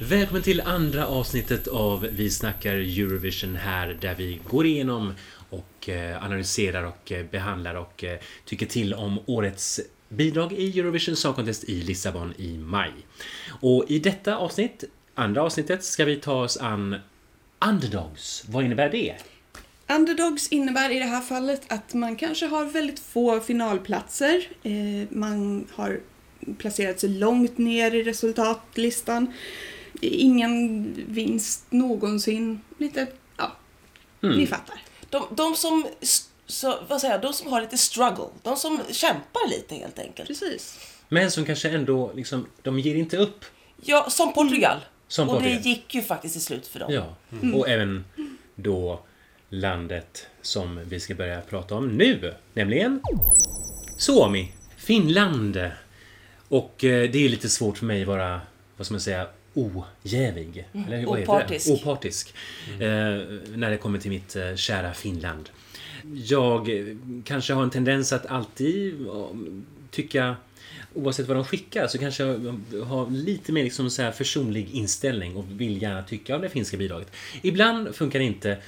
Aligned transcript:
Välkommen 0.00 0.42
till 0.42 0.60
andra 0.60 1.06
avsnittet 1.06 1.68
av 1.68 2.00
Vi 2.12 2.30
snackar 2.30 2.72
Eurovision 2.72 3.56
här 3.56 3.98
där 4.00 4.14
vi 4.14 4.40
går 4.50 4.66
igenom 4.66 5.14
och 5.50 5.88
eh, 5.88 6.24
analyserar 6.24 6.84
och 6.84 7.12
eh, 7.12 7.26
behandlar 7.30 7.74
och 7.74 8.04
eh, 8.04 8.18
tycker 8.44 8.66
till 8.66 8.94
om 8.94 9.18
årets 9.26 9.80
bidrag 10.08 10.52
i 10.52 10.80
Eurovision 10.80 11.16
Song 11.16 11.34
Contest 11.34 11.64
i 11.64 11.82
Lissabon 11.82 12.34
i 12.36 12.58
maj. 12.58 12.92
Och 13.60 13.84
i 13.88 13.98
detta 13.98 14.36
avsnitt, 14.36 14.84
andra 15.14 15.42
avsnittet, 15.42 15.84
ska 15.84 16.04
vi 16.04 16.16
ta 16.16 16.42
oss 16.42 16.56
an 16.56 16.96
Underdogs. 17.68 18.44
Vad 18.48 18.64
innebär 18.64 18.90
det? 18.90 19.16
Underdogs 19.88 20.48
innebär 20.48 20.90
i 20.90 20.98
det 20.98 21.04
här 21.04 21.20
fallet 21.20 21.72
att 21.72 21.94
man 21.94 22.16
kanske 22.16 22.46
har 22.46 22.64
väldigt 22.64 22.98
få 22.98 23.40
finalplatser. 23.40 24.48
Eh, 24.62 25.08
man 25.10 25.66
har 25.74 26.00
placerat 26.58 27.00
sig 27.00 27.08
långt 27.08 27.58
ner 27.58 27.94
i 27.94 28.02
resultatlistan. 28.02 29.32
Ingen 30.00 30.92
vinst 31.08 31.66
någonsin. 31.70 32.60
Lite, 32.78 33.06
ja, 33.36 33.52
ni 34.20 34.46
fattar. 34.46 34.82
De, 35.10 35.24
de 35.30 35.54
som, 35.54 35.86
så, 36.46 36.78
vad 36.88 37.00
säger 37.00 37.14
jag, 37.14 37.22
de 37.22 37.32
som 37.32 37.52
har 37.52 37.60
lite 37.60 37.78
struggle, 37.78 38.26
de 38.42 38.56
som 38.56 38.80
kämpar 38.90 39.48
lite 39.48 39.74
helt 39.74 39.98
enkelt. 39.98 40.28
Precis. 40.28 40.78
Men 41.08 41.30
som 41.30 41.44
kanske 41.44 41.70
ändå, 41.70 42.12
liksom, 42.14 42.46
de 42.62 42.78
ger 42.78 42.94
inte 42.94 43.16
upp. 43.16 43.44
Ja, 43.84 44.10
som 44.10 44.32
Portugal. 44.32 44.78
Som 45.08 45.28
och 45.28 45.34
Portugal. 45.34 45.62
det 45.62 45.68
gick 45.68 45.94
ju 45.94 46.02
faktiskt 46.02 46.34
till 46.34 46.42
slut 46.42 46.66
för 46.66 46.80
dem. 46.80 46.92
Ja, 46.92 47.14
och 47.54 47.68
även 47.68 48.04
då 48.54 49.04
landet 49.52 50.26
som 50.42 50.80
vi 50.88 51.00
ska 51.00 51.14
börja 51.14 51.40
prata 51.40 51.74
om 51.74 51.88
nu, 51.96 52.34
nämligen 52.54 53.00
Suomi, 53.96 54.52
Finland. 54.76 55.70
Och 56.48 56.84
eh, 56.84 57.10
det 57.10 57.24
är 57.24 57.28
lite 57.28 57.48
svårt 57.48 57.78
för 57.78 57.86
mig 57.86 58.02
att 58.02 58.08
vara, 58.08 58.40
vad 58.76 58.86
ska 58.86 58.94
man 58.94 59.00
säga, 59.00 59.26
ojävig. 59.54 60.68
Eller 60.86 61.06
vad 61.06 61.18
heter 61.18 61.32
Opartisk. 61.32 61.66
det? 61.66 61.72
Opartisk. 61.72 62.34
Eh, 62.72 62.78
när 63.56 63.70
det 63.70 63.76
kommer 63.76 63.98
till 63.98 64.10
mitt 64.10 64.36
eh, 64.36 64.54
kära 64.54 64.92
Finland. 64.92 65.50
Jag 66.14 66.78
eh, 66.78 66.96
kanske 67.24 67.52
har 67.52 67.62
en 67.62 67.70
tendens 67.70 68.12
att 68.12 68.26
alltid 68.26 69.06
eh, 69.06 69.26
tycka 69.90 70.36
Oavsett 70.94 71.28
vad 71.28 71.36
de 71.36 71.44
skickar 71.44 71.86
så 71.86 71.98
kanske 71.98 72.22
jag 72.22 72.84
har 72.84 73.10
lite 73.10 73.52
mer 73.52 73.64
liksom 73.64 73.90
så 73.90 74.02
här 74.02 74.12
försonlig 74.12 74.70
inställning 74.70 75.36
och 75.36 75.44
vill 75.48 75.82
gärna 75.82 76.02
tycka 76.02 76.36
om 76.36 76.42
det 76.42 76.48
finska 76.48 76.76
bidraget. 76.76 77.12
Ibland 77.42 77.94
funkar 77.94 78.18
det 78.18 78.24
inte 78.24 78.58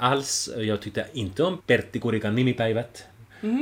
alls. 0.00 0.48
Jag 0.58 0.80
tyckte 0.80 1.06
inte 1.12 1.42
om 1.42 1.58
Pertti 1.66 2.00
Kurikan 2.00 2.34
nimipäivät. 2.34 3.04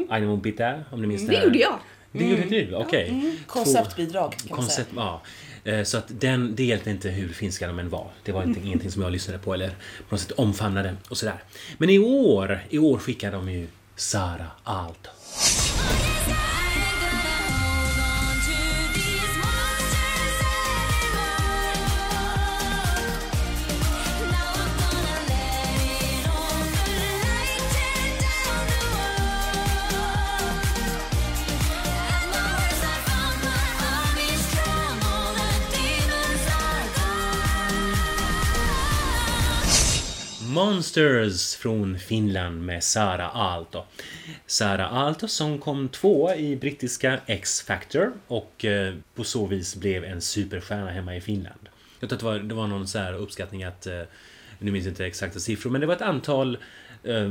Aina 0.09 0.27
mun 0.27 0.41
pitää, 0.41 0.85
om 0.93 1.01
ni 1.01 1.07
minns 1.07 1.23
Mm. 1.23 1.31
Det 1.33 1.37
här. 1.39 1.45
gjorde 1.45 1.59
jag. 1.59 1.79
Det 2.13 2.25
gjorde 2.29 2.43
du? 2.49 2.75
Okej. 2.75 3.35
Konceptbidrag 3.47 4.33
kan 4.33 4.47
man 4.51 4.57
Koncept, 4.59 4.91
säga. 4.91 5.03
ja. 5.65 5.73
Eh, 5.73 5.83
Så 5.85 5.99
att 5.99 6.05
den, 6.09 6.55
det 6.55 6.65
hjälpte 6.65 6.91
inte 6.91 7.09
hur 7.09 7.29
finska 7.29 7.67
de 7.67 7.79
än 7.79 7.89
var. 7.89 8.11
Det 8.23 8.33
var 8.33 8.43
inte, 8.43 8.61
ingenting 8.61 8.91
som 8.91 9.03
jag 9.03 9.13
lyssnade 9.13 9.39
på 9.39 9.55
eller 9.55 9.69
på 9.69 9.75
något 10.15 10.21
sätt 10.21 10.33
omfamnade 10.33 10.97
och 11.09 11.17
sådär. 11.19 11.43
Men 11.79 11.91
i 11.91 11.99
år, 11.99 12.61
i 12.71 12.79
år 12.79 12.99
skickade 12.99 13.37
de 13.37 13.51
ju 13.51 13.67
Sara 13.97 14.47
Aalto. 14.65 15.11
Monsters 40.57 41.57
från 41.57 41.99
Finland 41.99 42.65
med 42.65 42.85
Sara 42.85 43.29
Aalto. 43.29 43.85
Sara 44.47 44.89
Aalto 44.89 45.29
som 45.29 45.59
kom 45.59 45.89
tvåa 45.89 46.37
i 46.37 46.57
brittiska 46.57 47.21
X-Factor 47.27 48.13
och 48.27 48.65
eh, 48.65 48.95
på 49.15 49.25
så 49.25 49.47
vis 49.47 49.77
blev 49.77 50.05
en 50.05 50.21
superstjärna 50.21 50.91
hemma 50.91 51.17
i 51.17 51.21
Finland. 51.21 51.69
Jag 52.01 52.09
tror 52.11 52.17
att 52.17 52.21
det 52.21 52.27
var, 52.27 52.39
det 52.39 52.55
var 52.55 52.67
någon 52.67 52.89
så 52.89 52.99
här 52.99 53.13
uppskattning 53.13 53.65
att, 53.65 53.87
eh, 53.87 54.03
nu 54.59 54.71
minns 54.71 54.85
jag 54.85 54.93
inte 54.93 55.07
exakta 55.07 55.39
siffror, 55.39 55.71
men 55.71 55.81
det 55.81 55.87
var 55.87 55.95
ett 55.95 56.03
antal 56.03 56.59
eh, 57.05 57.23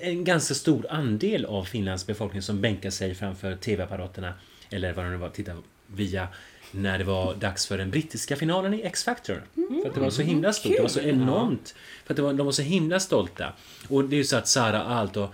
en, 0.00 0.24
ganska 0.24 0.54
stor 0.54 0.86
andel 0.90 1.44
av 1.44 1.64
Finlands 1.64 2.06
befolkning 2.06 2.42
som 2.42 2.60
bänkade 2.60 2.92
sig 2.92 3.14
framför 3.14 3.56
TV-apparaterna 3.56 4.34
eller 4.70 4.92
vad 4.92 5.04
det 5.04 5.10
nu 5.10 5.16
var, 5.16 5.28
titta 5.28 5.52
via 5.86 6.28
när 6.70 6.98
det 6.98 7.04
var 7.04 7.34
dags 7.34 7.66
för 7.66 7.78
den 7.78 7.90
brittiska 7.90 8.36
finalen 8.36 8.74
i 8.74 8.82
X-Factor. 8.82 9.42
För 9.82 9.88
att 9.88 9.94
det 9.94 10.00
var 10.00 10.10
så 10.10 10.22
himla 10.22 10.52
stort, 10.52 10.72
det 10.76 10.82
var 10.82 10.88
så 10.88 11.00
enormt. 11.00 11.74
För 12.04 12.12
att 12.14 12.16
det 12.16 12.22
var, 12.22 12.32
de 12.32 12.46
var 12.46 12.52
så 12.52 12.62
himla 12.62 13.00
stolta. 13.00 13.52
Och 13.88 14.04
det 14.04 14.16
är 14.16 14.18
ju 14.18 14.24
så 14.24 14.36
att 14.36 14.48
Sara 14.48 14.82
Aalto 14.84 15.28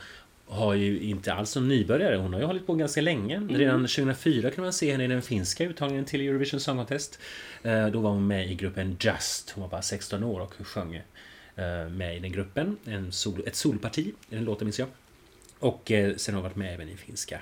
har 0.49 0.75
ju 0.75 1.01
inte 1.01 1.33
alls 1.35 1.51
som 1.51 1.69
nybörjare, 1.69 2.17
hon 2.17 2.33
har 2.33 2.41
ju 2.41 2.47
hållit 2.47 2.67
på 2.67 2.75
ganska 2.75 3.01
länge. 3.01 3.41
Redan 3.51 3.81
2004 3.81 4.51
kunde 4.51 4.63
man 4.63 4.73
se 4.73 4.93
henne 4.93 5.05
i 5.05 5.07
den 5.07 5.23
finska 5.23 5.65
uttagningen 5.65 6.05
till 6.05 6.21
Eurovision 6.21 6.61
Song 6.61 6.77
Contest. 6.77 7.19
Eh, 7.63 7.87
Då 7.87 8.01
var 8.01 8.11
hon 8.11 8.27
med 8.27 8.51
i 8.51 8.55
gruppen 8.55 8.97
Just, 9.01 9.51
hon 9.51 9.63
var 9.63 9.69
bara 9.69 9.83
16 9.83 10.25
år 10.25 10.41
och 10.41 10.67
sjöng 10.67 10.95
eh, 10.95 11.89
med 11.91 12.17
i 12.17 12.19
den 12.19 12.33
gruppen. 12.33 12.77
En 12.85 13.13
sol, 13.13 13.43
ett 13.47 13.57
solparti 13.57 14.13
den 14.29 14.45
låten 14.45 14.67
minns 14.67 14.79
jag. 14.79 14.89
Och 15.59 15.91
eh, 15.91 16.17
sen 16.17 16.35
har 16.35 16.43
hon 16.43 16.49
varit 16.51 16.57
med 16.57 16.75
även 16.75 16.89
i 16.89 16.97
finska 16.97 17.41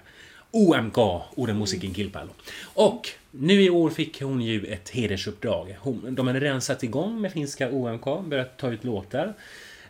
OMK, 0.54 0.98
Orden 1.34 1.58
Musikin 1.58 1.94
Kilpailu. 1.94 2.30
Och 2.74 3.08
nu 3.30 3.62
i 3.62 3.70
år 3.70 3.90
fick 3.90 4.22
hon 4.22 4.40
ju 4.40 4.66
ett 4.66 4.88
hedersuppdrag. 4.88 5.76
Hon, 5.80 6.14
de 6.14 6.26
hade 6.26 6.40
redan 6.40 6.60
satt 6.60 6.82
igång 6.82 7.20
med 7.20 7.32
finska 7.32 7.70
OMK, 7.70 8.04
börjat 8.04 8.58
ta 8.58 8.72
ut 8.72 8.84
låtar. 8.84 9.34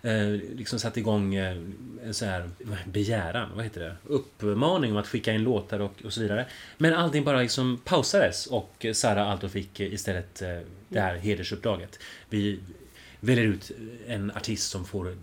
Eh, 0.03 0.29
liksom 0.57 0.79
satt 0.79 0.97
igång 0.97 1.35
eh, 1.35 1.57
en 2.05 2.15
sån 2.15 2.29
här 2.29 2.51
begäran, 2.85 3.49
vad 3.55 3.65
heter 3.65 3.81
det? 3.81 3.97
Uppmaning 4.05 4.93
om 4.93 4.97
att 4.97 5.07
skicka 5.07 5.33
in 5.33 5.43
låtar 5.43 5.81
och, 5.81 6.03
och 6.05 6.13
så 6.13 6.21
vidare. 6.21 6.47
Men 6.79 6.95
allting 6.95 7.25
bara 7.25 7.41
liksom 7.41 7.81
pausades 7.85 8.47
och 8.47 8.87
Sara 8.93 9.25
Aalto 9.25 9.49
fick 9.49 9.81
istället 9.81 10.43
eh, 10.43 10.59
det 10.89 11.01
här 11.01 11.17
hedersuppdraget. 11.17 11.99
Vi 12.31 12.61
väljer 13.21 13.45
ut 13.45 13.71
en 14.07 14.31
artist 14.31 14.71
som 14.71 14.85
får 14.85 15.17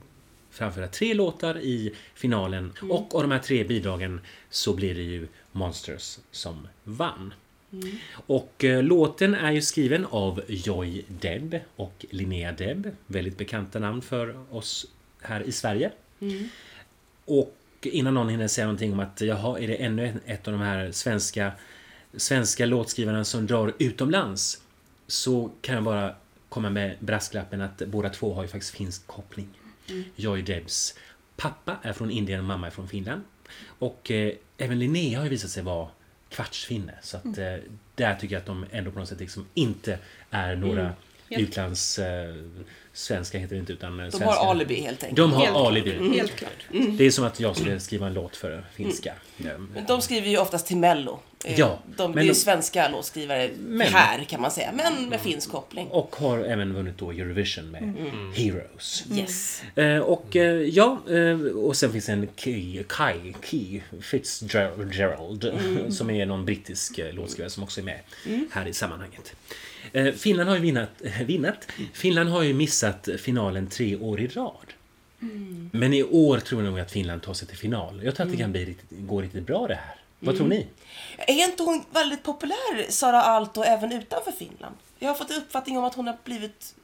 framföra 0.52 0.88
tre 0.88 1.14
låtar 1.14 1.58
i 1.60 1.94
finalen 2.16 2.74
och 2.90 3.16
av 3.16 3.22
de 3.22 3.32
här 3.32 3.40
tre 3.40 3.64
bidragen 3.64 4.22
så 4.50 4.74
blir 4.74 4.96
det 4.96 5.02
ju 5.02 5.28
Monsters 5.52 6.18
som 6.32 6.68
vann. 6.84 7.34
Och 8.14 8.64
eh, 8.64 8.84
låten 8.84 9.36
är 9.36 9.52
ju 9.52 9.62
skriven 9.62 10.06
av 10.06 10.42
Joy 10.48 11.06
Deb 11.08 11.60
och 11.76 12.06
Linnea 12.10 12.52
Deb, 12.52 12.88
väldigt 13.08 13.38
bekanta 13.38 13.80
namn 13.80 14.02
för 14.02 14.56
oss 14.56 14.86
här 15.22 15.42
i 15.42 15.52
Sverige. 15.52 15.92
Och 17.26 17.56
innan 17.82 18.14
någon 18.14 18.30
hinner 18.30 18.48
säga 18.48 18.66
någonting 18.68 18.94
om 18.94 19.00
att 19.00 19.22
jaha, 19.22 19.60
är 19.60 19.68
det 19.68 19.76
ännu 19.76 20.08
ett- 20.08 20.16
ett 20.26 20.48
av 20.48 20.52
de 20.54 20.62
här 20.62 20.92
svenska, 20.92 21.52
svenska 22.18 22.66
låtskrivarna 22.66 23.24
som 23.26 23.48
drar 23.48 23.74
utomlands 23.80 24.62
så 25.08 25.52
kan 25.62 25.76
jag 25.76 25.84
bara 25.84 26.16
komma 26.50 26.70
med 26.70 26.96
brasklappen 27.00 27.62
att 27.62 27.82
båda 27.88 28.10
två 28.10 28.34
har 28.34 28.42
ju 28.44 28.48
faktiskt 28.48 28.76
finsk 28.76 29.08
koppling. 29.08 29.48
Joy 30.16 30.42
Debs 30.42 30.96
pappa 31.38 31.78
är 31.82 31.94
från 31.94 32.12
Indien 32.12 32.40
och 32.40 32.46
mamma 32.46 32.68
är 32.68 32.72
från 32.72 32.88
Finland. 32.88 33.22
Och 33.80 34.12
eh, 34.12 34.34
även 34.58 34.80
Linnea 34.80 35.18
har 35.18 35.24
ju 35.24 35.30
visat 35.30 35.50
sig 35.52 35.64
vara 35.64 35.88
kvartsfinne. 36.30 36.94
Så 37.02 37.18
att 37.18 37.38
eh, 37.38 37.56
där 37.96 38.16
tycker 38.16 38.36
jag 38.36 38.40
att 38.40 38.46
de 38.46 38.66
ändå 38.72 38.92
på 38.92 39.00
något 39.00 39.10
sätt 39.10 39.20
liksom 39.20 39.46
inte 39.54 40.00
är 40.30 40.56
några 40.56 40.84
Helt- 41.30 41.42
utlands... 41.42 42.00
Eh, 42.00 42.36
svenska 42.94 43.38
heter 43.38 43.56
det 43.56 43.60
inte 43.60 43.74
utan 43.74 44.00
eh, 44.00 44.06
De 44.06 44.12
svenska. 44.12 44.30
har 44.30 44.50
alibi 44.52 44.76
helt 44.82 45.04
enkelt. 45.04 45.18
De 45.18 45.34
har 45.34 45.46
Helt 45.46 45.56
alibi. 45.58 46.18
Helt 46.18 46.36
klart. 46.36 46.68
Det 46.98 47.04
är 47.06 47.12
som 47.12 47.26
att 47.26 47.40
jag 47.40 47.56
skulle 47.58 47.80
skriva 47.80 48.08
en 48.08 48.14
låt 48.14 48.36
för 48.36 48.66
finska. 48.74 49.14
Men 49.38 49.86
de 49.88 50.02
skriver 50.02 50.28
ju 50.30 50.38
oftast 50.38 50.68
till 50.68 50.78
Mello. 50.78 51.20
Eh, 51.46 51.60
Ja, 51.60 51.80
de, 51.98 52.18
är 52.18 52.22
ju 52.24 52.34
svenska 52.36 52.90
låtskrivare 52.90 53.50
Men- 53.60 53.88
här 53.88 54.24
kan 54.24 54.42
man 54.42 54.52
säga, 54.52 54.72
men 54.72 55.10
med 55.10 55.22
finsk 55.22 55.50
koppling. 55.52 55.88
Och 55.88 56.16
har 56.16 56.38
även 56.40 56.74
vunnit 56.74 56.98
då 56.98 57.12
Eurovision 57.12 57.72
med 57.72 57.94
Heroes. 58.36 59.04
Yes. 59.16 59.64
Eh, 59.76 59.98
och 59.98 60.36
eh, 60.36 60.44
ja, 60.62 61.02
eh, 61.10 61.40
och 61.42 61.76
sen 61.76 61.92
finns 61.92 62.10
en 62.10 62.28
Key, 62.36 62.84
Kai, 62.90 63.34
Key 63.44 63.82
Fitzgerald 64.02 65.54
som 65.90 66.10
är 66.10 66.26
någon 66.26 66.46
brittisk 66.46 67.00
låtskrivare 67.14 67.50
som 67.50 67.64
också 67.64 67.80
är 67.82 67.86
med 67.86 68.00
här 68.52 68.68
i 68.68 68.74
sammanhanget. 68.74 69.36
Eh, 69.94 70.12
Finland 70.14 70.50
har 70.50 70.56
ju 70.56 70.62
vinnat, 70.62 70.90
vinnat. 71.26 71.68
Finland 71.94 72.30
har 72.30 72.44
ju 72.44 72.54
missat 72.54 73.10
finalen 73.20 73.68
tre 73.68 73.96
år 73.96 74.20
i 74.20 74.28
rad. 74.28 74.66
Men 75.72 75.94
i 75.94 76.04
år 76.04 76.38
tror 76.40 76.64
jag 76.64 76.72
nog 76.72 76.80
att 76.80 76.92
Finland 76.92 77.22
tar 77.22 77.34
sig 77.34 77.48
till 77.48 77.58
final. 77.58 78.02
Jag 78.04 78.16
tror 78.16 78.26
att 78.26 78.32
det 78.32 78.38
kan 78.38 78.52
bli 78.52 78.66
riktigt, 78.66 78.90
gå 79.00 79.22
riktigt 79.22 79.46
bra 79.48 79.68
det 79.68 79.76
här. 79.76 79.96
Vad 80.24 80.38
tror 80.38 80.48
ni? 80.48 80.68
Är 81.18 81.34
inte 81.50 81.64
hon 81.64 81.84
väldigt 81.92 82.24
populär, 82.24 82.86
Sara 82.92 83.22
Aalto, 83.22 83.64
även 83.64 83.92
utanför 83.92 84.32
Finland? 84.32 84.76
Jag 85.00 85.08
har 85.08 85.16
fått 85.16 85.32
uppfattning 85.32 85.78
om 85.78 85.84
att 85.84 85.96
hon 85.96 86.08
har 86.08 86.18
blivit... 86.24 86.76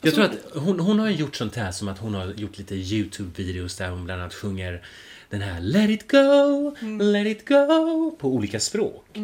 Jag 0.00 0.14
tror 0.14 0.24
att 0.24 0.36
hon, 0.54 0.80
hon 0.80 0.98
har 0.98 1.08
ju 1.08 1.14
gjort 1.16 1.36
sånt 1.36 1.56
här 1.56 1.72
som 1.72 1.88
att 1.88 1.98
hon 1.98 2.14
har 2.14 2.26
gjort 2.26 2.58
lite 2.58 2.74
YouTube-videos 2.74 3.78
där 3.78 3.90
hon 3.90 4.04
bland 4.04 4.20
annat 4.20 4.34
sjunger 4.34 4.82
den 5.30 5.40
här 5.42 5.60
Let 5.60 5.90
it 5.90 6.10
go, 6.10 6.76
let 7.00 7.26
it 7.26 7.48
go 7.48 8.16
på 8.20 8.28
olika 8.28 8.60
språk. 8.60 9.18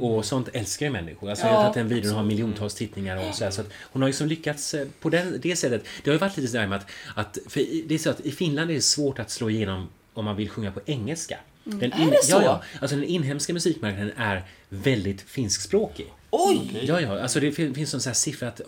Och 0.00 0.24
sånt 0.24 0.48
älskar 0.52 0.86
ju 0.86 0.92
människor. 0.92 1.30
Alltså, 1.30 1.46
jag 1.46 1.52
har 1.52 1.58
Ja, 1.58 1.62
tagit 1.62 1.74
den 1.74 1.88
videon 1.88 2.10
och 2.12 2.16
har 2.18 2.24
miljontals 2.24 2.74
tittningar 2.74 3.28
och 3.28 3.34
så, 3.34 3.44
här, 3.44 3.50
så 3.50 3.60
att 3.60 3.72
hon 3.82 4.02
har 4.02 4.08
liksom 4.08 4.28
lyckats 4.28 4.74
eh, 4.74 4.86
på 5.00 5.10
den, 5.10 5.38
det 5.42 5.56
sättet. 5.56 5.84
Det 6.04 6.10
har 6.10 6.14
ju 6.14 6.18
varit 6.18 6.36
lite 6.36 6.48
sådär 6.48 6.66
med 6.66 6.76
att, 6.78 6.86
att 7.14 7.38
för 7.46 7.88
det 7.88 7.94
är 7.94 7.98
så 7.98 8.10
att 8.10 8.20
i 8.20 8.30
Finland 8.30 8.70
är 8.70 8.74
det 8.74 8.80
svårt 8.80 9.18
att 9.18 9.30
slå 9.30 9.50
igenom 9.50 9.88
om 10.14 10.24
man 10.24 10.36
vill 10.36 10.48
sjunga 10.50 10.72
på 10.72 10.80
engelska. 10.86 11.38
Den 11.70 11.92
Är 11.92 12.10
det 12.10 12.24
så? 12.24 12.30
Ja, 12.32 12.42
ja. 12.42 12.62
Alltså 12.80 12.96
den 12.96 13.04
inhemska 13.04 13.52
musikmarknaden 13.52 14.12
är 14.16 14.44
väldigt 14.68 15.20
finskspråkig. 15.22 16.06
Oj! 16.30 16.80
Ja, 16.86 17.00
ja, 17.00 17.20
alltså 17.20 17.40
det 17.40 17.52
fin- 17.52 17.74
finns 17.74 17.94
en 17.94 18.00
sån 18.00 18.10
här 18.10 18.14
siffra 18.14 18.48
att 18.48 18.60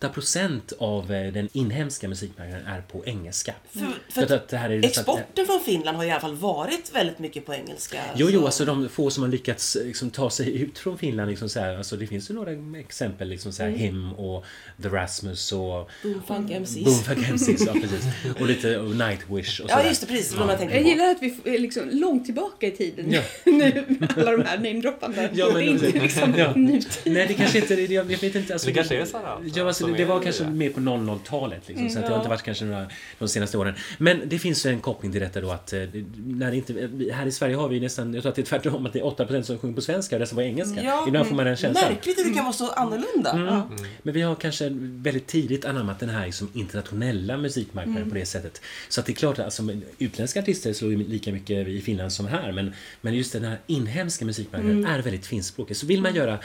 8% 0.00 0.72
av 0.78 1.12
eh, 1.12 1.32
den 1.32 1.48
inhemska 1.52 2.08
musikmarknaden 2.08 2.66
är 2.66 2.80
på 2.80 3.02
engelska. 3.06 3.54
För, 3.72 3.78
Så 3.80 3.86
att- 4.20 4.28
för 4.28 4.36
att 4.36 4.48
det 4.48 4.56
här 4.56 4.70
är 4.70 4.84
exporten 4.84 5.46
från 5.46 5.60
Finland 5.60 5.96
har 5.96 6.04
i 6.04 6.10
alla 6.10 6.20
fall 6.20 6.34
varit 6.36 6.90
väldigt 6.94 7.18
mycket 7.18 7.46
på 7.46 7.54
engelska. 7.54 7.96
Jo, 8.16 8.28
jo, 8.30 8.40
så- 8.40 8.46
alltså 8.46 8.64
de 8.64 8.88
få 8.88 9.10
som 9.10 9.22
har 9.22 9.30
lyckats 9.30 9.76
liksom, 9.84 10.10
ta 10.10 10.30
sig 10.30 10.56
ut 10.62 10.78
från 10.78 10.98
Finland, 10.98 11.30
liksom, 11.30 11.48
så 11.48 11.60
här, 11.60 11.76
alltså, 11.76 11.96
det 11.96 12.06
finns 12.06 12.30
ju 12.30 12.34
några 12.34 12.50
exempel, 12.78 13.28
liksom, 13.28 13.52
så 13.52 13.62
här, 13.62 13.68
Mm. 13.70 13.80
Him 13.80 14.12
och 14.12 14.44
The 14.82 14.88
Rasmus 14.88 15.52
och 15.52 15.90
Boomfunk 16.02 16.50
MCs. 16.50 16.84
Boomfunk 16.84 17.28
MCs, 17.28 17.66
ja 17.66 17.72
precis. 17.82 18.04
Och 18.40 18.46
lite 18.46 18.78
och 18.78 18.90
Nightwish 18.96 19.60
och 19.60 19.70
Ja, 19.70 19.76
sådär. 19.76 19.88
just 19.88 20.00
det, 20.00 20.06
precis. 20.06 20.34
Vad 20.34 20.46
man 20.46 20.58
tänker 20.58 20.74
Jag 20.74 20.84
gillar 20.86 21.10
att 21.10 21.22
vi 21.22 21.36
är 21.54 21.58
liksom 21.58 21.82
långt 21.92 22.24
tillbaka 22.24 22.66
i 22.66 22.70
tiden 22.70 23.12
Ja. 23.12 23.20
nu 23.44 23.84
med 23.88 24.12
alla 24.16 24.30
de 24.30 24.42
här 24.44 24.56
namedroppande. 24.56 25.30
Ja, 25.34 25.50
men- 25.54 25.62
inte 25.62 25.86
liksom 25.90 26.34
ja. 26.36 26.52
nutid. 26.56 27.12
Nej, 27.12 27.26
det 27.28 27.34
kanske 27.34 27.58
inte, 27.58 27.76
det- 27.76 27.92
jag 27.94 28.04
vet 28.04 28.22
inte. 28.22 28.52
Alltså, 28.52 28.68
Det 28.68 28.74
kanske 28.74 28.96
är 29.00 29.04
så 29.04 29.18
här, 29.18 29.24
alltså, 29.24 29.58
Alltså, 29.68 29.84
som 29.84 29.92
det, 29.92 30.04
var 30.04 30.20
kanske 30.20 30.44
mer 30.44 30.70
på 30.70 30.80
00-talet. 30.80 31.68
Liksom, 31.68 31.90
så 31.90 31.98
att 31.98 32.04
det 32.04 32.10
har 32.10 32.18
inte 32.18 32.28
varit 32.28 32.42
kanske 32.42 32.64
några, 32.64 32.86
de 33.18 33.28
senaste 33.28 33.58
åren. 33.58 33.74
Men 33.98 34.28
det 34.28 34.38
finns 34.38 34.66
ju 34.66 34.70
en 34.70 34.80
koppling 34.80 35.12
till 35.12 35.20
detta 35.20 35.40
då 35.40 35.50
att 35.50 35.72
eh, 35.72 35.80
när 36.26 36.50
det 36.50 36.56
inte, 36.56 36.90
här 37.12 37.26
i 37.26 37.32
Sverige 37.32 37.56
har 37.56 37.68
vi 37.68 37.80
nästan, 37.80 38.14
jag 38.14 38.22
tror 38.22 38.30
att 38.30 38.36
det 38.36 38.42
är 38.42 38.46
tvärtom, 38.46 38.86
att 38.86 38.92
det 38.92 38.98
är 38.98 39.04
8% 39.04 39.42
som 39.42 39.58
sjunger 39.58 39.74
på 39.74 39.80
svenska 39.80 40.16
och 40.16 40.20
resten 40.20 40.36
på 40.36 40.42
engelska. 40.42 40.82
Ja. 40.82 41.04
Ibland 41.08 41.28
får 41.28 41.34
man 41.34 41.46
den 41.46 41.56
känslan. 41.56 41.92
Märkligt 41.92 42.18
hur 42.18 42.24
det 42.24 42.34
kan 42.34 42.44
vara 42.44 42.52
så 42.52 42.70
annorlunda. 42.70 43.32
Mm. 43.32 43.46
Ja. 43.46 43.68
Men 44.02 44.14
vi 44.14 44.22
har 44.22 44.34
kanske 44.34 44.68
väldigt 44.78 45.26
tidigt 45.26 45.64
anammat 45.64 46.00
den 46.00 46.08
här 46.08 46.26
liksom 46.26 46.48
internationella 46.54 47.36
musikmarknaden 47.36 48.08
på 48.08 48.14
det 48.14 48.26
sättet. 48.26 48.60
Så 48.88 49.00
att 49.00 49.06
det 49.06 49.12
är 49.12 49.14
klart 49.14 49.38
att 49.38 49.44
alltså, 49.44 49.62
utländska 49.98 50.40
artister 50.40 50.72
slår 50.72 50.90
ju 50.90 51.08
lika 51.08 51.32
mycket 51.32 51.68
i 51.68 51.80
Finland 51.80 52.12
som 52.12 52.26
här. 52.26 52.52
Men, 52.52 52.72
men 53.00 53.14
just 53.14 53.32
den 53.32 53.44
här 53.44 53.58
inhemska 53.66 54.24
musikmarknaden 54.24 54.86
är 54.86 55.02
väldigt 55.02 55.26
finskspråkig. 55.26 55.76
Så 55.76 55.86
vill 55.86 56.02
man 56.02 56.14
göra 56.14 56.38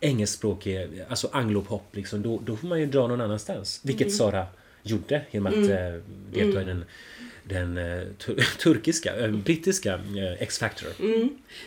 engelskspråkig, 0.00 0.88
alltså 1.08 1.28
anglopop, 1.32 1.96
liksom, 1.96 2.22
då, 2.22 2.40
då 2.44 2.55
får 2.56 2.68
man 2.68 2.80
ju 2.80 2.86
dra 2.86 3.06
någon 3.06 3.20
annanstans. 3.20 3.80
Vilket 3.82 4.14
Sara 4.14 4.46
gjorde 4.82 5.22
genom 5.30 5.46
att 5.46 5.70
eh, 5.70 6.00
delta 6.32 6.62
i 6.62 6.64
den 6.64 6.84
den 7.48 7.78
eh, 7.78 8.02
tur- 8.18 8.58
turkiska, 8.62 9.16
eh, 9.16 9.30
brittiska 9.30 10.00
X-Factor. 10.38 10.88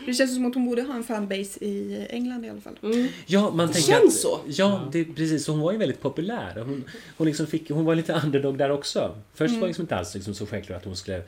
Det 0.05 0.13
känns 0.13 0.35
som 0.35 0.45
att 0.45 0.55
hon 0.55 0.65
borde 0.65 0.81
ha 0.81 0.95
en 0.95 1.03
fanbase 1.03 1.65
i 1.65 2.05
England 2.09 2.45
i 2.45 2.49
alla 2.49 2.61
fall. 2.61 2.77
Ja, 3.25 3.51
man 3.51 3.67
Det 3.67 3.73
tänker 3.73 3.91
känns 3.91 4.15
att, 4.15 4.21
så. 4.21 4.39
Ja, 4.47 4.89
det, 4.91 5.05
precis. 5.05 5.47
Hon 5.47 5.59
var 5.59 5.71
ju 5.71 5.77
väldigt 5.77 6.01
populär. 6.01 6.55
Hon, 6.65 6.83
hon, 7.17 7.27
liksom 7.27 7.47
fick, 7.47 7.69
hon 7.69 7.85
var 7.85 7.95
lite 7.95 8.21
underdog 8.23 8.57
där 8.57 8.71
också. 8.71 9.15
Först 9.33 9.53
var 9.53 9.61
det 9.61 9.67
liksom 9.67 9.81
inte 9.83 9.95
alls 9.95 10.15
liksom 10.15 10.33
så 10.33 10.45
självklart 10.45 10.77
att, 10.77 10.85
hon 10.85 10.95
skulle, 10.95 11.21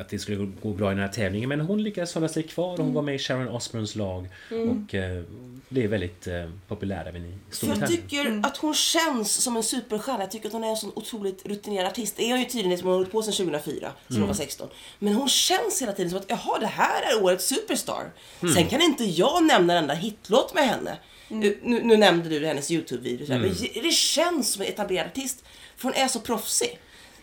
att 0.00 0.08
det 0.08 0.18
skulle 0.18 0.52
gå 0.62 0.72
bra 0.72 0.90
i 0.92 0.94
den 0.94 1.02
här 1.04 1.12
tävlingen. 1.12 1.48
Men 1.48 1.60
hon 1.60 1.82
lyckades 1.82 2.14
hålla 2.14 2.28
sig 2.28 2.42
kvar 2.42 2.72
och 2.72 2.84
hon 2.84 2.94
var 2.94 3.02
med 3.02 3.14
i 3.14 3.18
Sharon 3.18 3.48
Osbournes 3.48 3.94
lag. 3.94 4.28
Och 4.50 4.94
eh, 4.94 5.22
blev 5.68 5.90
väldigt 5.90 6.26
eh, 6.26 6.50
populär 6.68 7.04
även 7.08 7.24
i 7.24 7.28
För 7.28 7.36
jag 7.46 7.56
Storbritannien. 7.56 8.02
tycker 8.02 8.40
att 8.46 8.56
hon 8.56 8.74
känns 8.74 9.32
som 9.32 9.56
en 9.56 9.62
superstjärna. 9.62 10.20
Jag 10.20 10.30
tycker 10.30 10.46
att 10.46 10.52
hon 10.52 10.64
är 10.64 10.68
en 10.68 10.76
sån 10.76 10.92
otroligt 10.94 11.46
rutinerad 11.46 11.86
artist. 11.86 12.16
Det 12.16 12.24
är 12.24 12.30
hon 12.30 12.38
ju 12.40 12.44
tydligen 12.44 12.78
som 12.78 12.86
hon 12.86 12.92
har 12.92 12.98
hållit 12.98 13.12
på 13.12 13.22
sedan 13.22 13.32
2004, 13.34 13.92
som 14.08 14.16
hon 14.18 14.26
var 14.26 14.34
16. 14.34 14.68
Men 14.98 15.14
hon 15.14 15.28
känns 15.28 15.82
hela 15.82 15.92
tiden 15.92 16.10
som 16.10 16.18
att 16.18 16.26
jaha, 16.28 16.58
det 16.60 16.66
här 16.66 17.02
är 17.02 17.24
årets 17.24 17.46
superstar. 17.46 18.12
Sen 18.54 18.66
kan 18.66 18.82
inte 18.82 19.04
jag 19.04 19.44
nämna 19.44 19.72
en 19.72 19.78
enda 19.82 19.94
hitlåt 19.94 20.54
med 20.54 20.64
henne. 20.68 20.96
Nu, 21.28 21.58
nu 21.62 21.96
nämnde 21.96 22.28
du 22.28 22.46
hennes 22.46 22.70
YouTube-video, 22.70 23.26
men 23.28 23.54
det 23.82 23.90
känns 23.92 24.52
som 24.52 24.62
en 24.62 24.68
etablerad 24.68 25.06
artist. 25.06 25.44
För 25.76 25.82
hon 25.88 25.94
är 25.94 26.08
så 26.08 26.20
proffsig. 26.20 26.78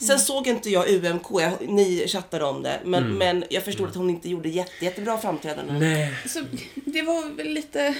Sen 0.07 0.19
såg 0.19 0.47
inte 0.47 0.69
jag 0.69 0.89
UMK, 0.89 1.25
jag, 1.31 1.51
ni 1.69 2.07
chattade 2.07 2.45
om 2.45 2.63
det, 2.63 2.79
men, 2.85 3.17
men 3.17 3.43
jag 3.49 3.63
förstod 3.63 3.89
att 3.89 3.95
hon 3.95 4.09
inte 4.09 4.29
gjorde 4.29 4.49
jätte, 4.49 4.85
jättebra 4.85 5.17
framträdanden. 5.17 5.79
Nej, 5.79 6.13
Så 6.27 6.39
det 6.85 7.01
var 7.01 7.35
väl 7.35 7.47
lite... 7.47 7.95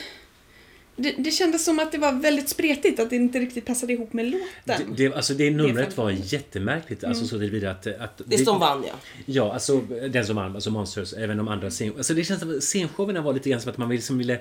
Det, 0.95 1.15
det 1.17 1.31
kändes 1.31 1.65
som 1.65 1.79
att 1.79 1.91
det 1.91 1.97
var 1.97 2.11
väldigt 2.11 2.49
spretigt, 2.49 2.99
att 2.99 3.09
det 3.09 3.15
inte 3.15 3.39
riktigt 3.39 3.65
passade 3.65 3.93
ihop 3.93 4.13
med 4.13 4.25
det, 4.25 4.29
låten. 4.29 4.93
det, 4.97 5.13
alltså 5.13 5.33
det 5.33 5.51
numret 5.51 5.97
var 5.97 6.11
jättemärkligt. 6.11 7.03
Alltså 7.03 7.27
så 7.27 7.39
tillvida 7.39 7.71
att... 7.71 7.87
att 7.87 8.21
Det 8.25 8.35
är 8.35 8.45
som 8.45 8.59
vann 8.59 8.83
ja. 8.87 8.93
Ja, 9.25 9.53
alltså 9.53 9.81
den 10.11 10.25
som 10.25 10.35
vann, 10.35 10.55
alltså 10.55 10.71
Monsters, 10.71 11.13
även 11.13 11.37
de 11.37 11.47
andra 11.47 11.69
scen... 11.69 11.93
Alltså 11.97 12.13
det 12.13 12.23
känns 12.23 12.39
som 12.39 12.57
att 12.57 12.63
scenshowerna 12.63 13.21
var 13.21 13.33
lite 13.33 13.49
grann 13.49 13.61
som 13.61 13.71
att 13.71 13.77
man 13.77 13.89
liksom 13.89 14.17
ville... 14.17 14.39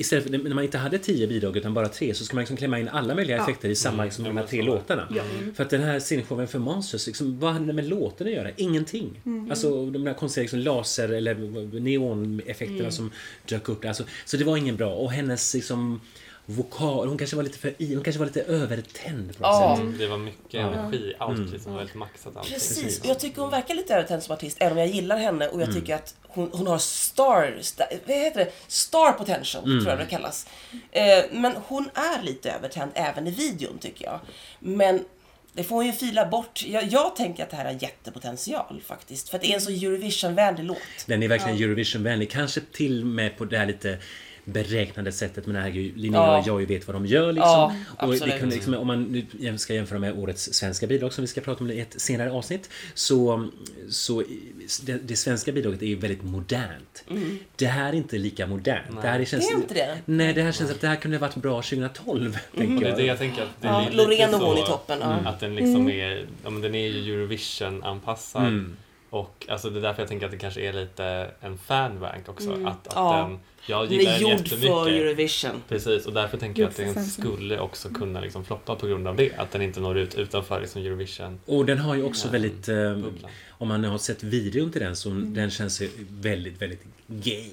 Istället 0.00 0.24
för 0.24 0.30
när 0.38 0.54
man 0.54 0.64
inte 0.64 0.78
hade 0.78 0.98
tio 0.98 1.26
bidrag 1.26 1.56
utan 1.56 1.74
bara 1.74 1.88
tre 1.88 2.14
så 2.14 2.24
ska 2.24 2.34
man 2.34 2.40
liksom 2.42 2.56
klämma 2.56 2.78
in 2.78 2.88
alla 2.88 3.14
möjliga 3.14 3.36
Ja. 3.36 3.42
effekter 3.42 3.68
i 3.68 3.74
samma 3.74 4.04
liksom, 4.04 4.24
de 4.24 4.36
här 4.36 4.46
tre 4.46 4.62
låtarna. 4.62 5.08
För 5.54 5.64
att 5.64 5.70
den 5.70 5.82
här 5.82 6.00
scenshowen 6.00 6.48
för 6.48 6.58
Monsters, 6.58 7.06
liksom, 7.06 7.38
vad 7.40 7.52
hade 7.52 7.66
det 7.66 7.72
med 7.72 7.88
låten 7.88 8.26
att 8.26 8.32
göra? 8.32 8.50
Ingenting. 8.56 9.20
Alltså 9.50 9.90
de 9.90 10.04
där 10.04 10.14
konstiga 10.14 10.42
liksom, 10.42 10.58
laser 10.58 11.08
eller 11.08 11.34
neoneffekterna 11.80 12.90
som 12.90 13.10
dök 13.48 13.68
upp 13.68 13.82
där. 13.82 13.88
Alltså, 13.88 14.04
så 14.24 14.36
det 14.36 14.44
var 14.44 14.56
ingen 14.56 14.76
bra. 14.76 14.94
Och 14.94 15.12
hennes 15.12 15.54
liksom 15.54 16.00
vokal, 16.50 17.08
hon 17.08 17.18
kanske 17.18 17.36
var 17.36 17.42
lite 17.42 17.58
för 17.58 17.74
i, 17.78 17.94
hon 17.94 18.04
kanske 18.04 18.18
var 18.18 18.26
lite 18.26 18.42
övertänd 18.42 19.36
på 19.36 19.42
något 19.42 19.50
Ja. 19.52 19.74
sätt. 19.76 19.82
Mm, 19.86 19.98
Det 19.98 20.06
var 20.06 20.18
mycket 20.18 20.54
energi, 20.54 21.14
allt 21.18 21.50
liksom 21.52 21.72
var 21.72 21.78
väldigt 21.78 21.96
maxat 21.96 22.36
allting. 22.36 22.52
Precis, 22.54 23.00
och 23.00 23.06
jag 23.06 23.18
tycker 23.20 23.42
hon 23.42 23.50
verkar 23.50 23.74
lite 23.74 23.94
övertänd 23.94 24.22
som 24.22 24.34
artist, 24.34 24.56
även 24.60 24.72
om 24.72 24.78
jag 24.78 24.88
gillar 24.88 25.16
henne 25.18 25.48
och 25.48 25.60
jag 25.60 25.68
Mm. 25.68 25.80
tycker 25.80 25.94
att 25.94 26.14
hon, 26.22 26.50
hon 26.52 26.66
har 26.66 26.78
star, 26.78 27.58
star, 27.60 27.86
vad 28.06 28.16
heter 28.16 28.44
det? 28.44 28.52
star 28.66 29.12
potential, 29.12 29.64
Mm. 29.64 29.78
tror 29.84 29.90
jag 29.90 29.98
det 29.98 30.10
kallas. 30.10 30.46
Eh, 30.92 31.24
men 31.32 31.52
hon 31.66 31.90
är 31.94 32.22
lite 32.22 32.50
övertänd 32.52 32.90
även 32.94 33.26
i 33.26 33.30
videon, 33.30 33.78
tycker 33.78 34.04
jag. 34.04 34.20
Men 34.58 35.04
det 35.52 35.64
får 35.64 35.76
hon 35.76 35.86
ju 35.86 35.92
fila 35.92 36.26
bort. 36.26 36.64
Jag, 36.66 36.84
jag 36.84 37.16
tänker 37.16 37.42
att 37.42 37.50
det 37.50 37.56
här 37.56 37.64
har 37.64 37.72
jättepotential 37.82 38.82
faktiskt, 38.86 39.28
för 39.28 39.36
att 39.36 39.42
det 39.42 39.50
är 39.50 39.54
en 39.54 39.60
så 39.60 39.70
Eurovision-vänlig 39.70 40.64
låt. 40.64 40.78
Den 41.06 41.22
är 41.22 41.28
verkligen 41.28 41.56
Eurovision-vänlig. 41.56 42.30
Kanske 42.30 42.60
till 42.72 43.00
och 43.00 43.06
med 43.06 43.38
på 43.38 43.44
det 43.44 43.58
här 43.58 43.66
lite 43.66 43.98
beräknade 44.52 45.12
sättet. 45.12 45.46
Men 45.46 45.56
herregud, 45.56 45.96
Linnea 45.96 46.20
Ja. 46.20 46.38
och 46.38 46.60
jag 46.60 46.66
vet 46.66 46.86
vad 46.86 46.96
de 46.96 47.06
gör 47.06 47.32
liksom. 47.32 47.50
Ja, 47.98 48.06
och 48.06 48.12
det 48.12 48.38
kunde, 48.38 48.54
liksom, 48.54 48.74
om 48.74 48.86
man 48.86 49.26
nu 49.38 49.58
ska 49.58 49.74
jämföra 49.74 49.98
med 49.98 50.18
årets 50.18 50.52
svenska 50.54 50.86
bidrag 50.86 51.12
som 51.12 51.22
vi 51.22 51.28
ska 51.28 51.40
prata 51.40 51.64
om 51.64 51.70
i 51.70 51.80
ett 51.80 52.00
senare 52.00 52.32
avsnitt. 52.32 52.70
Så, 52.94 53.48
så 53.88 54.22
det, 54.82 54.92
det 55.08 55.16
svenska 55.16 55.52
bidraget 55.52 55.82
är 55.82 55.86
ju 55.86 55.96
väldigt 55.96 56.22
modernt. 56.22 57.04
Det 57.56 57.66
här 57.66 57.88
är 57.88 57.96
inte 57.96 58.18
lika 58.18 58.46
modernt. 58.46 59.02
Det, 59.02 59.08
här 59.08 59.24
känns, 59.24 59.48
Det 59.48 59.54
är 59.54 59.56
inte 59.56 59.74
det? 59.74 59.98
Nej, 60.04 60.34
det 60.34 60.42
här 60.42 60.52
känns 60.52 60.70
att 60.70 60.80
det 60.80 60.88
här 60.88 60.96
kunde 60.96 61.16
ha 61.16 61.20
varit 61.26 61.36
bra 61.36 61.62
2012. 61.62 62.38
Och 62.52 62.58
Tänker 62.58 62.84
det 62.84 62.90
är 62.92 62.96
det 62.96 63.04
jag 63.04 63.18
tänker 63.18 63.42
att 63.42 63.48
det 63.60 63.68
är 63.68 63.72
Ja, 63.72 63.80
lite 63.80 63.96
Loreen 63.96 64.34
och 64.34 64.40
hon 64.40 64.58
i 64.58 64.62
toppen. 64.66 64.98
Ja. 65.00 65.06
Att 65.08 65.40
den 65.40 65.54
liksom 65.54 65.88
är, 65.90 66.26
ja 66.44 66.50
men 66.50 66.62
den 66.62 66.74
är 66.74 66.88
ju 66.88 67.14
Eurovision-anpassad. 67.14 68.42
Mm. 68.46 68.76
Och 69.10 69.46
alltså 69.48 69.70
det 69.70 69.78
är 69.78 69.82
därför 69.82 70.02
jag 70.02 70.08
tänker 70.08 70.26
att 70.26 70.32
det 70.32 70.38
kanske 70.38 70.60
är 70.60 70.72
lite 70.72 71.30
en 71.40 71.58
fanbank 71.58 72.28
också. 72.28 72.52
Att, 72.52 72.86
att 72.86 72.92
Ja. 72.94 73.16
den, 73.28 73.38
jag 73.66 73.88
Den 73.88 73.98
gillar 73.98 74.12
den 74.12 74.20
gjord 74.20 74.30
jättemycket. 74.30 74.68
för 74.68 74.88
Eurovision. 74.90 75.62
Precis, 75.68 76.06
och 76.06 76.12
därför 76.12 76.38
tänker 76.38 76.62
jag 76.62 76.68
att 76.70 76.76
den 76.76 77.04
skulle 77.04 77.58
också 77.58 77.88
kunna 77.88 78.20
liksom 78.20 78.44
floppa 78.44 78.74
på 78.76 78.86
grund 78.86 79.08
av 79.08 79.16
det. 79.16 79.30
Att 79.36 79.50
den 79.50 79.62
inte 79.62 79.80
når 79.80 79.98
ut 79.98 80.14
utanför 80.14 80.60
liksom 80.60 80.82
Eurovision. 80.82 81.40
Och 81.46 81.66
den 81.66 81.78
har 81.78 81.94
ju 81.94 82.02
också 82.04 82.28
Ja. 82.28 82.32
väldigt... 82.32 82.68
Eh, 82.68 82.98
om 83.48 83.68
man 83.68 83.84
har 83.84 83.98
sett 83.98 84.22
videon 84.22 84.72
till 84.72 84.80
den 84.80 84.96
så 84.96 85.08
den 85.10 85.50
känns 85.50 85.82
väldigt, 86.10 86.62
väldigt 86.62 86.82
gay. 87.06 87.50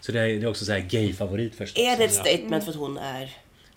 Så 0.00 0.12
det 0.12 0.20
är, 0.20 0.26
det 0.26 0.34
är 0.42 0.46
också 0.46 0.64
så 0.64 0.72
här 0.72 0.80
gay-favorit 0.80 1.54
förstås. 1.54 1.78
Är 1.84 1.96
det 1.98 2.04
ett 2.04 2.14
statement 2.14 2.64
för 2.64 2.70
att 2.70 2.78
hon 2.78 2.98
är... 2.98 3.30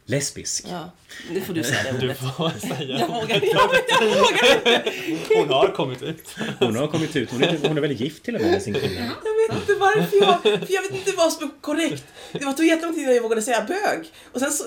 Lesbisk. 0.09 0.65
Ja, 0.69 0.91
nu 1.31 1.41
får 1.41 1.53
du 1.53 1.63
säga 1.63 1.83
det 1.83 1.99
Du 1.99 2.05
ordet. 2.05 2.17
får 2.19 2.59
säga. 2.59 2.99
Jag 2.99 3.07
vågar 3.07 3.35
inte. 3.35 3.47
Jag 3.47 3.67
vågar 3.67 5.37
Hon 5.39 5.49
har 5.49 5.67
kommit 5.67 6.03
ut. 6.03 6.35
Hon 6.59 6.75
har 6.75 6.87
kommit 6.87 7.15
ut, 7.15 7.31
hon 7.31 7.43
är, 7.43 7.57
hon 7.67 7.77
är 7.77 7.81
väl 7.81 7.91
gift 7.91 8.23
till 8.23 8.35
och 8.35 8.41
med 8.41 8.51
med 8.51 8.61
sin 8.61 8.73
kille. 8.73 9.11
Jag 9.23 9.55
vet 9.55 9.61
inte 9.61 9.73
varför 9.79 10.17
jag... 10.17 10.41
För 10.41 10.73
jag 10.73 10.81
vet 10.81 10.91
inte 10.91 11.11
vad 11.11 11.33
som 11.33 11.43
är 11.43 11.61
korrekt. 11.61 12.03
Det 12.31 12.45
var 12.45 12.53
tog 12.53 12.65
jättelång 12.65 12.93
tid 12.93 13.03
innan 13.03 13.15
jag 13.15 13.23
vågade 13.23 13.41
säga 13.41 13.65
bög. 13.67 14.11
Och 14.33 14.39
sen 14.39 14.51
så... 14.51 14.63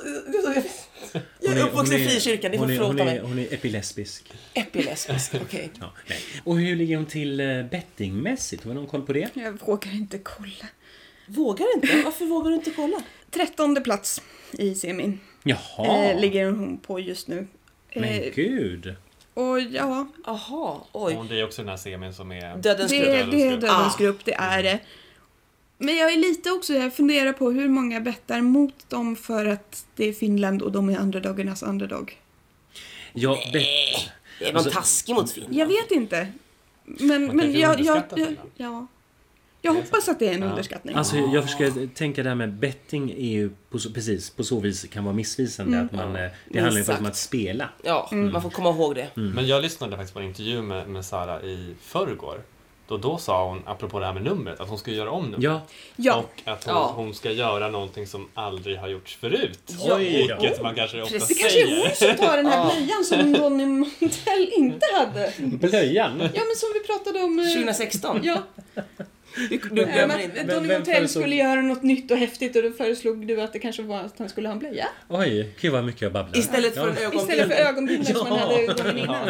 Jag 1.41 1.57
är 1.57 1.63
uppvuxen 1.65 2.01
i 2.01 2.09
frikyrkan, 2.09 2.51
ni 2.51 2.59
får 2.59 2.67
förlåta 2.67 3.01
är, 3.01 3.05
mig. 3.05 3.21
hon 3.23 3.39
är 3.39 3.55
epilesbisk. 3.55 4.33
Epilesbisk, 4.55 5.35
okej. 5.43 5.71
Ja, 5.81 5.93
nej. 6.09 6.19
Och 6.45 6.59
hur 6.59 6.77
ligger 6.77 6.97
hon 6.97 7.07
till 7.07 7.41
eh, 7.41 7.63
bettingmässigt? 7.63 8.65
Har 8.65 8.75
någon 8.75 8.87
koll 8.87 9.03
på 9.03 9.13
det? 9.13 9.29
Jag 9.35 9.61
vågar 9.67 9.93
inte 9.95 10.19
kolla. 10.19 10.67
Vågar 11.27 11.75
inte? 11.75 12.03
Varför 12.05 12.25
vågar 12.27 12.51
du 12.51 12.57
inte 12.57 12.71
kolla? 12.71 13.03
Trettonde 13.31 13.81
plats 13.81 14.23
i 14.53 14.75
semin 14.75 15.19
Jaha! 15.45 16.05
eh, 16.11 16.21
ligger 16.21 16.51
hon 16.51 16.79
på 16.79 17.01
just 17.01 17.29
nu. 17.29 17.47
Men 17.95 18.05
Eh, 18.05 18.33
gud! 18.35 18.95
och 19.35 19.61
ja, 19.61 20.07
Aha, 20.27 20.87
oj. 20.93 21.17
Och 21.17 21.27
det 21.27 21.41
är 21.41 21.45
också 21.45 21.63
den 21.63 21.69
här 21.69 21.77
semin 21.77 22.15
som 22.15 22.33
är... 22.33 22.57
Dödens 22.57 22.93
grupp. 22.93 23.05
det 23.05 23.17
är 23.17 23.25
grupp. 23.51 23.61
Dödens 23.61 23.95
Ah. 23.95 23.99
grupp, 23.99 24.25
det 24.25 24.35
är 24.35 24.63
det. 24.63 24.79
Men 25.79 25.97
jag 25.97 26.13
är 26.13 26.17
lite 26.17 26.51
också, 26.51 26.73
jag 26.75 26.95
funderar 26.95 27.33
på 27.33 27.51
hur 27.51 27.69
många 27.69 28.01
bettar 28.01 28.41
mot 28.41 28.89
dem 28.91 29.17
för 29.17 29.47
att 29.47 29.87
det 29.97 30.05
är 30.09 30.13
Finland 30.13 30.63
och 30.63 30.73
de 30.73 30.89
är 30.89 30.99
underdagarnas 30.99 31.63
underdog. 31.63 32.19
Jag 33.13 33.39
bet... 33.53 33.65
Är 34.41 34.47
man 34.47 34.57
Alltså- 34.57 34.71
taskig 34.71 35.15
mot 35.15 35.33
Finland? 35.33 35.55
Jag 35.55 35.67
vet 35.67 35.91
inte. 35.91 36.29
Men, 36.85 37.27
Man 37.27 37.37
men 37.37 37.53
jag, 37.59 37.81
jag, 37.81 38.03
jag, 38.17 38.37
ja. 38.57 38.87
Jag 39.63 39.73
hoppas 39.75 40.09
att 40.09 40.19
det 40.19 40.29
är 40.29 40.35
en 40.35 40.43
Ja. 40.43 40.47
underskattning. 40.49 40.95
Alltså 40.97 41.17
jag 41.17 41.45
försöker 41.45 41.95
tänka 41.95 42.23
det 42.23 42.29
här 42.29 42.37
med 42.37 42.53
betting 42.53 43.11
är 43.11 43.31
ju 43.31 43.51
på 43.71 43.79
så, 43.79 43.91
precis 43.93 44.31
på 44.31 44.45
så 44.45 44.61
vis 44.61 44.87
kan 44.93 45.05
vara 45.05 45.15
missvisande. 45.15 45.73
Mm. 45.77 45.87
Att 45.87 45.93
man, 45.93 46.17
eh, 46.17 46.31
det 46.49 46.61
handlar 46.61 46.79
ju 46.79 46.85
faktiskt 46.85 47.01
om 47.01 47.07
att 47.07 47.17
spela. 47.17 47.69
Ja, 47.83 48.09
man 48.13 48.43
får 48.43 48.51
komma 48.51 48.71
ihåg 48.71 48.95
det. 48.95 49.09
Men 49.15 49.47
jag 49.47 49.63
lyssnade 49.63 49.97
faktiskt 49.97 50.15
på 50.15 50.21
en 50.21 50.27
intervju 50.27 50.63
med, 50.63 50.89
med 50.89 51.05
Sara 51.05 51.43
i 51.43 51.75
förrgår. 51.83 52.43
Då, 52.89 52.97
då 52.97 53.19
sa 53.19 53.49
hon, 53.49 53.63
apropå 53.67 53.99
det 54.01 54.07
här 54.07 54.13
med 54.13 54.23
numret, 54.23 54.61
att 54.61 54.69
hon 54.69 54.79
ska 54.79 54.91
göra 54.91 55.11
om 55.11 55.25
numret. 55.25 55.43
Ja, 55.43 55.61
Ja, 55.97 56.15
Och 56.17 56.43
att 56.53 56.65
hon, 56.65 56.75
Ja. 56.75 56.93
hon 56.97 57.15
ska 57.15 57.31
göra 57.33 57.69
någonting 57.69 58.07
som 58.07 58.29
aldrig 58.35 58.79
har 58.79 58.89
gjorts 58.89 59.17
förut. 59.17 59.61
Ja. 59.87 59.97
Vilket 59.97 60.63
man 60.63 60.75
kanske 60.75 61.03
ofta 61.03 61.13
Precis. 61.19 61.29
det 61.37 61.43
kanske 61.43 61.61
är 61.63 61.67
säger. 61.67 61.87
hon 62.09 62.17
som 62.17 62.27
tar 62.27 62.37
den 62.37 62.47
här 62.47 62.57
Ja. 62.57 62.73
blöjan 62.77 63.05
som 63.05 63.33
Donny 63.33 63.67
Montell 63.67 64.51
inte 64.57 64.87
hade. 64.99 65.33
blöjan. 65.39 66.13
Ja, 66.21 66.29
men 66.35 66.57
som 66.57 66.69
vi 66.75 66.81
pratade 66.87 67.25
om. 67.25 67.39
eh, 67.39 67.45
2016. 67.55 68.21
Ja, 68.23 68.43
Du, 69.37 69.49
du 69.49 69.57
glömmer 69.69 70.15
att 70.15 70.25
inte. 70.25 70.43
Donny 70.43 70.69
vem 70.69 70.77
Montell 70.79 70.95
föreslog- 70.95 71.23
skulle 71.23 71.35
göra 71.37 71.63
något 71.63 71.83
nytt 71.83 72.11
och 72.11 72.17
häftigt 72.17 72.57
och 72.57 72.63
då 72.63 72.71
föreslog 72.73 73.27
du 73.27 73.41
att 73.41 73.53
det 73.53 73.59
kanske 73.59 73.83
var 73.83 73.99
att 74.01 74.19
han 74.19 74.29
skulle 74.29 74.49
ha 74.49 74.53
en 74.53 74.59
blöja. 74.59 74.89
Oj, 75.09 75.55
gud 75.61 75.73
vad 75.73 75.85
mycket 75.85 76.03
jag 76.03 76.13
babblar. 76.13 76.39
Istället 76.39 76.75
för 76.75 76.89
en 76.89 76.95
Ja. 76.95 77.01
ögonbindel. 77.03 77.37
Istället 77.37 77.57
för 77.57 77.65
ögonbindlar 77.69 78.15
som 78.15 78.27
han 78.27 78.39
Ja. 78.39 78.47
hade 78.47 78.67
gången 78.83 78.99
innan. 78.99 79.27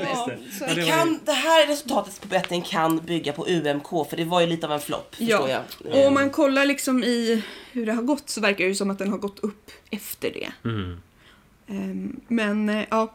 Ja. 0.00 0.30
så- 0.58 0.64
Ja, 0.68 0.74
det 0.74 0.86
kan, 0.86 1.20
det 1.24 1.32
här 1.32 1.66
resultatet 1.66 2.20
på 2.20 2.28
betting 2.28 2.62
kan 2.62 2.98
bygga 2.98 3.32
på 3.32 3.46
UMK, 3.48 3.88
för 4.10 4.16
det 4.16 4.24
var 4.24 4.40
ju 4.40 4.46
lite 4.46 4.66
av 4.66 4.72
en 4.72 4.80
flopp, 4.80 5.14
Ja. 5.18 5.48
jag. 5.48 5.92
Och 5.92 6.06
om 6.06 6.14
man 6.14 6.30
kollar 6.30 6.64
liksom 6.66 7.04
i 7.04 7.42
hur 7.72 7.86
det 7.86 7.92
har 7.92 8.02
gått 8.02 8.28
så 8.30 8.40
verkar 8.40 8.64
det 8.64 8.68
ju 8.68 8.74
som 8.74 8.90
att 8.90 8.98
den 8.98 9.08
har 9.10 9.18
gått 9.18 9.38
upp 9.40 9.70
efter 9.90 10.30
det. 10.30 10.48
Mm. 10.68 11.00
Ehm, 11.68 12.20
Men 12.28 12.68
eh, 12.68 12.84
ja. 12.90 13.14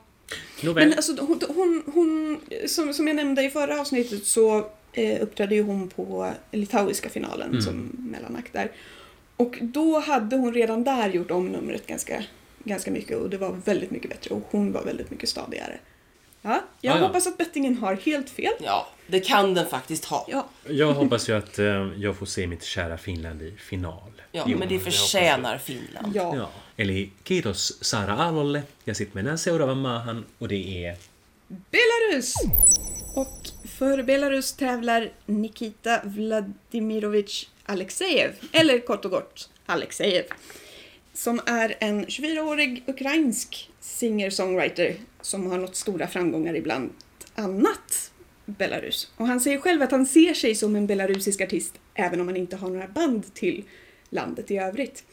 Men 0.75 0.93
alltså, 0.93 1.11
hon, 1.19 1.39
hon, 1.47 1.83
hon 1.93 2.39
som, 2.67 2.93
som 2.93 3.07
jag 3.07 3.15
nämnde 3.15 3.43
i 3.43 3.49
förra 3.49 3.81
avsnittet 3.81 4.25
så 4.25 4.67
eh, 4.95 5.21
uppträdde 5.21 5.55
ju 5.55 5.63
hon 5.63 5.89
på 5.89 6.33
litauiska 6.51 7.09
finalen 7.09 7.49
Mm. 7.49 7.61
som 7.61 7.91
mellanakt 7.97 8.53
där. 8.53 8.71
Och 9.37 9.57
då 9.61 9.99
hade 9.99 10.35
hon 10.35 10.53
redan 10.53 10.83
där 10.83 11.09
gjort 11.09 11.31
om 11.31 11.47
numret 11.47 11.87
ganska, 11.87 12.23
ganska 12.63 12.91
mycket 12.91 13.17
och 13.17 13.29
det 13.29 13.37
var 13.37 13.51
väldigt 13.65 13.91
mycket 13.91 14.09
bättre 14.09 14.35
och 14.35 14.43
hon 14.51 14.71
var 14.71 14.83
väldigt 14.83 15.11
mycket 15.11 15.29
stadigare. 15.29 15.77
Ja, 16.41 16.61
jag 16.81 16.95
Ja, 16.95 16.99
ja. 16.99 17.07
hoppas 17.07 17.27
att 17.27 17.37
bettingen 17.37 17.77
har 17.77 17.95
helt 17.95 18.29
fel. 18.29 18.53
Ja, 18.59 18.87
det 19.07 19.19
kan 19.19 19.53
den 19.53 19.67
faktiskt 19.67 20.05
ha. 20.05 20.25
Ja, 20.29 20.47
Jag 20.69 20.93
hoppas 20.93 21.29
ju 21.29 21.37
att 21.37 21.59
eh, 21.59 21.65
jag 21.97 22.15
får 22.17 22.25
se 22.25 22.47
mitt 22.47 22.63
kära 22.63 22.97
Finland 22.97 23.41
i 23.41 23.51
final. 23.57 24.11
Ja, 24.31 24.43
Jo, 24.47 24.57
men 24.57 24.69
det 24.69 24.79
förtjänar 24.79 25.57
Finland. 25.57 26.15
ja. 26.15 26.35
Ja. 26.35 26.49
Eli 26.77 27.11
kiitos 27.23 27.83
Sara 27.83 28.13
Alolle 28.13 28.63
ja 28.85 28.93
sitten 28.93 29.17
mennään 29.17 29.37
seuraavaan 29.37 29.77
maahan 29.77 30.25
och 30.39 30.47
det 30.47 30.85
är... 30.85 30.95
Belarus! 31.47 32.33
Och 33.15 33.37
för 33.77 34.03
Belarus 34.03 34.53
tävlar 34.53 35.11
Nikita 35.25 36.01
Vladimirovich 36.03 37.47
Alexejev, 37.65 38.31
eller 38.51 38.79
kort 38.79 39.05
och 39.05 39.11
gott 39.11 39.49
Alexejev, 39.65 40.23
som 41.13 41.39
är 41.45 41.75
en 41.79 42.05
24-årig 42.05 42.83
ukrainsk 42.87 43.69
singer-songwriter 43.79 44.95
som 45.21 45.51
har 45.51 45.57
nått 45.57 45.75
stora 45.75 46.07
framgångar 46.07 46.55
i 46.55 46.61
bland 46.61 46.89
annat 47.35 48.11
Belarus. 48.45 49.11
Och 49.17 49.27
han 49.27 49.39
säger 49.39 49.57
själv 49.57 49.81
att 49.81 49.91
han 49.91 50.05
ser 50.05 50.33
sig 50.33 50.55
som 50.55 50.75
en 50.75 50.87
belarusisk 50.87 51.41
artist 51.41 51.73
även 51.93 52.21
om 52.21 52.27
han 52.27 52.37
inte 52.37 52.55
har 52.55 52.69
några 52.69 52.87
band 52.87 53.33
till 53.33 53.63
landet 54.09 54.51
i 54.51 54.57
övrigt. 54.57 55.03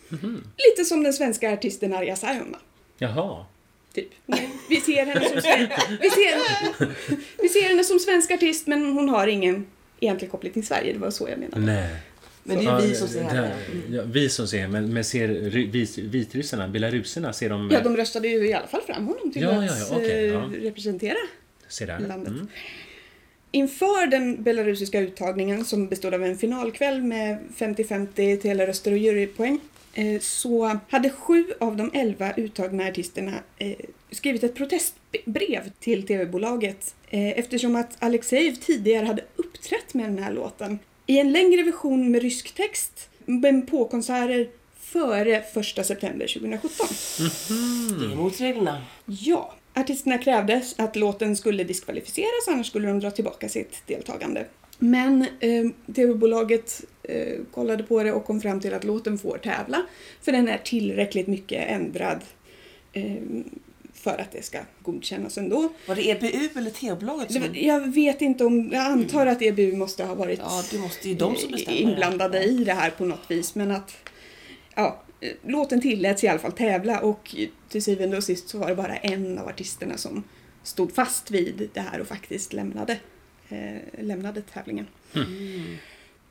Lite 0.69 0.85
som 0.85 1.03
den 1.03 1.13
svenska 1.13 1.53
artisten 1.53 1.93
Arja 1.93 2.17
Saijonmaa. 2.17 2.61
Jaha. 2.99 3.47
Typ. 3.93 4.09
Vi 4.69 4.81
ser, 4.81 5.07
henne 5.07 5.25
som 5.29 5.37
vi, 6.01 6.11
ser... 6.11 6.93
vi 7.43 7.49
ser 7.49 7.69
henne 7.69 7.85
som 7.85 7.99
svensk 7.99 8.31
artist 8.31 8.67
men 8.67 8.93
hon 8.93 9.09
har 9.09 9.27
ingen 9.27 9.67
egentlig 10.01 10.31
koppling 10.31 10.53
till 10.53 10.67
Sverige. 10.67 10.93
Det 10.93 10.99
var 10.99 11.11
så 11.11 11.29
jag 11.29 11.39
menade. 11.39 11.61
Nej. 11.67 11.89
Men 12.45 12.59
det 12.59 12.65
är 12.71 12.81
ju 12.81 12.87
vi 12.89 12.95
som 12.95 13.09
ser 13.09 13.23
henne. 13.23 13.53
Ja, 13.91 14.03
vi 14.07 14.29
som 14.29 14.47
ser 14.49 14.69
men, 14.69 14.93
men 14.93 15.05
ser 15.05 15.29
vis- 15.73 15.99
vitryssarna, 15.99 16.69
belaruserna, 16.69 17.33
ser 17.33 17.51
de... 17.51 17.71
Ja, 17.73 17.81
de 17.81 17.97
röstade 17.97 18.29
ju 18.29 18.49
i 18.49 18.53
alla 18.53 18.67
fall 18.67 18.81
fram 18.83 19.07
honom 19.07 19.33
till 19.33 19.43
Ja, 19.43 19.51
att 19.51 19.65
ja, 19.67 19.77
ja, 19.79 19.97
okej, 19.97 20.27
eh, 20.27 20.33
ja. 20.33 20.51
representera 20.55 21.17
ser 21.69 21.87
där. 21.87 21.99
landet. 22.01 22.33
Mm. 22.33 22.49
Inför 23.51 24.07
den 24.07 24.43
belarusiska 24.43 25.01
uttagningen 25.01 25.65
som 25.65 25.89
bestod 25.89 26.15
av 26.15 26.25
en 26.25 26.39
finalkväll 26.39 27.03
med 27.03 27.39
50-50 27.59 28.37
teleröster 28.41 28.93
och 28.93 28.99
jurypoäng 28.99 29.61
så 30.21 30.79
hade 30.89 31.11
sju 31.11 31.45
av 31.61 31.77
de 31.77 31.91
elva 31.95 32.33
uttagna 32.35 32.89
artisterna 32.89 33.33
eh, 33.59 33.77
skrivit 34.11 34.45
ett 34.45 34.55
protestbrev 34.55 35.71
till 35.81 36.07
tv-bolaget 36.07 36.95
eh, 37.11 37.39
eftersom 37.39 37.77
att 37.77 37.97
Alexejev 37.99 38.55
tidigare 38.55 39.07
hade 39.07 39.25
uppträtt 39.37 39.95
med 39.95 40.05
den 40.05 40.19
här 40.19 40.33
låten 40.33 40.79
i 41.07 41.19
en 41.19 41.33
längre 41.33 41.63
version 41.63 42.11
med 42.11 42.23
rysk 42.23 42.55
text 42.55 43.09
men 43.27 43.67
på 43.67 43.85
konserter 43.85 44.49
före 44.81 45.37
1 45.37 45.87
september 45.87 46.27
2017. 46.27 46.87
Det 47.99 48.05
är 48.05 48.13
emot 48.13 48.41
reglerna. 48.41 48.83
Ja, 49.07 49.55
artisterna 49.75 50.19
krävde 50.19 50.63
att 50.77 50.97
låten 50.97 51.37
skulle 51.37 51.65
diskvalificeras 51.65 52.49
annars 52.49 52.67
skulle 52.67 52.89
de 52.89 53.01
dra 53.01 53.11
tillbaka 53.11 53.49
sitt 53.49 53.83
deltagande. 53.87 54.47
Men 54.83 55.27
eh, 55.41 55.93
tv-bolaget 55.95 56.85
eh, 57.03 57.39
kollade 57.55 57.83
på 57.83 58.03
det 58.03 58.13
och 58.13 58.25
kom 58.25 58.41
fram 58.41 58.61
till 58.61 58.75
att 58.75 58.85
låten 58.85 59.19
får 59.19 59.39
tävla 59.39 59.83
för 60.23 60.33
den 60.33 60.49
är 60.49 60.59
tillräckligt 60.59 61.27
mycket 61.27 61.69
ändrad 61.69 62.21
eh, 62.93 63.23
för 63.95 64.21
att 64.21 64.33
det 64.33 64.45
ska 64.45 64.59
godkännas 64.83 65.39
ändå. 65.39 65.73
Var 65.87 65.95
det 65.95 66.11
EBU 66.11 66.49
eller 66.59 66.71
TV-bolaget 66.71 67.29
Det 67.29 67.35
som... 67.35 67.43
Jag 67.55 67.95
vet 67.95 68.23
inte 68.23 68.45
om, 68.45 68.71
jag 68.73 68.87
antar 68.87 69.27
att 69.27 69.43
EBU 69.43 69.77
måste 69.77 70.05
ha 70.05 70.15
varit 70.15 70.39
Ja, 70.39 70.63
det 70.71 70.79
måste 70.79 71.09
ju 71.09 71.15
de 71.15 71.37
som 71.37 71.55
inblandade 71.69 72.43
i 72.45 72.65
det 72.65 72.73
här 72.73 72.91
på 72.91 73.05
något 73.05 73.31
vis. 73.31 73.55
Men 73.55 73.71
att 73.71 73.97
ja, 74.75 75.03
låten 75.47 75.81
tilläts 75.81 76.25
i 76.25 76.29
alla 76.29 76.39
fall 76.39 76.53
tävla 76.53 77.01
och 77.01 77.37
till 77.69 77.83
syvende 77.83 78.17
och 78.17 78.25
sist 78.25 78.49
så 78.49 78.59
var 78.59 78.69
det 78.69 78.75
bara 78.75 78.97
en 78.97 79.39
av 79.39 79.49
artisterna 79.49 79.97
som 79.97 80.25
stod 80.63 80.95
fast 80.95 81.31
vid 81.31 81.71
det 81.75 81.81
här 81.81 82.01
och 82.01 82.07
faktiskt 82.07 82.53
lämnade, 82.53 82.99
eh, 83.49 84.03
lämnade 84.05 84.43
tävlingen. 84.43 84.87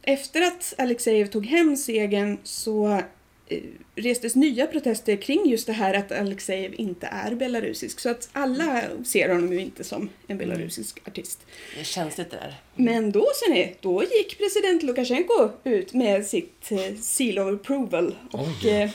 Efter 0.03 0.41
att 0.41 0.73
Alexejev 0.77 1.27
tog 1.27 1.45
hem 1.45 1.77
segern 1.77 2.37
så 2.43 3.01
eh, 3.47 3.59
restes 3.95 4.35
nya 4.35 4.67
protester 4.67 5.15
kring 5.15 5.49
just 5.49 5.67
det 5.67 5.73
här 5.73 5.93
att 5.93 6.11
Alexejev 6.11 6.73
inte 6.77 7.07
är 7.07 7.35
belarusisk. 7.35 7.99
Så 7.99 8.09
att 8.09 8.29
alla 8.33 8.81
ser 9.05 9.29
honom 9.29 9.53
ju 9.53 9.59
inte 9.59 9.83
som 9.83 10.09
en 10.27 10.37
belarusisk 10.37 11.07
artist. 11.07 11.39
Det 11.75 11.83
känsligt 11.83 12.29
det 12.31 12.37
där. 12.37 12.55
Men 12.75 13.11
då 13.11 13.27
ser 13.35 13.53
ni, 13.53 13.75
då 13.81 14.03
gick 14.03 14.37
president 14.37 14.83
Lukasjenko 14.83 15.49
ut 15.63 15.93
med 15.93 16.25
sitt 16.25 16.71
eh, 16.71 16.95
seal 17.01 17.39
of 17.39 17.61
approval 17.61 18.15
och 18.31 18.47
Oj. 18.63 18.69
eh, 18.69 18.89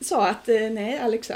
sa 0.00 0.26
att 0.28 0.46
nej, 0.46 0.98
Alex, 0.98 1.30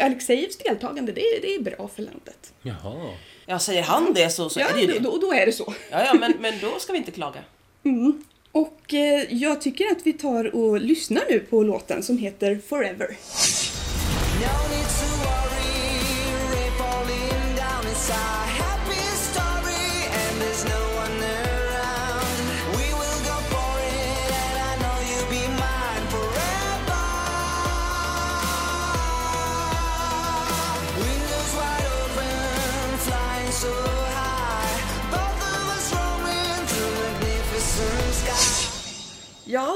Alexejevs 0.00 0.56
deltagande 0.56 1.12
det, 1.12 1.20
är- 1.20 1.40
det 1.42 1.54
är 1.54 1.60
bra 1.60 1.88
för 1.88 2.02
landet. 2.02 2.52
Jaha. 2.62 3.14
Ja, 3.52 3.58
säger 3.58 3.82
han 3.82 4.14
det 4.14 4.30
så, 4.30 4.48
så 4.48 4.60
ja, 4.60 4.68
är 4.68 4.74
det 4.74 4.80
ju 4.80 4.86
det. 4.86 4.98
då, 4.98 5.18
då 5.18 5.32
är 5.32 5.46
det 5.46 5.52
så. 5.52 5.74
Ja, 5.90 6.04
ja, 6.04 6.14
men, 6.14 6.34
men 6.40 6.54
då 6.60 6.78
ska 6.78 6.92
vi 6.92 6.98
inte 6.98 7.10
klaga. 7.10 7.40
Mm. 7.84 8.24
Och 8.52 8.94
eh, 8.94 9.34
jag 9.34 9.60
tycker 9.60 9.84
att 9.92 9.98
vi 10.04 10.12
tar 10.12 10.56
och 10.56 10.80
lyssnar 10.80 11.22
nu 11.30 11.38
på 11.38 11.62
låten 11.62 12.02
som 12.02 12.18
heter 12.18 12.60
Forever. 12.68 13.16
No 14.40 14.72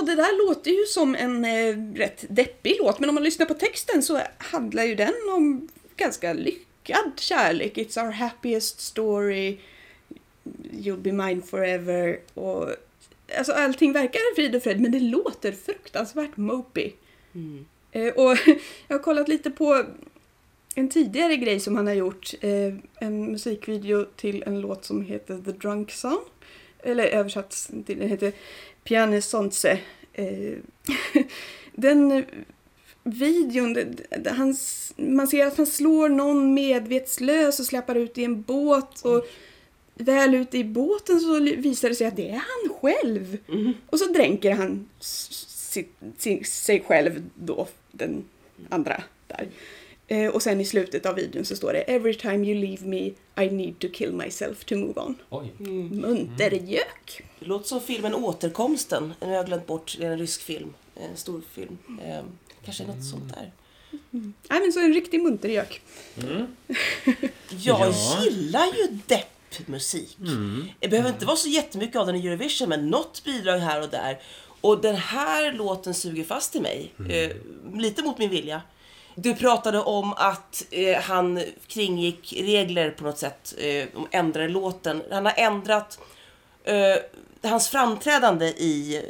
det 0.06 0.14
där 0.14 0.46
låter 0.46 0.70
ju 0.70 0.86
som 0.86 1.14
en 1.14 1.44
eh, 1.44 1.98
rätt 1.98 2.24
deppig 2.28 2.76
låt, 2.80 3.00
men 3.00 3.08
om 3.08 3.14
man 3.14 3.24
lyssnar 3.24 3.46
på 3.46 3.54
texten 3.54 4.02
så 4.02 4.20
handlar 4.38 4.84
ju 4.84 4.94
den 4.94 5.14
om 5.36 5.68
ganska 5.96 6.32
lyckad 6.32 7.12
kärlek. 7.16 7.76
It's 7.76 8.04
our 8.04 8.10
happiest 8.10 8.80
story, 8.80 9.58
you'll 10.70 11.00
be 11.00 11.12
mine 11.12 11.42
forever 11.42 12.18
och 12.34 12.70
alltså 13.38 13.52
allting 13.52 13.92
verkar 13.92 14.34
frid 14.34 14.56
och 14.56 14.62
fröjd, 14.62 14.80
men 14.80 14.92
det 14.92 15.00
låter 15.00 15.52
fruktansvärt 15.52 16.36
mopey. 16.36 16.92
Eh, 17.92 18.14
och 18.14 18.36
jag 18.88 18.96
har 18.96 19.02
kollat 19.02 19.28
lite 19.28 19.50
på 19.50 19.84
en 20.74 20.88
tidigare 20.88 21.36
grej 21.36 21.60
som 21.60 21.76
han 21.76 21.86
har 21.86 21.94
gjort, 21.94 22.34
eh, 22.40 22.74
en 23.00 23.32
musikvideo 23.32 24.04
till 24.04 24.42
en 24.46 24.60
låt 24.60 24.84
som 24.84 25.02
heter 25.02 25.38
The 25.44 25.52
Drunk 25.52 25.92
Song. 25.92 26.20
Eller 26.82 27.04
översatt 27.04 27.70
till, 27.86 27.98
den 27.98 28.08
heter 28.08 28.32
Piane 28.88 29.22
Sonse. 29.22 29.78
Eh, 30.12 30.58
den 31.74 32.12
eh, 32.12 32.24
videon, 33.04 33.72
det, 33.72 33.84
det, 34.18 34.30
han, 34.30 34.56
man 34.96 35.28
ser 35.28 35.46
att 35.46 35.56
han 35.56 35.66
slår 35.66 36.08
någon 36.08 36.54
medvetslös 36.54 37.60
och 37.60 37.66
släpar 37.66 37.94
ut 37.94 38.18
i 38.18 38.24
en 38.24 38.42
båt. 38.42 39.00
Och 39.04 39.26
väl 39.94 40.34
ute 40.34 40.58
i 40.58 40.64
båten 40.64 41.20
så 41.20 41.40
visar 41.40 41.88
det 41.88 41.94
sig 41.94 42.06
att 42.06 42.16
det 42.16 42.28
är 42.28 42.32
han 42.32 42.74
själv. 42.80 43.38
Och 43.90 43.98
så 43.98 44.04
dränker 44.12 44.50
han 44.52 44.88
s- 45.00 45.48
si- 45.48 45.86
si- 46.18 46.44
sig 46.44 46.80
själv 46.86 47.22
då, 47.34 47.68
den 47.92 48.24
andra 48.68 49.02
där. 49.26 49.48
Eh, 50.08 50.30
och 50.30 50.42
sen 50.42 50.60
i 50.60 50.64
slutet 50.64 51.06
av 51.06 51.14
videon 51.14 51.44
så 51.44 51.56
står 51.56 51.72
det 51.72 51.78
Every 51.80 52.14
time 52.14 52.46
you 52.46 52.54
leave 52.66 52.86
me 52.86 53.06
I 53.44 53.50
need 53.50 53.78
to 53.78 53.88
kill 53.92 54.12
myself 54.12 54.64
to 54.64 54.76
move 54.76 55.00
on. 55.00 55.14
Oj. 55.30 55.52
Muntergök. 55.90 57.22
Det 57.46 57.50
låter 57.50 57.68
som 57.68 57.80
filmen 57.80 58.14
Återkomsten. 58.14 59.14
Nu 59.20 59.26
har 59.26 59.34
jag 59.34 59.46
glömt 59.46 59.66
bort. 59.66 59.96
Det 59.98 60.06
är 60.06 60.10
en 60.10 60.18
rysk 60.18 60.42
film. 60.42 60.74
En 60.94 61.16
stor 61.16 61.42
film. 61.52 61.78
Eh, 62.04 62.20
kanske 62.64 62.84
något 62.86 63.04
sånt 63.04 63.34
där. 63.34 63.52
Nej 64.10 64.60
men 64.60 64.72
så 64.72 64.80
en 64.80 64.94
riktig 64.94 65.22
muntergök. 65.22 65.80
Jag 67.50 67.90
Ja. 67.90 68.22
gillar 68.24 68.66
ju 68.66 68.98
deppmusik. 69.06 70.16
Det 70.80 70.88
behöver 70.88 71.08
inte 71.10 71.26
vara 71.26 71.36
så 71.36 71.48
jättemycket 71.48 71.96
av 71.96 72.06
den 72.06 72.16
i 72.16 72.26
Eurovision, 72.26 72.68
men 72.68 72.88
något 72.90 73.24
bidrag 73.24 73.58
här 73.58 73.82
och 73.82 73.88
där. 73.88 74.18
Och 74.60 74.80
den 74.80 74.96
här 74.96 75.52
låten 75.52 75.94
suger 75.94 76.24
fast 76.24 76.56
i 76.56 76.60
mig. 76.60 76.92
Eh, 77.08 77.30
lite 77.78 78.02
mot 78.02 78.18
min 78.18 78.30
vilja. 78.30 78.62
Du 79.14 79.34
pratade 79.34 79.80
om 79.80 80.12
att 80.12 80.66
eh, 80.70 80.96
han 81.00 81.42
kringgick 81.66 82.32
regler 82.36 82.90
på 82.90 83.04
något 83.04 83.18
sätt. 83.18 83.54
Eh, 83.58 83.84
de 83.94 84.06
ändrade 84.10 84.48
låten. 84.48 85.02
Han 85.10 85.24
har 85.26 85.34
ändrat 85.36 85.98
eh, 86.64 86.96
hans 87.48 87.68
framträdande 87.68 88.46
i 88.46 89.02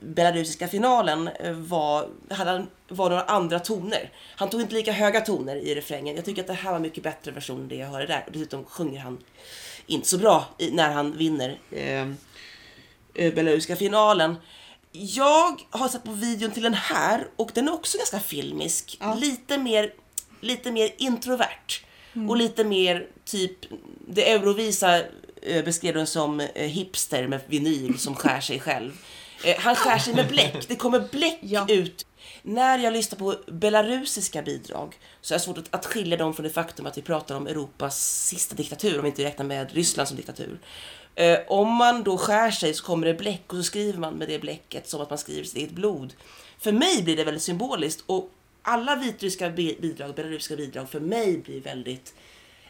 belarusiska 0.00 0.68
finalen 0.68 1.28
eh, 1.28 1.52
var, 1.52 2.08
hade, 2.30 2.66
var 2.88 3.10
några 3.10 3.22
andra 3.22 3.58
toner. 3.58 4.10
Han 4.36 4.50
tog 4.50 4.60
inte 4.60 4.74
lika 4.74 4.92
höga 4.92 5.20
toner 5.20 5.56
i 5.56 5.74
refrängen. 5.74 6.16
Jag 6.16 6.24
tycker 6.24 6.42
att 6.42 6.46
det 6.46 6.54
här 6.54 6.72
var 6.72 6.78
mycket 6.78 7.02
bättre 7.02 7.30
version 7.30 7.60
än 7.60 7.68
det 7.68 7.74
jag 7.74 7.86
hörde 7.86 8.06
där. 8.06 8.24
Och 8.26 8.32
dessutom 8.32 8.64
sjunger 8.64 9.00
han 9.00 9.18
inte 9.86 10.08
så 10.08 10.18
bra 10.18 10.44
när 10.72 10.90
han 10.90 11.16
vinner 11.16 11.58
eh, 11.70 12.08
eh, 13.14 13.34
belarusiska 13.34 13.76
finalen. 13.76 14.36
Jag 14.92 15.60
har 15.70 15.88
sett 15.88 16.04
på 16.04 16.12
videon 16.12 16.50
till 16.50 16.62
den 16.62 16.74
här 16.74 17.26
och 17.36 17.50
den 17.54 17.68
är 17.68 17.72
också 17.72 17.98
ganska 17.98 18.20
filmisk. 18.20 18.96
Ja. 19.00 19.14
Lite 19.14 19.58
mer, 19.58 19.92
lite 20.40 20.72
mer 20.72 20.90
introvert. 20.98 21.84
Och 22.28 22.36
lite 22.36 22.64
mer 22.64 23.06
typ, 23.24 23.52
det 24.08 24.32
Eurovisa 24.32 25.02
beskrev 25.64 25.94
den 25.94 26.06
som 26.06 26.40
eh, 26.40 26.66
hipster 26.66 27.28
med 27.28 27.40
vinyl 27.46 27.98
som 27.98 28.14
skär 28.16 28.40
sig 28.40 28.60
själv. 28.60 28.92
Eh, 29.44 29.56
han 29.58 29.76
skär 29.76 29.98
sig 29.98 30.14
med 30.14 30.28
bläck, 30.28 30.68
det 30.68 30.76
kommer 30.76 31.00
bläck 31.00 31.38
Ja. 31.40 31.66
ut. 31.68 32.06
När 32.42 32.78
jag 32.78 32.92
lyssnar 32.92 33.18
på 33.18 33.36
belarusiska 33.46 34.42
bidrag 34.42 34.98
så 35.20 35.34
är 35.34 35.38
det 35.38 35.44
svårt 35.44 35.58
att, 35.70 35.86
skilja 35.86 36.16
dem 36.16 36.34
från 36.34 36.44
det 36.44 36.50
faktum 36.50 36.86
att 36.86 36.98
vi 36.98 37.02
pratar 37.02 37.34
om 37.34 37.46
Europas 37.46 38.26
sista 38.28 38.54
diktatur, 38.54 38.96
om 38.96 39.02
vi 39.02 39.08
inte 39.08 39.24
räknar 39.24 39.44
med 39.46 39.72
Ryssland 39.72 40.08
som 40.08 40.16
diktatur. 40.16 40.58
Eh, 41.14 41.38
om 41.48 41.68
man 41.74 42.02
då 42.02 42.18
skär 42.18 42.50
sig 42.50 42.74
så 42.74 42.84
kommer 42.84 43.06
det 43.06 43.14
bläck 43.14 43.42
och 43.46 43.56
så 43.56 43.62
skriver 43.62 43.98
man 43.98 44.14
med 44.14 44.28
det 44.28 44.38
bläcket 44.38 44.88
som 44.88 45.00
att 45.00 45.10
man 45.10 45.18
skriver 45.18 45.44
sitt 45.44 45.56
eget 45.56 45.70
blod. 45.70 46.12
För 46.58 46.72
mig 46.72 47.02
blir 47.02 47.16
det 47.16 47.24
väldigt 47.24 47.42
symboliskt 47.42 48.02
och 48.06 48.30
alla 48.62 48.96
vitryska 48.96 49.50
bi- 49.50 49.78
bidrag, 49.80 50.14
belarusiska 50.14 50.56
bidrag 50.56 50.90
för 50.90 51.00
mig 51.00 51.38
blir 51.38 51.60
väldigt 51.60 52.14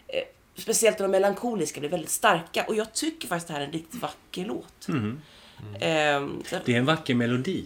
eh, 0.09 0.23
Speciellt 0.61 0.99
de 0.99 1.11
melankoliska 1.11 1.81
blir 1.81 1.91
väldigt 1.91 2.11
starka 2.11 2.65
och 2.69 2.75
jag 2.77 2.93
tycker 2.93 3.29
faktiskt 3.29 3.49
det 3.49 3.55
här 3.55 3.61
är 3.61 3.67
en 3.67 3.73
riktigt 3.73 4.03
vacker 4.03 4.45
låt. 4.45 4.87
Ehm, 5.81 6.43
så- 6.47 6.57
Det 6.65 6.75
är 6.75 6.79
en 6.79 6.85
vacker 6.85 7.15
melodi. 7.15 7.65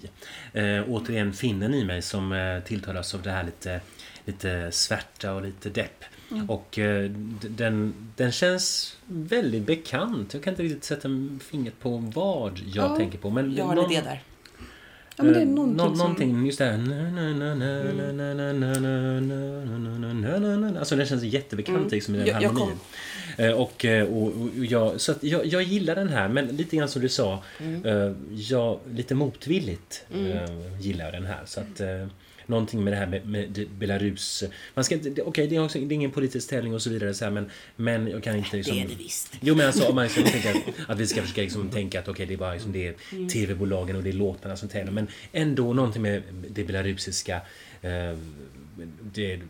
Eh, 0.53 0.83
återigen 0.89 1.33
finnen 1.33 1.75
i 1.75 1.85
mig 1.85 2.03
som 2.03 2.33
eh, 2.33 2.61
tilltalas 2.61 3.15
av 3.15 3.23
det 3.23 3.31
här 3.31 3.45
lite, 3.45 3.81
lite 4.25 4.73
svärta 4.73 5.33
och 5.33 5.43
lite 5.43 5.69
depp. 5.71 6.05
Och 6.49 6.79
eh, 6.79 7.11
den, 7.41 7.95
den 8.17 8.33
känns 8.33 8.97
väldigt 9.07 9.63
bekant. 9.67 10.35
Jag 10.35 10.43
kan 10.43 10.53
inte 10.53 10.63
riktigt 10.63 10.85
sätta 10.85 11.09
fingret 11.51 11.81
på 11.81 11.97
vad 12.15 12.59
jag 12.59 12.91
Ja, 12.91 12.97
tänker 12.97 13.19
på. 13.19 13.31
Men 13.31 13.55
jag 13.55 13.65
har 13.65 13.77
en 13.77 13.91
idé 13.91 14.01
där. 14.05 14.23
Ja, 15.17 15.25
men 15.25 15.33
det 15.33 15.41
är 15.41 15.47
någonting, 15.47 15.77
Nå 15.77 15.89
någonting 15.89 16.31
som... 16.31 16.47
just 16.47 16.59
det 16.59 16.65
här. 16.65 16.75
Alltså 20.79 20.97
den 20.97 21.07
känns 21.07 21.23
jättebekant 21.23 21.93
liksom 21.93 22.15
i 22.15 22.19
den 22.19 22.27
jag, 22.27 22.35
harmonin. 22.35 22.77
Jag 23.37 23.61
och, 23.61 23.85
och, 23.85 24.43
och, 24.43 24.49
jag, 24.65 25.01
så 25.01 25.15
jag, 25.21 25.47
jag 25.47 25.63
gillar 25.63 25.95
den 25.95 26.09
här 26.09 26.29
men 26.29 26.47
lite 26.47 26.77
grann 26.77 26.89
som 26.89 27.03
du 27.03 27.09
sa, 27.09 27.43
mm. 27.61 28.15
jag 28.31 28.79
lite 28.93 29.15
motvilligt 29.15 30.05
mm. 30.15 30.49
gillar 30.81 31.13
den 31.13 31.27
här. 31.27 31.41
Så 31.47 31.61
att, 31.61 31.81
Någonting 32.47 32.85
med 32.85 32.93
det 32.93 32.97
här 32.97 33.07
med, 33.07 33.27
med 33.29 33.67
Belarus. 33.79 34.45
Man 34.75 34.85
ska 34.85 34.95
inte, 34.95 35.11
det- 35.11 35.23
okej 35.23 35.47
det 35.47 35.57
är 35.57 35.65
också 35.65 35.79
det 35.79 35.85
är 35.85 35.97
ingen 35.97 36.11
politisk 36.11 36.49
tävling 36.51 36.75
och 36.75 36.83
så 36.83 36.91
vidare 36.91 37.15
så 37.15 37.25
här, 37.25 37.33
men, 37.33 37.51
men 37.77 38.09
jag 38.09 38.23
kan 38.23 38.37
inte 38.37 38.57
liksom, 38.57 38.77
Det 38.77 38.83
är 38.83 38.89
det 38.89 38.95
visst. 38.95 39.33
Jo 39.41 39.55
men 39.55 39.67
alltså 39.67 39.85
om 39.89 39.95
man 39.95 40.05
liksom 40.05 40.25
tänker 40.25 40.51
att, 40.51 40.91
att 40.91 40.99
vi 40.99 41.07
ska 41.07 41.21
försöka 41.23 41.41
liksom 41.41 41.69
tänka 41.71 42.01
att 42.01 42.09
okej 42.09 42.27
det 42.27 42.35
är 42.35 42.39
bara 42.39 42.53
liksom 42.53 42.73
det 42.73 42.87
är 42.87 42.95
Mm. 43.13 43.29
TV-bolagen 43.29 43.97
och 43.97 44.03
det 44.03 44.09
är 44.11 44.13
låtarna 44.13 44.57
som 44.57 44.69
tävlar. 44.69 44.93
Men 44.93 45.07
ändå 45.33 45.73
någonting 45.73 46.03
med 46.03 46.23
det 46.51 46.65
belarusiska, 46.65 47.41
eh, 47.83 48.17
det 49.15 49.41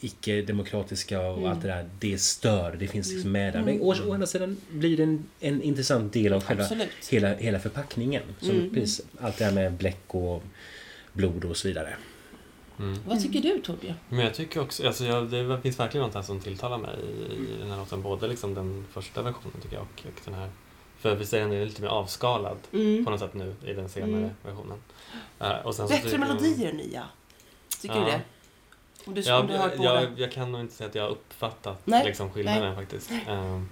icke-demokratiska 0.00 1.20
och 1.20 1.38
Mm. 1.38 1.50
allt 1.50 1.62
det 1.62 1.68
där. 1.68 1.88
Det 2.00 2.18
stör, 2.20 2.76
det 2.78 2.86
finns 2.86 3.10
liksom 3.12 3.32
med 3.32 3.52
där. 3.52 3.62
Men 3.62 3.80
å, 3.80 3.94
å 4.08 4.12
andra 4.12 4.26
sidan 4.26 4.56
blir 4.70 4.96
det 4.96 5.02
en, 5.02 5.24
en 5.40 5.62
intressant 5.62 6.12
del 6.12 6.32
av 6.32 6.44
själva 6.44 6.68
hela, 7.10 7.34
hela 7.34 7.58
förpackningen. 7.60 8.22
Som 8.40 8.70
precis, 8.74 9.00
allt 9.20 9.38
det 9.38 9.44
här 9.44 9.52
med 9.52 9.72
bläck 9.72 10.02
och 10.06 10.42
blod 11.12 11.44
och 11.44 11.56
så 11.56 11.68
vidare. 11.68 11.94
Vad 13.06 13.22
tycker 13.22 13.40
du 13.40 13.58
Torbjörn? 13.60 13.94
Men 14.08 14.18
jag 14.20 14.34
tycker 14.34 14.60
också, 14.60 14.86
alltså 14.86 15.04
jag, 15.04 15.30
det 15.30 15.60
finns 15.62 15.80
verkligen 15.80 16.06
något 16.06 16.14
här 16.14 16.22
som 16.22 16.40
tilltalar 16.40 16.78
mig 16.78 16.96
i, 17.02 17.32
i 17.34 17.56
den 17.60 17.70
här 17.70 17.76
låten. 17.78 18.02
Både 18.02 18.28
liksom 18.28 18.54
den 18.54 18.86
första 18.92 19.22
versionen 19.22 19.60
tycker 19.62 19.76
jag 19.76 19.82
och, 19.82 20.06
och 20.06 20.20
den 20.24 20.34
här. 20.34 20.50
För 20.98 21.14
visst 21.16 21.32
är 21.32 21.40
den 21.40 21.64
lite 21.64 21.82
mer 21.82 21.88
avskalad 21.88 22.56
Mm. 22.72 23.04
på 23.04 23.10
något 23.10 23.20
sätt 23.20 23.34
nu 23.34 23.54
i 23.64 23.72
den 23.72 23.88
senare 23.88 24.10
Mm. 24.12 24.30
versionen. 24.42 24.78
Eh, 25.40 25.50
och 25.66 25.74
sen 25.74 25.88
så 25.88 25.94
Bättre 25.94 26.10
tycker- 26.10 26.18
melodier 26.18 26.72
nya. 26.72 27.04
Tycker 27.80 27.94
du 27.94 28.00
Ja. 28.00 28.06
det? 28.06 28.20
Om 29.06 29.14
du, 29.14 29.20
Ja, 29.20 29.40
om 29.40 29.46
du 29.46 29.52
båda? 29.76 30.02
jag, 30.02 30.10
jag 30.16 30.32
kan 30.32 30.52
nog 30.52 30.60
inte 30.60 30.74
säga 30.74 30.88
att 30.88 30.94
jag 30.94 31.02
har 31.02 31.10
uppfattat 31.10 31.80
Nej, 31.84 32.04
liksom, 32.04 32.30
skillnaden 32.30 32.76
faktiskt. 32.76 33.10
Eh, 33.28 33.62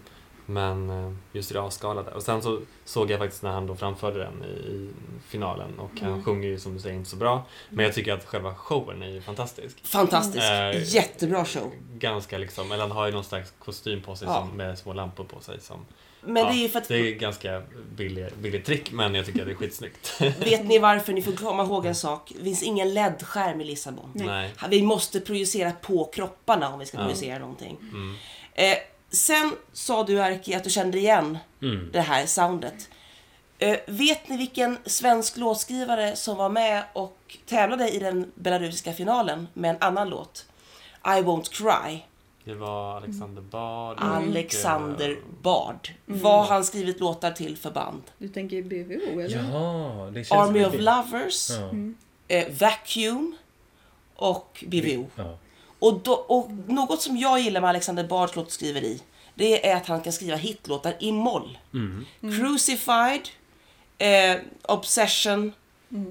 Men 0.51 0.91
eh, 0.91 1.13
just 1.33 1.51
i 1.51 1.55
det 1.55 1.61
avskalade. 1.61 2.11
Och 2.11 2.23
sen 2.23 2.43
så 2.43 2.61
såg 2.85 3.11
jag 3.11 3.19
faktiskt 3.19 3.43
när 3.43 3.51
han 3.51 3.67
då 3.67 3.75
framförde 3.75 4.19
den 4.19 4.45
i, 4.45 4.47
i 4.71 4.89
finalen 5.29 5.79
och 5.79 5.91
han 6.01 6.09
Mm. 6.11 6.25
sjunger 6.25 6.49
ju 6.49 6.59
som 6.59 6.75
du 6.75 6.81
säger 6.81 6.97
inte 6.97 7.11
så 7.11 7.17
bra. 7.17 7.43
Men 7.71 7.85
jag 7.85 7.95
tycker 7.95 8.13
att 8.13 8.25
själva 8.25 8.55
showen 8.55 9.03
är 9.03 9.09
ju 9.09 9.21
fantastisk. 9.21 9.87
Fantastisk. 9.87 10.45
Eh, 10.45 10.95
Jättebra 10.95 11.45
show. 11.45 11.73
Ganska 11.99 12.39
liksom, 12.39 12.73
eller 12.73 12.83
han 12.83 12.91
har 12.91 13.07
ju 13.07 13.13
någon 13.13 13.25
slags 13.25 13.53
kostym 13.59 14.03
på 14.03 14.17
sig 14.17 14.29
Ja. 14.29 14.35
som, 14.49 14.57
med 14.57 14.79
små 14.79 14.93
lampor 14.93 15.25
på 15.25 15.41
sig. 15.41 15.61
Som, 15.61 15.87
Men 16.21 16.37
ja, 16.43 16.49
det 16.51 16.55
är 16.59 16.63
ju 16.63 16.69
för 16.69 16.79
att... 16.79 16.89
det 16.89 16.99
är 16.99 17.15
ganska 17.15 17.63
billig, 17.97 18.27
billig 18.39 18.65
trick 18.65 18.93
men 18.93 19.15
jag 19.15 19.27
tycker 19.27 19.41
att 19.41 19.47
det 19.47 19.53
är 19.53 19.57
skitsnyggt. 19.57 20.21
Vet 20.21 20.65
ni 20.67 20.79
varför? 20.79 21.13
Ni 21.13 21.23
får 21.23 21.33
komma 21.47 21.63
ihåg 21.65 21.87
en 21.87 21.95
sak. 21.95 22.33
Det 22.39 22.45
finns 22.45 22.63
ingen 22.63 22.95
LED-skärm 22.95 23.61
i 23.61 23.65
Lissabon. 23.65 24.11
Nej. 24.15 24.55
Vi 24.71 24.83
måste 24.83 25.21
projicera 25.21 25.71
på 25.73 26.05
kropparna 26.05 26.69
om 26.73 26.79
vi 26.79 26.87
ska 26.87 26.99
Ja. 26.99 27.05
projicera 27.05 27.39
någonting. 27.39 27.77
Mm. 27.81 28.15
Eh, 28.55 28.77
sen 29.11 29.53
sa 29.73 30.05
du 30.05 30.19
Erki 30.21 30.55
att 30.55 30.65
du 30.65 30.71
kände 30.71 30.99
igen 30.99 31.39
Mm. 31.63 31.89
det 31.93 32.01
här 32.01 32.27
soundet. 32.27 32.89
Eh, 33.59 33.79
vet 33.87 34.29
ni 34.29 34.37
vilken 34.37 34.79
svensk 34.87 35.37
låtskrivare 35.37 36.17
som 36.17 36.37
var 36.37 36.49
med 36.49 36.83
och 36.93 37.37
tävlade 37.47 37.91
i 37.91 37.99
den 37.99 38.33
belarusiska 38.35 38.93
finalen 38.93 39.49
med 39.55 39.71
en 39.71 39.77
annan 39.81 40.09
låt? 40.09 40.47
I 41.05 41.09
won't 41.23 41.51
cry. 41.51 41.99
Det 42.45 42.55
var 42.55 42.97
Alexander 42.97 43.43
Bard. 43.43 43.99
Alexander 44.01 45.11
eh, 45.11 45.17
Bard. 45.43 45.89
Vad 46.07 46.33
har 46.47 46.55
han 46.55 46.65
skrivit 46.65 47.01
låtar 47.01 47.31
till 47.31 47.57
för 47.57 47.71
band? 47.71 48.03
Du 48.19 48.29
tänker 48.29 48.63
BVO 48.63 49.21
eller? 49.21 49.37
Jaha, 49.37 50.11
det 50.11 50.25
känns... 50.25 50.33
Army 50.49 50.65
of 50.65 50.75
Lovers, 50.79 51.51
Ja. 51.51 51.71
eh, 52.37 52.49
Vacuum 52.61 53.37
och 54.17 54.65
BVO. 54.67 55.07
Ja. 55.17 55.39
Och, 55.81 56.01
då, 56.01 56.13
och 56.13 56.51
något 56.67 57.03
som 57.03 57.17
jag 57.17 57.41
gillar 57.41 57.61
med 57.61 57.71
Alexander 57.71 58.05
Bards 58.05 58.37
låtskriveri 58.37 59.01
det 59.41 59.69
är 59.71 59.77
att 59.77 59.87
han 59.87 60.01
kan 60.01 60.13
skriva 60.13 60.37
hitlåtar 60.37 60.95
i 61.01 61.13
moll. 61.13 61.59
Mm. 61.75 62.07
Crucified, 62.21 63.29
eh, 63.99 64.37
Obsession, 64.63 65.53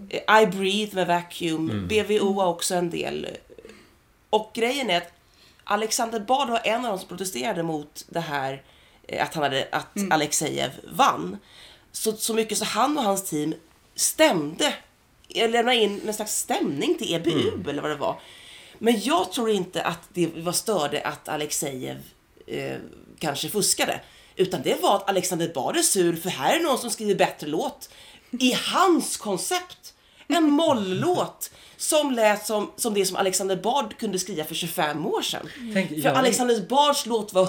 eh, 0.09 0.41
I 0.41 0.45
Breathe 0.45 0.95
med 0.95 1.07
Vacuum, 1.07 1.69
Mm. 1.69 1.87
BVO 1.87 2.41
har 2.41 2.47
också 2.47 2.75
en 2.75 2.89
del. 2.89 3.27
Och 4.29 4.51
grejen 4.53 4.89
är 4.89 4.97
att 4.97 5.13
Alexander 5.63 6.19
Bard 6.19 6.49
var 6.49 6.61
en 6.63 6.85
av 6.85 6.91
de 6.91 6.99
som 6.99 7.07
protesterade 7.07 7.63
mot 7.63 8.05
det 8.09 8.19
här 8.19 8.63
eh, 9.07 9.23
att, 9.23 9.33
han 9.33 9.43
hade, 9.43 9.67
att 9.71 9.97
Alexejev 10.11 10.71
vann. 10.93 11.37
Så, 11.91 12.11
så 12.11 12.33
mycket 12.33 12.57
så 12.57 12.65
han 12.65 12.97
och 12.97 13.03
hans 13.03 13.29
team 13.29 13.53
stämde, 13.95 14.73
eller 15.35 15.47
lämnade 15.47 15.77
in 15.77 16.01
en 16.07 16.13
slags 16.13 16.35
stämning 16.35 16.97
till 16.97 17.13
EBU 17.13 17.69
eller 17.69 17.81
vad 17.81 17.91
det 17.91 17.97
var. 17.97 18.19
Men 18.79 19.01
jag 19.01 19.31
tror 19.31 19.49
inte 19.49 19.83
att 19.83 19.99
det 20.13 20.27
var 20.35 20.51
störde 20.51 21.01
att 21.01 21.29
Alexejev 21.29 21.97
eh, 22.47 22.77
kanske 23.19 23.49
fuskade. 23.49 23.99
Utan 24.35 24.61
det 24.61 24.81
var 24.81 24.95
att 24.95 25.09
Alexander 25.09 25.51
Bard 25.53 25.77
är 25.77 25.81
sur 25.81 26.15
för 26.15 26.29
här 26.29 26.55
är 26.55 26.63
någon 26.63 26.77
som 26.77 26.89
skriver 26.89 27.15
bättre 27.15 27.47
låt. 27.47 27.89
I 28.31 28.51
hans 28.53 29.17
koncept. 29.17 29.93
En 30.27 30.43
moll-låt. 30.51 31.51
Som 31.77 32.11
lät 32.11 32.45
som, 32.45 32.71
som 32.75 32.93
det 32.93 33.05
som 33.05 33.15
Alexander 33.17 33.55
Bard 33.55 33.97
kunde 33.97 34.19
skriva 34.19 34.43
för 34.43 34.55
25 34.55 35.05
år 35.05 35.21
sedan. 35.21 35.49
Tänk, 35.73 35.89
För 35.89 35.95
jag- 35.95 36.15
Alexander 36.17 36.61
Bards 36.69 37.05
låt 37.05 37.33
var 37.33 37.45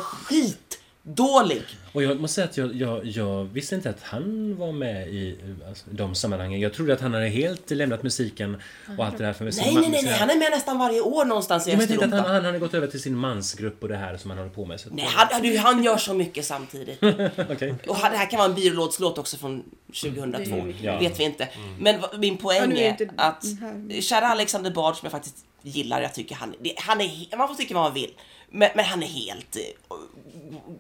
dålig. 1.15 1.63
Och 1.93 2.03
jag 2.03 2.21
måste 2.21 2.35
säga 2.35 2.45
att 2.45 2.57
jag, 2.57 2.75
jag, 2.75 3.07
jag 3.07 3.45
visste 3.45 3.75
inte 3.75 3.91
att 3.91 4.03
han 4.03 4.57
var 4.57 4.73
med 4.73 5.09
i 5.09 5.39
alltså, 5.69 5.85
de 5.91 6.15
sammanhangen. 6.15 6.61
Jag 6.61 6.75
trodde 6.75 6.93
att 6.93 7.01
han 7.01 7.15
hade 7.15 7.29
helt 7.29 7.71
lämnat 7.71 8.03
musiken 8.03 8.63
och 8.99 9.05
allt 9.05 9.19
det 9.19 9.25
där 9.25 9.33
för 9.33 9.45
Nej, 9.45 9.53
nej, 9.75 9.75
nej, 9.91 10.03
nej, 10.05 10.13
han 10.13 10.31
är 10.31 10.37
med 10.37 10.51
nästan 10.51 10.79
varje 10.79 11.01
år 11.01 11.25
någonstans 11.25 11.67
i 11.69 11.71
Jag 11.71 11.79
tänkte 11.79 11.95
att 11.95 12.01
han, 12.01 12.13
Östeuropa. 12.13 12.33
han 12.35 12.45
hade 12.45 12.59
gått 12.59 12.75
över 12.75 12.87
till 12.87 13.03
sin 13.03 13.17
mansgrupp 13.17 13.83
och 13.83 13.89
det 13.89 13.97
här 13.97 14.17
som 14.17 14.31
han 14.31 14.39
håller 14.39 14.51
på 14.53 14.65
med. 14.65 14.81
Så 14.81 14.89
Nej, 14.93 15.09
han, 15.11 15.57
han 15.57 15.85
gör 15.85 15.97
så 15.97 16.15
mycket 16.15 16.45
samtidigt. 16.45 16.99
Okej. 17.51 17.75
Och 17.89 17.97
det 18.11 18.17
här 18.17 18.31
kan 18.31 18.39
vara 18.39 18.49
en 18.49 18.55
byrålåtslåt 18.55 19.19
också 19.19 19.37
från 19.37 19.63
2002. 20.03 20.67
Ja. 20.83 20.99
vet 20.99 21.21
vi 21.21 21.25
inte. 21.25 21.49
Men 21.79 22.01
vad- 22.01 22.19
min 22.21 22.35
Ja, 22.35 22.41
poäng 22.43 22.69
nu 22.69 22.77
är 22.79 23.03
är 23.03 23.11
att 23.17 23.45
här- 23.61 24.01
kära 24.01 24.27
Alexander 24.29 24.71
Bard 24.71 24.97
som 24.97 25.07
jag 25.07 25.13
faktiskt 25.13 25.37
gillar, 25.63 26.01
jag 26.03 26.15
tycker 26.15 26.35
han, 26.35 26.55
det- 26.61 26.75
han 26.79 27.01
är, 27.01 27.37
man 27.37 27.49
får 27.49 27.55
tycka 27.55 27.75
vad 27.75 27.83
man 27.83 27.95
vill. 27.95 28.15
Men, 28.53 28.71
men 28.75 28.85
han 28.85 29.03
är 29.03 29.07
helt 29.07 29.57
eh, 29.57 29.97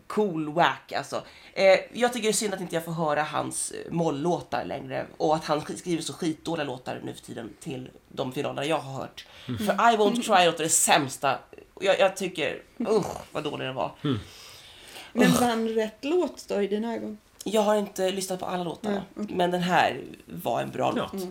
cool 0.07 0.53
whack 0.53 0.93
alltså. 0.93 1.23
Eh, 1.55 1.79
jag 1.93 2.13
tycker 2.13 2.23
det 2.23 2.31
är 2.31 2.33
synd 2.33 2.55
att 2.55 2.61
inte 2.61 2.75
jag 2.75 2.85
får 2.85 2.93
höra 2.93 3.23
hans 3.23 3.71
eh, 3.71 3.93
moll-låtar 3.93 4.65
längre 4.65 5.07
och 5.17 5.35
att 5.37 5.45
han 5.45 5.61
sk- 5.61 5.77
skriver 5.77 6.03
så 6.03 6.13
skitdåliga 6.13 6.65
låtar 6.65 7.01
nu 7.05 7.15
för 7.15 7.21
tiden 7.23 7.51
till 7.61 7.91
de 8.09 8.33
finaler 8.33 8.63
jag 8.63 8.79
har 8.79 8.93
hört. 9.01 9.27
För 9.47 9.73
I 9.93 9.97
won't 9.97 10.23
cry 10.23 10.47
låter 10.47 10.65
det 10.65 10.71
sämsta. 10.71 11.39
Jag, 11.81 11.99
jag 12.01 12.17
tycker, 12.17 12.63
usch 12.81 13.07
vad 13.33 13.45
dålig 13.45 13.67
den 13.67 13.75
var. 13.75 13.93
Men 15.13 15.33
vann 15.33 15.69
rätt 15.69 15.99
låt 16.05 16.49
då 16.49 16.63
i 16.63 16.67
dina 16.67 16.95
ögon? 16.95 17.19
Jag 17.45 17.61
har 17.63 17.77
inte 17.77 18.11
lyssnat 18.11 18.41
på 18.41 18.47
alla 18.47 18.65
låtarna, 18.65 19.03
okej. 19.17 19.35
men 19.37 19.51
den 19.51 19.63
här 19.63 20.01
var 20.27 20.63
en 20.63 20.71
bra 20.71 20.93
Ja. 20.97 21.11
låt. 21.13 21.23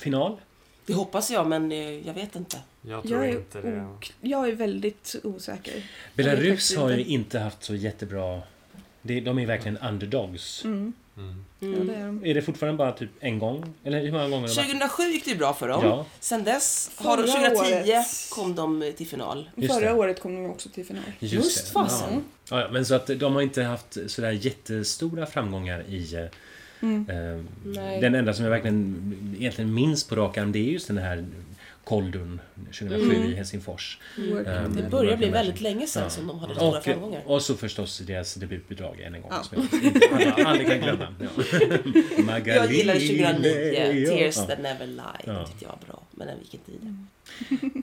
Final? 0.00 0.40
Det 0.86 0.94
hoppas 0.94 1.30
jag, 1.30 1.46
men 1.46 1.72
eh, 1.72 2.06
jag 2.06 2.14
vet 2.14 2.36
inte. 2.36 2.58
Jag 2.82 3.02
tror 3.02 3.24
Jag 3.24 3.32
är, 3.34 3.36
inte 3.38 3.60
det. 3.60 3.84
ok- 3.96 4.12
jag 4.20 4.48
är 4.48 4.52
väldigt 4.52 5.16
osäker. 5.22 5.82
Belarus 6.14 6.76
har 6.76 6.90
ju 6.90 7.04
inte. 7.04 7.38
haft 7.38 7.64
så 7.64 7.74
jättebra... 7.74 8.42
Det, 9.02 9.20
de 9.20 9.38
är 9.38 9.46
verkligen 9.46 9.78
underdogs. 9.78 10.64
Mm. 10.64 10.92
Mm. 11.16 11.44
Ja, 11.60 11.66
det 11.68 11.94
är 12.00 12.06
de. 12.06 12.24
Är 12.26 12.34
det 12.34 12.42
fortfarande 12.42 12.78
bara 12.78 12.92
typ 12.92 13.10
en 13.20 13.38
gång? 13.38 13.74
Eller 13.84 14.00
hur 14.00 14.12
många 14.12 14.22
gånger 14.28 14.36
har 14.48 14.48
de 14.48 14.56
varit? 14.56 14.70
2007 14.80 15.02
gick 15.02 15.24
det 15.24 15.30
ju 15.30 15.36
bra 15.36 15.54
för 15.54 15.68
dem. 15.68 15.84
Ja. 15.84 16.06
Sen 16.20 16.44
dess, 16.44 16.90
har 16.96 17.16
de, 17.16 17.22
Förra 17.22 17.48
2010 17.50 17.92
året. 17.92 18.06
kom 18.30 18.54
de 18.54 18.92
till 18.96 19.06
final. 19.06 19.50
Just 19.56 19.74
Förra 19.74 19.84
det. 19.86 19.94
året 19.94 20.20
kom 20.20 20.34
de 20.34 20.50
också 20.50 20.68
till 20.68 20.86
final. 20.86 21.02
Just 21.18 21.66
det. 21.66 21.72
fasen. 21.72 22.08
Ja. 22.12 22.20
Ja, 22.56 22.60
ja, 22.60 22.68
men 22.72 22.86
så 22.86 22.94
att 22.94 23.06
de 23.06 23.34
har 23.34 23.42
inte 23.42 23.62
haft 23.62 23.96
sådär 24.06 24.30
jättestora 24.32 25.26
framgångar 25.26 25.80
i... 25.88 26.28
Mm. 26.82 27.06
eh, 27.10 28.00
den 28.00 28.14
enda 28.14 28.32
som 28.34 28.44
jag 28.44 28.50
verkligen 28.50 29.14
egentligen 29.38 29.74
minns 29.74 30.04
på 30.04 30.16
rak 30.16 30.38
arm 30.38 30.52
det 30.52 30.58
är 30.58 30.72
just 30.72 30.86
den 30.88 30.98
här 30.98 31.24
Koldun 31.84 32.40
2007 32.72 33.14
Mm. 33.16 33.30
i 33.32 33.34
Helsingfors. 33.34 33.98
Mm. 34.18 34.36
on 34.66 34.76
Det 34.76 34.90
börjar 34.90 35.16
bli 35.16 35.28
väldigt 35.28 35.60
länge 35.60 35.86
sedan 35.86 36.02
Ja. 36.02 36.10
som 36.10 36.26
de 36.26 36.38
hade 36.38 36.54
stora 36.54 36.78
Och, 36.78 36.84
framgångar. 36.84 37.22
och 37.26 37.42
så 37.42 37.54
förstås 37.54 37.98
deras 37.98 38.34
debutbidrag 38.34 39.00
än 39.00 39.14
en 39.14 39.22
gång. 39.22 39.30
Ja. 39.34 39.42
Som 39.42 39.68
jag 40.20 40.32
alla 40.34 40.48
aldrig 40.50 40.68
kan 40.68 40.78
glömma. 40.80 41.14
Ja. 42.46 42.54
Jag 42.54 42.72
gillade 42.72 43.00
2009, 43.00 44.06
Tears 44.06 44.36
ja. 44.36 44.42
That 44.42 44.58
Never 44.62 44.86
Lie. 44.86 45.02
Ja. 45.26 45.32
Den 45.32 45.46
tyckte 45.46 45.64
jag 45.64 45.68
var 45.70 45.78
bra, 45.86 46.02
men 46.10 46.26
den 46.26 46.36
gick 46.42 46.54
inte 46.54 46.70
vidare. 46.72 46.94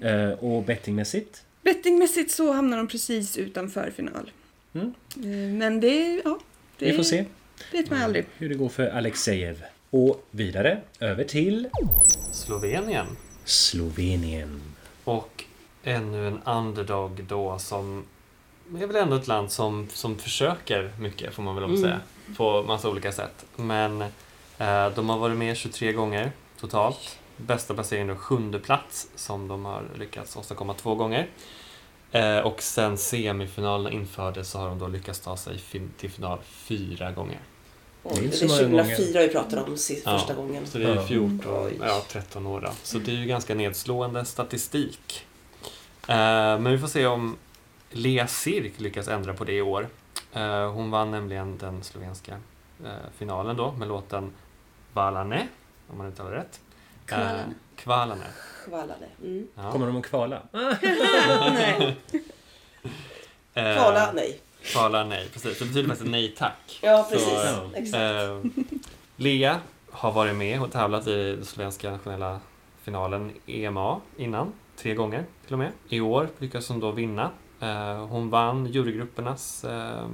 Eh, 0.32 0.40
Och 0.40 0.64
bettingmässigt? 0.64 1.44
Bettingmässigt 1.62 2.32
så 2.32 2.52
hamnar 2.52 2.78
de 2.78 2.88
precis 2.88 3.38
utanför 3.38 3.92
final. 3.96 4.32
Mm. 4.74 4.94
Eh, 5.18 5.58
Men 5.60 5.80
det, 5.80 6.22
ja, 6.26 6.40
det 6.80 6.86
Vi 6.86 6.94
får 6.94 7.04
se 7.04 7.26
vet 7.72 7.90
man 7.90 8.02
aldrig. 8.02 8.26
hur 8.38 8.50
det 8.50 8.56
går 8.56 8.70
för 8.70 8.88
Alexejev. 8.88 9.64
Och 9.90 10.24
vidare 10.32 10.82
över 11.00 11.24
till 11.24 11.70
Slovenien. 12.32 13.08
Slovenien. 13.46 14.62
Och 15.04 15.44
ännu 15.84 16.28
en 16.28 16.40
underdog 16.44 17.24
då 17.24 17.60
som 17.60 18.04
är 18.78 18.88
väl 18.88 18.96
ändå 18.96 19.16
ett 19.16 19.28
land 19.28 19.52
som, 19.52 19.88
som 19.94 20.18
försöker 20.18 20.92
mycket 21.00 21.34
får 21.34 21.44
man 21.44 21.56
väl 21.56 21.64
Mm. 21.64 21.82
säga. 21.82 22.00
På 22.38 22.64
massa 22.64 22.90
olika 22.90 23.12
sätt. 23.12 23.46
Men 23.56 24.02
eh, 24.02 24.90
de 24.96 25.10
har 25.10 25.18
varit 25.18 25.38
med 25.38 25.58
23 25.58 25.94
gånger 25.94 26.32
totalt. 26.60 27.20
Bästa 27.38 27.74
placeringen 27.74 28.08
då 28.08 28.16
sjunde 28.16 28.60
plats 28.60 29.08
som 29.16 29.48
de 29.48 29.66
har 29.66 29.84
lyckats 30.00 30.36
åstadkomma 30.38 30.74
två 30.74 30.96
gånger. 30.96 31.28
Eh, 32.12 32.38
och 32.38 32.62
sen 32.62 32.98
semifinalerna 32.98 33.92
infördes 33.92 34.50
så 34.50 34.60
har 34.60 34.70
de 34.70 34.80
då 34.80 34.88
lyckats 34.88 35.20
ta 35.20 35.38
sig 35.38 35.58
fin- 35.58 35.92
till 35.98 36.12
final 36.12 36.40
fyra 36.52 37.12
gånger. 37.12 37.40
Det 38.04 38.10
är 38.10 38.14
Och 38.14 38.18
inte 38.24 38.38
det 38.40 38.50
så 38.50 38.64
är 38.64 38.68
många 38.68 38.84
2004 38.84 39.22
vi 39.22 39.30
pratar 39.30 39.64
om 39.64 39.78
sist, 39.78 40.04
Ja. 40.06 40.18
första 40.20 40.34
gången. 40.34 40.66
Så 40.68 40.78
det 40.78 40.84
är 40.86 40.96
Ja. 40.96 41.06
14, 41.08 41.66
Oj. 41.66 41.78
ja 41.82 42.02
13 42.10 42.48
år 42.48 42.62
då. 42.62 42.72
Så 42.84 42.98
det 42.98 43.12
är 43.12 43.16
ju 43.16 43.26
ganska 43.26 43.56
nedslående 43.56 44.26
statistik. 44.26 45.26
Eh, 46.08 46.16
men 46.60 46.72
vi 46.72 46.78
får 46.78 46.88
se 46.88 47.06
om 47.06 47.38
Lea 47.92 48.28
Sirk 48.28 48.80
lyckas 48.80 49.08
ändra 49.08 49.34
på 49.34 49.44
det 49.44 49.54
i 49.54 49.62
år. 49.62 49.88
Eh, 50.34 50.72
hon 50.72 50.92
vann 50.92 51.12
nämligen 51.12 51.58
den 51.58 51.84
slovenska 51.84 52.32
eh, 52.86 52.92
finalen 53.18 53.58
då 53.58 53.72
med 53.72 53.88
låten 53.88 54.32
Valane, 54.94 55.48
om 55.90 55.98
man 55.98 56.08
uttalar 56.08 56.32
rätt. 56.32 56.60
Kvalane. 57.06 57.54
Kvalane. 57.76 58.26
Kvalade. 58.66 59.06
Mm. 59.24 59.48
Ja. 59.56 59.72
Kommer 59.72 59.88
de 59.88 59.98
att 59.98 60.06
kvala? 60.06 60.42
Nej. 61.54 61.98
Kvala, 63.54 64.12
nej. 64.14 64.40
Kvala 64.64 65.04
nej, 65.04 65.28
precis. 65.34 65.60
Det 65.60 65.66
betyder 65.66 65.88
faktiskt 65.90 66.12
nej 66.12 66.36
tack. 66.38 66.80
Ja, 66.82 67.08
precis. 67.12 67.28
Så, 67.28 67.34
ja. 67.34 67.70
Exakt. 67.74 67.96
Eh, 67.96 68.64
Lea 69.16 69.60
har 69.92 70.12
varit 70.12 70.36
med 70.36 70.62
och 70.62 70.72
tävlat 70.72 71.08
i 71.08 71.36
den 71.36 71.46
svenska 71.46 71.92
nationella 71.92 72.40
finalen 72.82 73.32
EMA 73.46 74.02
innan, 74.18 74.54
tre 74.78 74.94
gånger 74.94 75.26
till 75.46 75.54
och 75.54 75.60
med. 75.60 75.72
I 75.90 76.00
år 76.00 76.30
lyckas 76.40 76.70
hon 76.70 76.80
då 76.80 76.92
vinna. 76.92 77.32
Eh, 77.60 78.06
hon 78.08 78.30
vann 78.30 78.66
jurygruppernas 78.66 79.64
eh, 79.64 80.06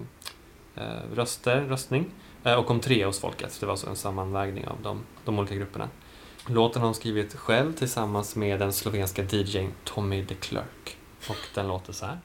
eh, 0.75 0.83
röster, 1.13 1.61
röstning 1.61 2.05
eh, 2.43 2.53
och 2.53 2.65
kom 2.65 2.79
trea 2.79 3.05
hos 3.07 3.19
folket. 3.19 3.57
Det 3.59 3.65
var 3.65 3.73
alltså 3.73 3.89
en 3.89 3.95
sammanvägning 3.95 4.67
av 4.67 4.77
de, 4.83 5.03
de 5.25 5.39
olika 5.39 5.55
grupperna. 5.55 5.89
Låten 6.47 6.81
har 6.81 6.87
hon 6.87 6.95
skrivit 6.95 7.35
själv 7.35 7.73
tillsammans 7.73 8.35
med 8.35 8.59
den 8.59 8.73
slovenska 8.73 9.23
DJn 9.23 9.71
Tommy 9.83 10.21
de 10.21 10.35
Klerk. 10.35 10.97
Och 11.29 11.37
den 11.55 11.67
låter 11.67 11.93
så 11.93 12.05
här. 12.05 12.19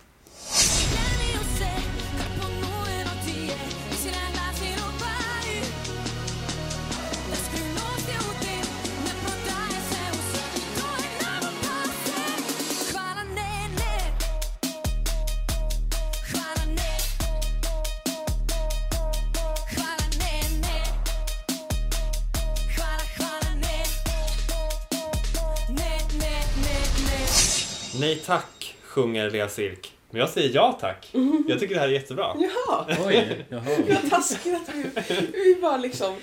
Tack, 28.27 28.75
sjunger 28.83 29.31
Lea 29.31 29.49
Sirk. 29.49 29.93
Men 30.11 30.21
jag 30.21 30.29
säger 30.31 30.55
ja 30.55 30.79
tack. 30.81 31.11
Jag 31.49 31.61
tycker 31.61 31.75
det 31.75 31.81
här 31.81 31.89
är 31.89 31.93
jättebra. 31.93 32.37
Jaha, 32.39 32.87
Oj, 33.07 33.45
jaha. 33.49 33.63
vad 34.03 34.11
taskigt 34.11 34.55
att 34.55 34.75
vi, 34.75 34.85
vi 35.33 35.59
bara 35.63 35.77
liksom... 35.77 36.17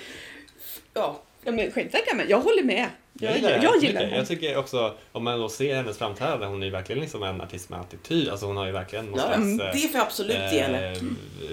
Ja, 0.94 1.20
Ja, 1.44 1.52
men 1.52 1.70
självklart, 1.72 2.02
men 2.14 2.28
jag 2.28 2.40
håller 2.40 2.62
med. 2.62 2.86
Jag, 3.12 3.36
gillar 3.36 3.48
det 3.50 3.56
här 3.56 3.62
jag, 3.64 3.74
jättemycket. 3.74 3.88
gillar 4.00 4.10
det. 4.10 4.16
Jag 4.16 4.28
tycker 4.28 4.56
också, 4.56 4.94
om 5.12 5.24
man 5.24 5.40
då 5.40 5.48
ser 5.48 5.74
hennes 5.76 5.98
framträdande, 5.98 6.46
hon 6.46 6.62
är 6.62 6.66
ju 6.66 6.72
verkligen 6.72 7.00
liksom 7.02 7.22
en 7.22 7.40
artist 7.40 7.68
med 7.70 7.80
attityd. 7.80 8.28
Alltså 8.28 8.46
hon 8.46 8.56
har 8.56 8.66
ju 8.66 8.72
verkligen 8.72 9.06
någon 9.06 9.18
ja 9.18 9.26
slags 9.26 9.58
det 9.58 9.64
eh, 9.64 9.72
får 9.90 9.98
jag 9.98 10.02
absolut 10.06 10.36
ge 10.52 10.60
henne. 10.60 10.92
eh, 10.92 11.02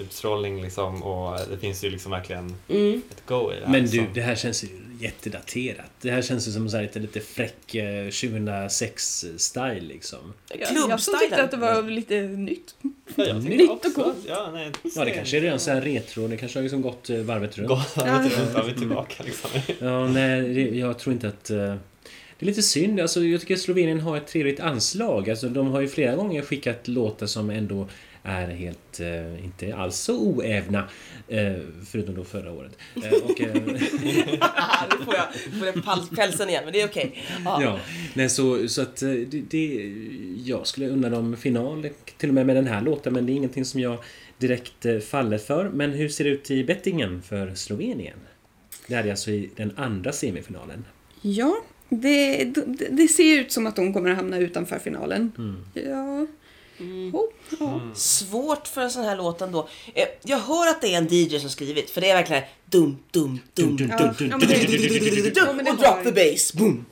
utstrålning 0.00 0.62
liksom 0.62 1.02
och 1.02 1.38
det 1.50 1.58
finns 1.58 1.84
ju 1.84 1.90
liksom 1.90 2.10
verkligen 2.12 2.56
Mm. 2.68 3.02
ett 3.10 3.22
go 3.26 3.52
i 3.52 3.54
det 3.60 3.66
här. 3.66 3.72
Men 3.72 3.86
du, 3.86 4.06
det 4.14 4.20
här 4.20 4.34
känns 4.34 4.64
ju 4.64 4.68
jättedaterat. 5.00 5.90
Det 6.00 6.10
här 6.10 6.22
känns 6.22 6.48
ju 6.48 6.52
som 6.52 6.70
så 6.70 6.76
här 6.76 6.82
lite, 6.82 6.98
lite 6.98 7.20
fräck 7.20 7.74
eh, 7.74 7.82
2006-style 8.06 9.80
liksom. 9.80 10.18
Jag, 10.58 10.60
jag 10.90 11.00
som 11.00 11.14
tyckte 11.20 11.42
att 11.42 11.50
det 11.50 11.56
var 11.56 11.82
lite 11.82 12.20
nytt. 12.22 12.74
Ja, 13.14 13.38
nytt 13.38 13.70
och 13.70 13.76
också- 13.76 13.90
coolt. 13.90 14.16
Ja, 14.28 14.50
nej, 14.52 14.70
Ja, 14.96 15.04
det 15.04 15.10
kanske 15.10 15.36
är 15.36 15.40
redan 15.40 15.60
så 15.60 15.70
här 15.70 15.80
retro. 15.80 16.28
Det 16.28 16.36
kanske 16.36 16.58
har 16.58 16.62
liksom 16.62 16.82
gått 16.82 17.10
eh, 17.10 17.16
varvet 17.18 17.58
runt. 17.58 17.68
Gått 17.68 17.96
varvet 17.96 18.38
runt, 18.38 18.52
var 18.54 18.62
vi 18.64 18.74
tillbaka 18.74 19.22
liksom. 19.24 19.50
Ja, 19.78 20.06
nej, 20.08 20.54
det- 20.54 20.78
jag 20.78 20.98
tror 20.98 21.12
inte 21.12 21.28
att... 21.28 21.50
eh, 21.50 21.56
Det 22.38 22.44
är 22.44 22.46
lite 22.46 22.62
synd. 22.62 23.00
Alltså, 23.00 23.24
jag 23.24 23.40
tycker 23.40 23.56
Slovenien 23.56 24.00
har 24.00 24.16
ett 24.16 24.26
trevligt 24.26 24.60
anslag. 24.60 25.30
Alltså, 25.30 25.48
de 25.48 25.66
har 25.66 25.80
ju 25.80 25.88
flera 25.88 26.16
gånger 26.16 26.42
skickat 26.42 26.88
låtar 26.88 27.26
som 27.26 27.50
ändå 27.50 27.88
är 28.22 28.48
helt... 28.48 29.00
eh, 29.00 29.44
inte 29.44 29.76
alls 29.76 29.96
så 29.96 30.18
oävna. 30.20 30.88
eh, 31.28 31.56
förutom 31.90 32.14
då 32.14 32.24
förra 32.24 32.52
året. 32.52 32.78
Eh, 32.96 33.12
och, 33.12 33.40
eh, 33.40 33.54
nu 33.64 33.78
får 35.04 35.14
jag, 35.14 35.26
får 35.58 35.66
jag 35.66 36.16
pälsen 36.16 36.48
igen, 36.48 36.64
men 36.64 36.72
det 36.72 36.80
är 36.80 36.86
okej. 36.86 37.22
Ja. 37.44 37.62
ja, 37.62 37.80
nej, 38.14 38.30
så, 38.30 38.68
så 38.68 38.82
att 38.82 39.02
eh, 39.02 39.08
det, 39.08 39.42
det... 39.50 39.92
Jag 40.44 40.66
skulle 40.66 40.88
unna 40.88 41.08
dem 41.10 41.36
final, 41.36 41.88
till 42.16 42.28
och 42.28 42.34
med 42.34 42.46
med 42.46 42.56
den 42.56 42.66
här 42.66 42.80
låten, 42.80 43.12
men 43.12 43.26
det 43.26 43.32
är 43.32 43.34
ingenting 43.34 43.64
som 43.64 43.80
jag 43.80 43.98
direkt 44.38 44.86
eh, 44.86 44.98
faller 44.98 45.38
för. 45.38 45.68
Men 45.68 45.90
hur 45.90 46.08
ser 46.08 46.24
det 46.24 46.30
ut 46.30 46.50
i 46.50 46.64
bettingen 46.64 47.22
för 47.22 47.54
Slovenien? 47.54 48.18
Det 48.86 48.94
här 48.94 49.04
är 49.04 49.10
alltså 49.10 49.30
i 49.30 49.50
den 49.56 49.72
andra 49.76 50.12
semifinalen. 50.12 50.84
Ja, 51.22 51.56
det, 51.88 52.44
det, 52.44 52.88
det 52.90 53.08
ser 53.08 53.40
ut 53.40 53.52
som 53.52 53.66
att 53.66 53.76
de 53.76 53.92
kommer 53.92 54.10
att 54.10 54.16
hamna 54.16 54.38
utanför 54.38 54.78
finalen. 54.78 55.32
Mm. 55.38 55.56
Ja, 55.74 56.26
Oh, 57.12 57.28
ja. 57.60 57.80
Svårt 57.94 58.68
för 58.68 58.80
en 58.80 58.90
sån 58.90 59.04
här 59.04 59.16
låt 59.16 59.40
ändå. 59.42 59.68
Eh, 59.94 60.08
Jag 60.22 60.38
hör 60.38 60.68
att 60.70 60.80
det 60.80 60.94
är 60.94 60.98
en 60.98 61.06
DJ 61.10 61.38
som 61.40 61.50
skrivit, 61.50 61.90
för 61.90 62.00
det 62.00 62.10
är 62.10 62.14
verkligen 62.16 62.42
dum, 62.66 62.98
dum, 63.10 63.38
dum, 63.54 63.76
dum, 63.76 63.88
Ja, 63.90 63.98
ja, 63.98 64.38
men 64.38 64.48
det, 64.48 64.54
ja, 65.36 65.52
men 65.52 65.64
det 65.64 65.70
och 65.70 65.76
drop 65.76 66.04
the 66.04 66.12
bass, 66.12 66.52
boom! 66.52 66.86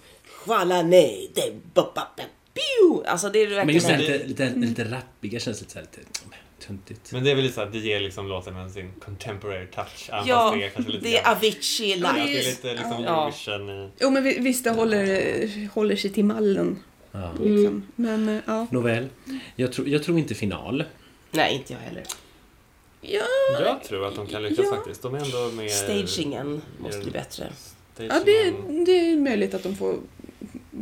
Chwala 0.44 0.82
nej, 0.82 1.30
de, 1.34 1.50
bop, 1.50 1.74
bop, 1.74 1.94
bop, 1.94 2.26
pew! 2.54 3.08
Alltså 3.10 3.28
det 3.30 3.38
är 3.38 3.46
verkligen... 3.46 3.66
Men 3.66 3.74
just 3.74 3.86
det 3.88 3.92
här 3.92 4.00
lite, 4.00 4.24
lite, 4.26 4.52
lite 4.56 4.84
rappiga 4.84 5.40
känns 5.40 5.60
lite, 5.60 5.72
så 5.72 5.78
här, 5.78 5.86
lite 5.96 6.08
töntigt. 6.66 7.12
Men 7.12 7.24
det 7.24 7.30
är 7.30 7.34
väl 7.34 7.42
lite 7.44 7.54
så 7.54 7.60
att 7.60 7.72
det 7.72 7.78
ger 7.78 8.00
liksom 8.00 8.28
låten 8.28 8.56
en 8.56 8.70
sin 8.70 8.92
contemporary 9.04 9.66
touch. 9.66 10.10
Ja, 10.26 10.54
det 10.56 10.64
är 10.64 11.00
det 11.00 11.22
Avicii 11.24 11.90
Ja, 11.90 12.12
live. 12.12 12.26
det 12.26 12.38
är 12.38 12.42
lite 12.44 12.72
liksom 12.74 13.04
Ja. 13.04 13.22
Eurovision 13.22 13.70
i... 13.70 13.90
Jo 14.00 14.10
men 14.10 14.22
vi- 14.22 14.38
visst, 14.40 14.64
det 14.64 14.70
håller, 14.70 15.68
håller 15.74 15.96
sig 15.96 16.10
till 16.12 16.24
mallen. 16.24 16.78
Ja. 17.12 17.32
Liksom. 17.40 17.82
Men 17.96 18.28
eh, 18.28 18.40
ja. 18.46 18.66
Nåväl, 18.70 19.08
jag, 19.56 19.72
tror- 19.72 19.88
jag 19.88 20.02
tror 20.02 20.18
inte 20.18 20.34
final. 20.34 20.84
Nej, 21.30 21.54
inte 21.54 21.72
jag 21.72 21.80
heller. 21.80 22.02
Ja, 23.00 23.22
Jag 23.60 23.84
tror 23.84 24.06
att 24.08 24.14
de 24.14 24.26
kan 24.26 24.42
lyckas 24.42 24.66
Ja. 24.70 24.76
faktiskt. 24.76 25.02
De 25.02 25.14
är 25.14 25.18
ändå 25.24 25.56
med... 25.56 25.70
Stagingen 25.70 26.62
måste 26.78 27.00
bli 27.00 27.10
bättre. 27.10 27.52
ja 27.96 28.20
det, 28.24 28.50
det 28.86 28.92
är 29.10 29.16
möjligt 29.16 29.54
att 29.54 29.62
de 29.62 29.76
får 29.76 29.96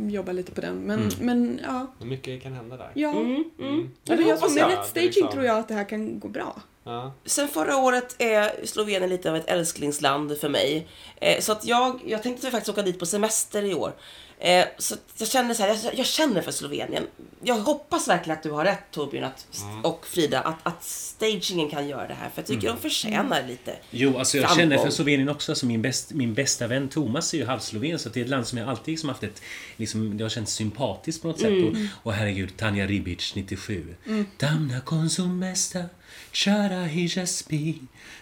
jobba 0.09 0.31
lite 0.31 0.51
på 0.51 0.61
den. 0.61 0.75
Men, 0.77 0.99
Mm. 0.99 1.11
men 1.19 1.59
ja. 1.65 1.87
Mycket 2.05 2.43
kan 2.43 2.53
hända 2.53 2.77
där. 2.77 2.91
ja. 2.93 3.09
Mm, 3.11 3.43
mm. 3.59 3.89
Men 4.03 4.27
jag 4.27 4.39
tror 4.39 4.55
med 4.55 4.67
rätt 4.67 4.87
staging 4.87 5.07
liksom- 5.07 5.31
tror 5.31 5.45
jag 5.45 5.57
att 5.59 5.67
det 5.67 5.73
här 5.73 5.89
kan 5.89 6.19
gå 6.19 6.27
bra. 6.27 6.61
Ja. 6.83 7.13
Sen 7.25 7.47
förra 7.47 7.77
året 7.77 8.15
är 8.21 8.65
Slovenien 8.65 9.09
lite 9.09 9.29
av 9.29 9.35
ett 9.35 9.47
älsklingsland 9.49 10.37
för 10.37 10.49
mig. 10.49 10.87
Eh, 11.15 11.39
så 11.39 11.51
att 11.51 11.65
jag, 11.65 11.99
jag 12.05 12.23
tänkte 12.23 12.51
faktiskt 12.51 12.69
åka 12.69 12.81
dit 12.81 12.99
på 12.99 13.05
semester 13.05 13.63
i 13.63 13.73
år. 13.73 13.91
Eh, 14.39 14.65
så 14.77 14.95
jag 15.17 15.27
känner 15.27 15.53
så 15.53 15.63
här, 15.63 15.79
jag, 15.83 15.95
jag 15.95 16.05
känner 16.05 16.41
för 16.41 16.51
Slovenien. 16.51 17.03
Jag 17.43 17.55
hoppas 17.55 18.07
verkligen 18.07 18.37
att 18.37 18.43
du 18.43 18.51
har 18.51 18.65
rätt 18.65 18.91
Torbjörn 18.91 19.23
att, 19.23 19.47
och 19.83 20.07
Frida, 20.07 20.41
att, 20.41 20.57
att 20.63 20.83
stagingen 20.83 21.69
kan 21.69 21.87
göra 21.87 22.07
det 22.07 22.13
här. 22.13 22.29
För 22.29 22.41
jag 22.41 22.45
tycker 22.45 22.67
de 22.67 22.77
förtjänar 22.77 23.47
lite. 23.47 23.75
Jo, 23.91 24.17
alltså 24.17 24.37
jag 24.37 24.45
Framgång. 24.45 24.69
känner 24.69 24.83
för 24.83 24.91
Slovenien 24.91 25.29
också. 25.29 25.51
Alltså 25.51 25.65
min, 25.65 25.81
bäst, 25.81 26.11
min 26.11 26.33
bästa 26.33 26.67
vän 26.67 26.89
Thomas 26.89 27.33
är 27.33 27.37
ju 27.37 27.45
halvsloven, 27.45 27.99
så 27.99 28.09
det 28.09 28.19
är 28.19 28.23
ett 28.23 28.29
land 28.29 28.47
som 28.47 28.57
jag 28.57 28.69
alltid 28.69 28.91
liksom 28.91 29.09
haft 29.09 29.23
ett... 29.23 29.41
Liksom, 29.77 30.17
det 30.17 30.23
har 30.23 30.29
känts 30.29 30.53
sympatiskt 30.53 31.21
på 31.21 31.27
något 31.27 31.39
sätt. 31.39 31.63
Och, 31.63 31.75
och 32.03 32.13
herregud, 32.13 32.57
Tanja 32.57 32.85
Ribic, 32.87 33.35
97. 33.35 33.95
Damna 34.37 34.81
konsumesta, 34.81 35.83
kära 36.31 36.83
hijaspy, 36.83 37.73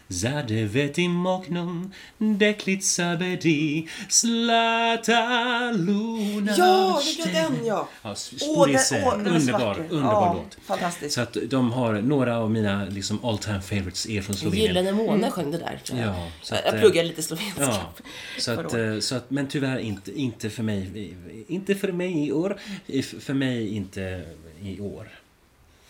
zade 0.10 0.65
vetim 0.65 1.25
oknom, 1.25 1.91
deklica 2.17 3.15
bedi, 3.15 3.88
slata 4.10 5.71
luna. 6.05 6.53
Ja, 6.57 7.01
jag 7.17 7.27
gör 7.27 7.33
den 7.33 7.65
ja! 7.65 7.87
Ja, 8.01 8.15
Sporisse, 8.15 8.95
är 8.97 9.11
underbar, 9.11 9.79
underbar 9.89 10.11
Ja, 10.11 10.33
låt. 10.43 10.65
Fantastiskt. 10.65 11.15
Så 11.15 11.21
att 11.21 11.37
de 11.49 11.71
har 11.71 11.93
några 11.93 12.37
av 12.37 12.51
mina 12.51 12.85
liksom, 12.85 13.25
all 13.25 13.37
time 13.37 13.61
favorites 13.61 14.09
är 14.09 14.21
från 14.21 14.35
Slovenien. 14.35 14.67
Gyllene 14.67 14.91
måne 14.91 15.31
sjöng 15.31 15.51
det 15.51 15.57
där. 15.57 15.79
tror 15.83 15.99
jag. 15.99 16.07
Ja, 16.07 16.27
så 16.41 16.55
att, 16.55 16.61
jag 16.65 16.73
eh, 16.75 16.79
pluggade 16.79 17.07
lite 17.07 17.23
slovenska. 17.23 17.61
Ja, 17.63 17.93
så 18.39 18.51
att, 18.59 18.73
eh, 18.73 18.99
så 18.99 19.15
att, 19.15 19.29
men 19.31 19.47
tyvärr 19.47 19.77
inte, 19.77 20.19
inte 20.19 20.49
för 20.49 20.63
mig. 20.63 21.13
Inte 21.47 21.75
för 21.75 21.91
mig 21.91 22.27
i 22.27 22.31
år. 22.31 22.57
För 23.19 23.33
mig 23.33 23.75
inte 23.75 24.23
i 24.61 24.79
år. 24.79 25.07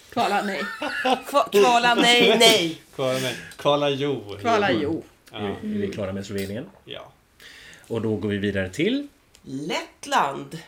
Kvala 0.10 0.41
nej. 0.41 0.62
Kva- 1.04 1.49
Kvala, 1.62 1.95
nej, 1.95 2.38
nej! 2.39 2.82
Kvala, 2.95 3.19
nej. 3.19 3.36
Kvala 3.58 3.89
Jo. 3.89 4.36
Kvala 4.41 4.71
jo. 4.71 5.04
Ja. 5.32 5.38
Är 5.39 5.56
vi 5.62 5.88
klara 5.88 6.13
med 6.13 6.25
Slovenien? 6.25 6.65
ja. 6.86 7.12
Och 7.88 8.01
då 8.01 8.15
går 8.15 8.30
vi 8.30 8.38
vidare 8.38 8.69
till... 8.69 9.08
Lettland. 9.47 10.60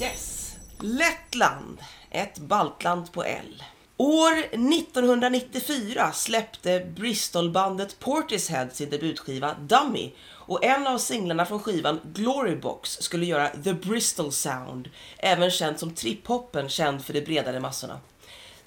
Yes. 0.00 0.54
Lettland. 0.80 1.78
Ett 2.10 2.38
baltland 2.38 3.12
på 3.12 3.24
L. 3.24 3.62
År 3.96 4.38
1994 4.38 6.12
släppte 6.12 6.80
Bristolbandet 6.96 7.98
Portishead 7.98 8.68
sin 8.72 8.90
debutskiva 8.90 9.54
Dummy 9.54 10.12
och 10.30 10.64
en 10.64 10.86
av 10.86 10.98
singlarna 10.98 11.46
från 11.46 11.60
skivan 11.60 12.00
Glorybox 12.04 12.90
skulle 12.90 13.26
göra 13.26 13.48
The 13.48 13.74
Bristol 13.74 14.32
Sound, 14.32 14.90
även 15.18 15.50
känd 15.50 15.78
som 15.78 15.94
triphoppen 15.94 16.68
känd 16.68 17.04
för 17.04 17.12
de 17.12 17.20
bredare 17.20 17.60
massorna. 17.60 18.00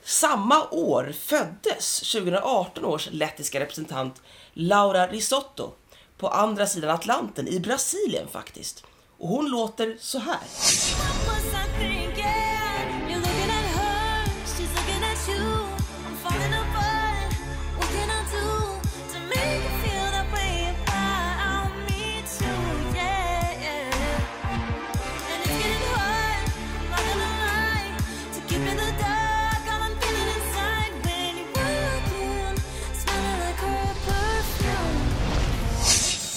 Samma 0.04 0.68
år 0.72 1.12
föddes 1.20 2.00
2018 2.00 2.86
års 2.86 3.10
lettiska 3.12 3.60
representant 3.60 4.22
Laura 4.54 5.08
Risotto 5.08 5.72
på 6.18 6.28
andra 6.28 6.68
sidan 6.68 6.90
Atlanten 6.90 7.48
i 7.48 7.60
Brasilien 7.60 8.28
faktiskt. 8.28 8.86
Och 9.24 9.30
hon 9.30 9.50
låter 9.50 9.98
så 10.00 10.20
här. 10.20 10.40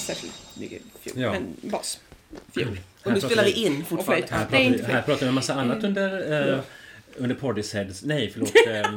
Särskilt 0.06 0.56
mycket 0.56 0.82
fjol. 1.00 1.20
Ja. 1.20 1.32
Men 1.32 1.56
bas. 1.62 1.98
Fjol. 2.54 2.78
Och 3.04 3.12
nu 3.12 3.20
spelar 3.20 3.44
vi 3.44 3.52
in 3.52 3.84
fortfarande. 3.84 4.26
Här 4.30 4.44
pratar, 4.46 4.58
vi, 4.58 4.82
här 4.82 5.02
pratar 5.02 5.20
vi 5.20 5.28
en 5.28 5.34
massa 5.34 5.54
annat 5.54 5.84
under... 5.84 6.52
Eh, 6.52 6.58
under 7.18 7.34
Portisheads... 7.36 8.02
Nej, 8.02 8.30
förlåt. 8.32 8.52
Eh, 8.66 8.90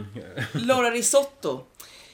Laura 0.54 0.91
Risotto. 0.91 1.60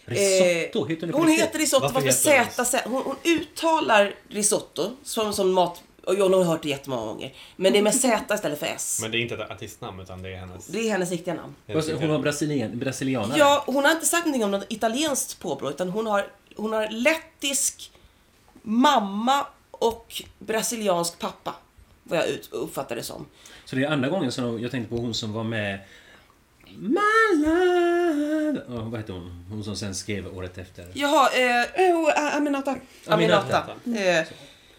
risotto, 0.06 0.86
heter 0.86 1.08
det 1.08 1.14
på 1.14 1.20
Hon 1.20 1.28
riktigt? 1.28 1.46
heter 1.46 1.60
risotto 1.60 1.82
Varför 1.82 1.94
varför 1.94 2.30
heter 2.30 2.54
Z, 2.54 2.66
Z, 2.66 2.90
hon, 2.90 3.04
hon 3.04 3.16
uttalar 3.24 4.16
risotto 4.30 4.92
som, 5.04 5.34
som 5.34 5.52
mat... 5.54 5.82
Och 6.04 6.16
jag 6.16 6.30
har 6.30 6.44
hört 6.44 6.64
det 6.64 6.70
jättemånga 6.70 7.06
gånger. 7.06 7.34
Men 7.56 7.74
det 7.74 7.80
är 7.80 7.84
med 7.84 7.96
Z 7.96 8.36
istället 8.36 8.60
för 8.60 8.66
S. 8.66 9.00
Men 9.02 9.12
det 9.12 9.18
är 9.18 9.20
inte 9.20 9.36
ett 9.36 9.52
artistnamn 9.52 10.00
utan 10.00 10.22
det 10.24 10.30
är 10.30 10.38
hennes... 10.38 10.68
Det 10.68 10.80
är 10.80 10.92
hennes 10.92 11.12
riktiga 11.12 11.34
namn. 11.34 11.56
Alltså, 11.76 11.96
Hon 11.96 12.10
var 12.10 12.20
brasilien, 12.20 12.80
brasilianare. 12.80 13.40
Ja, 13.40 13.64
hon 13.68 13.84
har 13.86 13.92
inte 13.92 14.06
sagt 14.06 14.26
någonting 14.26 14.44
om 14.44 14.52
något 14.52 14.72
italienskt 14.72 15.40
påbrå, 15.40 15.70
utan 15.70 15.90
hon 15.90 16.08
har, 16.08 16.28
hon 16.56 16.74
har 16.74 16.90
lettisk 16.90 17.92
mamma 18.62 19.48
och 19.80 20.22
brasiliansk 20.40 21.20
pappa. 21.20 21.56
Vad 22.04 22.20
jag 22.20 22.28
ut, 22.28 22.50
uppfattar 22.52 22.96
det 22.96 23.04
som. 23.04 23.26
Så 23.66 23.76
det 23.76 23.84
är 23.84 23.90
andra 23.92 24.10
gången 24.10 24.32
som 24.32 24.60
jag 24.62 24.72
tänkte 24.72 24.90
på 24.96 25.02
hon 25.02 25.14
som 25.14 25.34
var 25.34 25.44
med... 25.44 25.80
Malad. 26.78 28.58
Oh, 28.70 28.90
vad 28.90 29.00
heter 29.00 29.14
hon? 29.14 29.46
Hon 29.50 29.64
som 29.64 29.76
sen 29.76 29.96
skrev 29.96 30.38
året 30.38 30.58
efter. 30.58 30.88
Jaha, 30.94 31.30
eh, 31.30 31.96
Oh, 31.96 32.10
Ä- 32.10 32.32
Aminata. 32.38 32.76
Aminata. 33.08 33.66
Eh, 33.86 34.26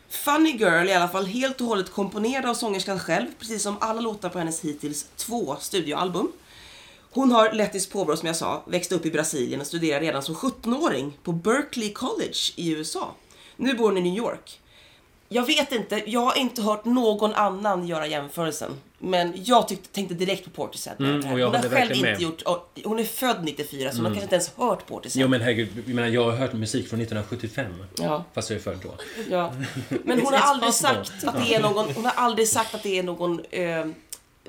Funny 0.09 0.51
Girl 0.57 0.89
i 0.89 0.93
alla 0.95 1.09
fall 1.09 1.27
helt 1.27 1.61
och 1.61 1.67
hållet 1.67 1.93
komponerad 1.93 2.47
av 2.47 2.55
sångerskan 2.55 2.99
själv, 3.01 3.27
precis 3.39 3.63
som 3.63 3.77
alla 3.81 4.01
låtar 4.01 4.29
på 4.29 4.39
hennes 4.39 4.61
hittills 4.61 5.07
två 5.17 5.57
studioalbum. 5.61 6.33
Hon 7.11 7.31
har 7.33 7.53
lettiskt 7.53 7.93
påbrå 7.93 8.17
som 8.17 8.27
jag 8.27 8.37
sa, 8.37 8.63
växte 8.67 8.95
upp 8.95 9.07
i 9.07 9.11
Brasilien 9.11 9.61
och 9.61 9.67
studerade 9.67 10.07
redan 10.07 10.23
som 10.23 10.35
17-åring 10.35 11.19
på 11.23 11.33
Berkeley 11.33 11.93
College 11.93 12.53
i 12.57 12.71
USA. 12.71 13.15
Nu 13.57 13.75
bor 13.75 13.85
hon 13.89 13.97
i 13.99 14.01
New 14.01 14.17
York. 14.17 14.61
Jag 15.29 15.47
vet 15.47 15.73
inte, 15.73 16.03
jag 16.07 16.21
har 16.21 16.39
inte 16.39 16.63
hört 16.63 16.85
någon 16.85 17.35
annan 17.35 17.87
göra 17.87 18.07
jämförelsen. 18.07 18.71
Men 18.99 19.33
jag 19.45 19.69
tyckte, 19.69 19.89
tänkte 19.89 20.15
direkt 20.15 20.45
på 20.45 20.51
Portishead. 20.51 20.95
Mm, 20.99 21.25
hon 21.25 21.41
har 21.41 21.69
själv 21.69 21.93
inte 21.93 22.23
gjort, 22.23 22.43
och 22.43 22.79
hon 22.85 22.99
är 22.99 23.05
född 23.05 23.45
94 23.45 23.91
så 23.91 23.97
hon 23.97 24.05
har 24.05 24.13
kanske 24.13 24.23
inte 24.23 24.35
ens 24.35 24.53
hört 24.57 24.87
Portishead. 24.87 25.23
Jo 25.23 25.29
men 25.29 25.41
herregud, 25.41 25.69
jag, 25.87 25.95
menar, 25.95 26.09
jag 26.09 26.25
har 26.25 26.33
hört 26.33 26.53
musik 26.53 26.89
från 26.89 27.01
1975. 27.01 27.67
Ja. 27.99 28.25
Fast 28.35 28.51
jag 28.51 28.57
är 28.57 28.63
född 28.63 28.79
då. 28.83 28.95
Ja. 29.31 29.53
Men 30.05 30.21
hon 30.21 30.33
har 30.33 30.41
aldrig 30.41 30.75
sagt 30.75 31.25
att 31.25 31.47
det 31.47 31.55
är 31.55 31.61
någon, 31.61 31.91
hon 31.95 32.05
har 32.05 32.13
aldrig 32.17 32.49
sagt 32.49 32.75
att 32.75 32.83
det 32.83 32.99
är 32.99 33.03
någon, 33.03 33.41
eh, 33.51 33.87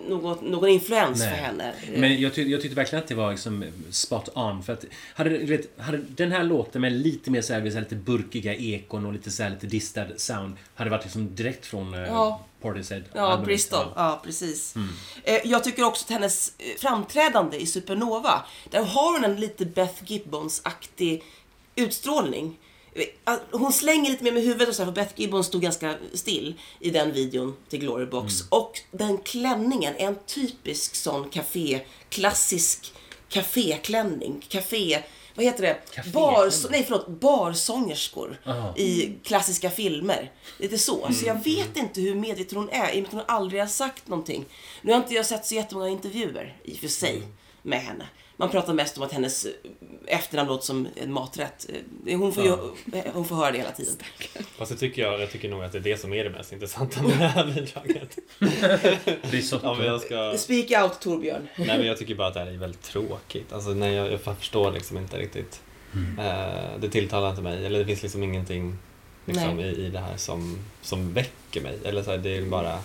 någon, 0.08 0.38
någon 0.42 0.70
influens 0.70 1.20
Nej. 1.20 1.30
för 1.30 1.38
henne. 1.38 1.74
Men 1.96 2.22
jag, 2.22 2.34
tyck, 2.34 2.48
jag 2.48 2.62
tyckte 2.62 2.76
verkligen 2.76 3.04
att 3.04 3.10
det 3.10 3.16
var 3.16 3.32
liksom 3.32 3.66
spot 3.92 4.30
on. 4.34 4.64
För 4.64 4.74
att 4.74 4.86
hade, 5.14 5.30
du 5.30 5.46
vet, 5.46 5.80
hade 5.80 5.98
den 5.98 6.32
här 6.32 6.44
låten 6.44 6.82
med 6.82 6.94
lite 6.94 7.32
mer 7.32 7.42
så 7.42 7.54
här, 7.54 7.70
så 7.70 7.76
här, 7.76 7.82
lite 7.82 7.96
burkiga 7.96 8.56
ekon 8.56 9.06
och 9.06 9.14
lite 9.14 9.32
så 9.32 9.44
här, 9.44 9.50
lite 9.50 9.68
distad 9.68 10.06
sound 10.18 10.58
hade 10.76 10.90
varit 10.90 11.04
liksom 11.04 11.36
direkt 11.36 11.66
från 11.66 11.94
uh, 11.94 12.08
Ja. 12.08 12.44
Portishead. 12.62 13.02
Ja, 13.14 13.22
albumet. 13.22 13.46
Bristol. 13.46 13.86
Ja, 13.96 14.22
precis. 14.24 14.76
Eh, 15.24 15.40
jag 15.44 15.64
tycker 15.64 15.84
också 15.84 16.06
att 16.06 16.10
hennes 16.10 16.54
eh, 16.58 16.66
framträdande 16.78 17.58
i 17.58 17.66
Supernova, 17.66 18.46
där 18.70 18.84
har 18.84 19.14
hon 19.14 19.24
en 19.24 19.40
lite 19.40 19.66
Beth 19.66 20.04
Gibbons-aktig 20.06 21.24
utstrålning. 21.76 22.58
Hon 23.52 23.74
slänger 23.74 24.12
lite 24.12 24.24
mer 24.24 24.32
med 24.32 24.44
huvudet 24.44 24.70
och 24.70 24.76
så 24.76 24.84
här, 24.84 24.92
för 24.92 24.96
Beth 25.02 25.14
Gibbons 25.16 25.48
stod 25.48 25.62
ganska 25.62 25.96
still 26.14 26.56
i 26.80 26.90
den 26.90 27.12
videon 27.12 27.56
till 27.70 27.80
Glorybox. 27.80 28.34
Och 28.50 28.80
den 28.92 29.18
klänningen 29.18 29.96
är 29.96 30.08
en 30.08 30.18
typisk 30.26 30.96
sån 30.96 31.30
café, 31.30 31.80
klassisk 32.10 32.94
kaféklänning. 33.30 34.46
Café, 34.50 35.04
vad 35.36 35.46
heter 35.46 35.62
det? 35.62 35.74
Caféklänning? 35.74 36.14
Bar, 36.14 36.72
nej 36.72 36.84
förlåt, 36.84 37.08
barsångerskor 37.08 38.40
Aha. 38.46 38.74
i 38.78 39.14
klassiska 39.24 39.70
filmer. 39.70 40.32
Lite 40.58 40.78
så. 40.78 41.08
Så 41.14 41.26
jag 41.26 41.44
vet 41.44 41.78
inte 41.78 42.02
hur 42.02 42.16
medveten 42.16 42.58
hon 42.58 42.70
är, 42.70 42.92
i 42.92 43.00
och 43.00 43.02
med 43.02 43.08
att 43.08 43.14
hon 43.14 43.36
aldrig 43.36 43.62
har 43.62 43.68
sagt 43.68 44.08
någonting. 44.08 44.46
Nu 44.82 44.92
har 44.92 45.00
inte 45.00 45.14
jag 45.14 45.26
sett 45.26 45.46
så 45.46 45.56
jättemånga 45.56 45.90
intervjuer, 45.90 46.58
i 46.64 46.74
och 46.74 46.78
för 46.78 46.88
sig. 46.88 47.24
med 47.62 47.80
henne. 47.80 48.08
Man 48.40 48.50
pratar 48.50 48.74
mest 48.74 48.98
om 48.98 49.04
att 49.04 49.12
hennes 49.12 49.46
eh, 49.46 49.52
efternamn 50.08 50.50
låter 50.50 50.66
som 50.66 50.88
en 50.96 51.14
maträtt. 51.14 51.70
Eh, 52.06 52.20
Hon 52.20 52.34
får, 52.34 52.44
ju, 52.44 52.58
hon 53.14 53.26
får 53.26 53.36
höra 53.36 53.52
det 53.52 53.58
hela 53.58 53.72
tiden. 53.72 53.96
Fast 54.58 54.72
det 54.72 54.78
tycker 54.78 55.02
jag, 55.02 55.22
jag 55.22 55.32
tycker 55.32 55.50
nog 55.50 55.64
att 55.64 55.72
det 55.72 55.78
är 55.78 55.82
det 55.82 55.98
som 55.98 56.14
är 56.14 56.24
det 56.24 56.30
mest 56.30 56.54
intressanta 56.54 57.02
med 57.02 57.12
det 57.20 57.28
här 57.28 57.46
bidraget. 57.46 58.18
Risotto. 59.32 59.84
Jag 59.84 60.02
ska... 60.02 60.34
Speak 60.38 60.84
out 60.84 61.00
Torbjörn. 61.00 61.48
Nej 61.58 61.78
men 61.78 61.86
jag 61.88 61.98
tycker 61.98 62.16
bara 62.16 62.28
att 62.28 62.34
det 62.34 62.40
här 62.40 62.48
är 62.48 62.58
väldigt 62.58 62.82
tråkigt. 62.84 63.54
Alltså 63.54 63.70
nej, 63.70 63.94
jag, 63.94 64.12
jag 64.12 64.22
förstår 64.22 64.72
liksom 64.72 64.98
inte 64.98 65.18
riktigt. 65.18 65.62
Eh, 66.20 66.80
det 66.80 66.90
tilltalar 66.90 67.30
inte 67.30 67.42
mig. 67.42 67.66
Eller 67.66 67.80
det 67.80 67.86
finns 67.86 68.04
liksom 68.04 68.24
ingenting 68.24 68.78
liksom, 69.26 69.60
i, 69.60 69.64
i 69.68 69.90
det 69.90 70.00
här 70.00 70.18
som, 70.18 70.60
som 70.82 71.14
väcker 71.14 71.62
mig. 71.62 71.78
Eller 71.84 72.04
så 72.04 72.12
här, 72.12 72.18
det 72.18 72.38
är 72.38 72.42
bara 72.42 72.80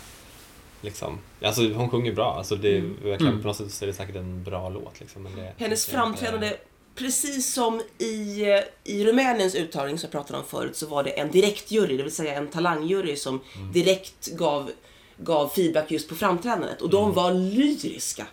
liksom... 0.83 1.19
Alltså 1.43 1.73
hon 1.73 1.91
sjunger 1.91 2.13
bra. 2.13 2.35
Alltså, 2.35 2.57
det 2.57 2.77
är, 2.77 2.81
verkligen, 2.81 3.33
Mm. 3.33 3.43
På 3.43 3.49
något 3.49 3.57
sätt 3.57 3.73
så 3.73 3.85
är 3.85 3.87
det 3.87 3.93
säkert 3.93 4.17
en 4.17 4.45
bra 4.45 4.69
låt. 4.69 5.01
Liksom, 5.01 5.23
men 5.23 5.37
det, 5.37 5.53
Hennes 5.57 5.87
framträdande, 5.87 6.57
precis 6.95 7.53
som 7.55 7.81
i, 7.99 8.45
i 8.85 9.05
Rumäniens 9.05 9.55
uttagning 9.55 9.99
som 9.99 10.07
jag 10.07 10.13
pratade 10.13 10.39
om 10.39 10.45
förut, 10.45 10.77
så 10.77 10.87
var 10.87 11.05
det 11.05 11.11
en 11.11 11.31
direktjury, 11.31 11.97
det 11.97 12.03
vill 12.03 12.15
säga 12.15 12.35
en 12.35 12.49
talangjury 12.49 13.17
som 13.17 13.41
direkt 13.73 14.27
gav, 14.27 14.71
gav 15.17 15.49
feedback 15.49 15.91
just 15.91 16.09
på 16.09 16.15
framträdandet. 16.15 16.83
Och 16.83 16.91
de 16.91 17.13
var 17.13 17.33
lyriska. 17.33 18.27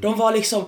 De 0.00 0.18
var 0.18 0.32
liksom 0.32 0.64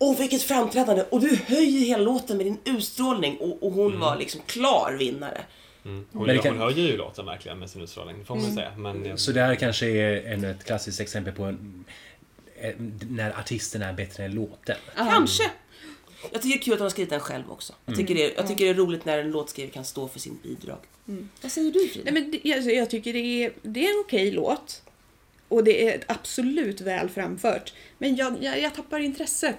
Åh 0.00 0.18
vilket 0.18 0.42
framträdande! 0.42 1.04
Och 1.10 1.20
du 1.20 1.36
höjer 1.46 1.86
hela 1.86 2.02
låten 2.02 2.36
med 2.36 2.46
din 2.46 2.58
utstrålning 2.64 3.36
och, 3.36 3.62
och 3.62 3.72
hon 3.72 4.00
var 4.00 4.16
liksom 4.16 4.40
klar 4.46 4.96
vinnare. 4.98 5.40
Mm. 5.88 6.04
Hon, 6.12 6.26
Men 6.26 6.36
det 6.36 6.42
kan- 6.42 6.52
hon 6.52 6.62
höjer 6.62 6.86
ju 6.86 6.96
låten 6.96 7.26
verkligen 7.26 7.58
med 7.58 7.70
sin 7.70 7.82
utstrålning, 7.82 8.18
det 8.18 8.24
får 8.24 8.36
man 8.36 8.54
säga. 8.54 8.72
Men 8.76 9.04
jag, 9.04 9.18
Så 9.20 9.32
det 9.32 9.40
här 9.40 9.54
kanske 9.54 9.86
är 9.86 10.32
en, 10.32 10.44
ett 10.44 10.64
klassiskt 10.64 11.00
exempel 11.00 11.32
på 11.34 11.44
en, 11.44 11.84
en, 12.60 13.00
när 13.10 13.38
artisten 13.38 13.82
är 13.82 13.92
bättre 13.92 14.24
än 14.24 14.32
låten. 14.34 14.76
Kanske! 14.96 15.42
Jag 16.32 16.42
tycker 16.42 16.48
det 16.48 16.60
är 16.60 16.62
kul 16.62 16.72
att 16.72 16.78
hon 16.78 16.84
har 16.84 16.90
skrivit 16.90 17.10
den 17.10 17.20
själv 17.20 17.50
också. 17.50 17.74
Jag 17.86 17.96
tycker, 17.96 18.14
det, 18.14 18.32
jag 18.36 18.48
tycker 18.48 18.64
det 18.64 18.70
är 18.70 18.74
roligt 18.74 19.04
när 19.04 19.18
en 19.18 19.30
låtskrivare 19.30 19.72
kan 19.72 19.84
stå 19.84 20.08
för 20.08 20.18
sin 20.20 20.38
bidrag. 20.42 20.78
Vad 21.42 21.52
säger 21.52 21.70
du 21.72 21.88
Frida? 21.88 22.10
Nej, 22.10 22.22
men 22.22 22.30
det, 22.42 22.54
alltså, 22.54 22.70
jag 22.70 22.90
tycker 22.90 23.12
det 23.12 23.18
är, 23.44 23.52
det 23.62 23.86
är 23.86 23.90
en 23.94 24.00
okej 24.06 24.30
låt. 24.30 24.82
Och 25.48 25.64
det 25.64 25.88
är 25.88 26.00
absolut 26.06 26.80
väl 26.80 27.08
framfört. 27.08 27.72
Men 27.98 28.16
jag, 28.16 28.36
jag, 28.44 28.60
jag 28.60 28.74
tappar 28.74 29.00
intresset. 29.00 29.56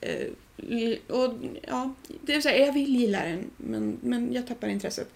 Eh, 0.00 0.26
l- 0.70 0.98
och 1.08 1.34
ja, 1.68 1.94
det 2.22 2.32
vill 2.32 2.42
säga, 2.42 2.66
jag 2.66 2.72
vill 2.72 2.96
gilla 2.96 3.24
den, 3.24 3.50
men, 3.56 3.98
men 4.02 4.32
jag 4.32 4.46
tappar 4.46 4.68
intresset. 4.68 5.08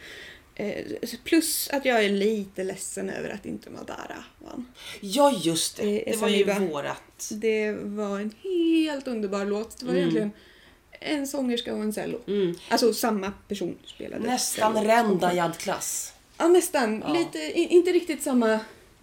Eh, 0.60 0.84
plus 1.24 1.68
att 1.72 1.84
jag 1.84 2.04
är 2.04 2.08
lite 2.08 2.64
ledsen 2.64 3.10
över 3.10 3.30
att 3.30 3.46
inte 3.46 3.70
Madara 3.70 4.24
vann. 4.38 4.66
Ja 5.00 5.32
just 5.42 5.76
det, 5.76 6.04
Det 6.06 6.16
var 6.16 6.28
ju 6.28 6.44
vårat. 6.44 7.28
Det 7.30 7.72
var 7.72 8.20
en 8.20 8.34
helt 8.42 9.08
underbar 9.08 9.44
låt. 9.44 9.78
Det 9.78 9.86
var 9.86 9.94
egentligen 9.94 10.30
en 11.00 11.26
sångerska 11.26 11.74
och 11.74 11.82
en 11.82 11.92
cello. 11.92 12.20
Mm. 12.26 12.54
Alltså 12.68 12.92
samma 12.92 13.32
person 13.48 13.78
spelade. 13.86 14.26
Nästan. 14.26 14.84
Rendajad-klass. 14.84 16.12
Ja, 16.38 16.48
nästan. 16.48 17.04
Ja. 17.06 17.12
Lite, 17.12 17.52
inte 17.54 17.90
riktigt 17.90 18.22
samma 18.22 18.60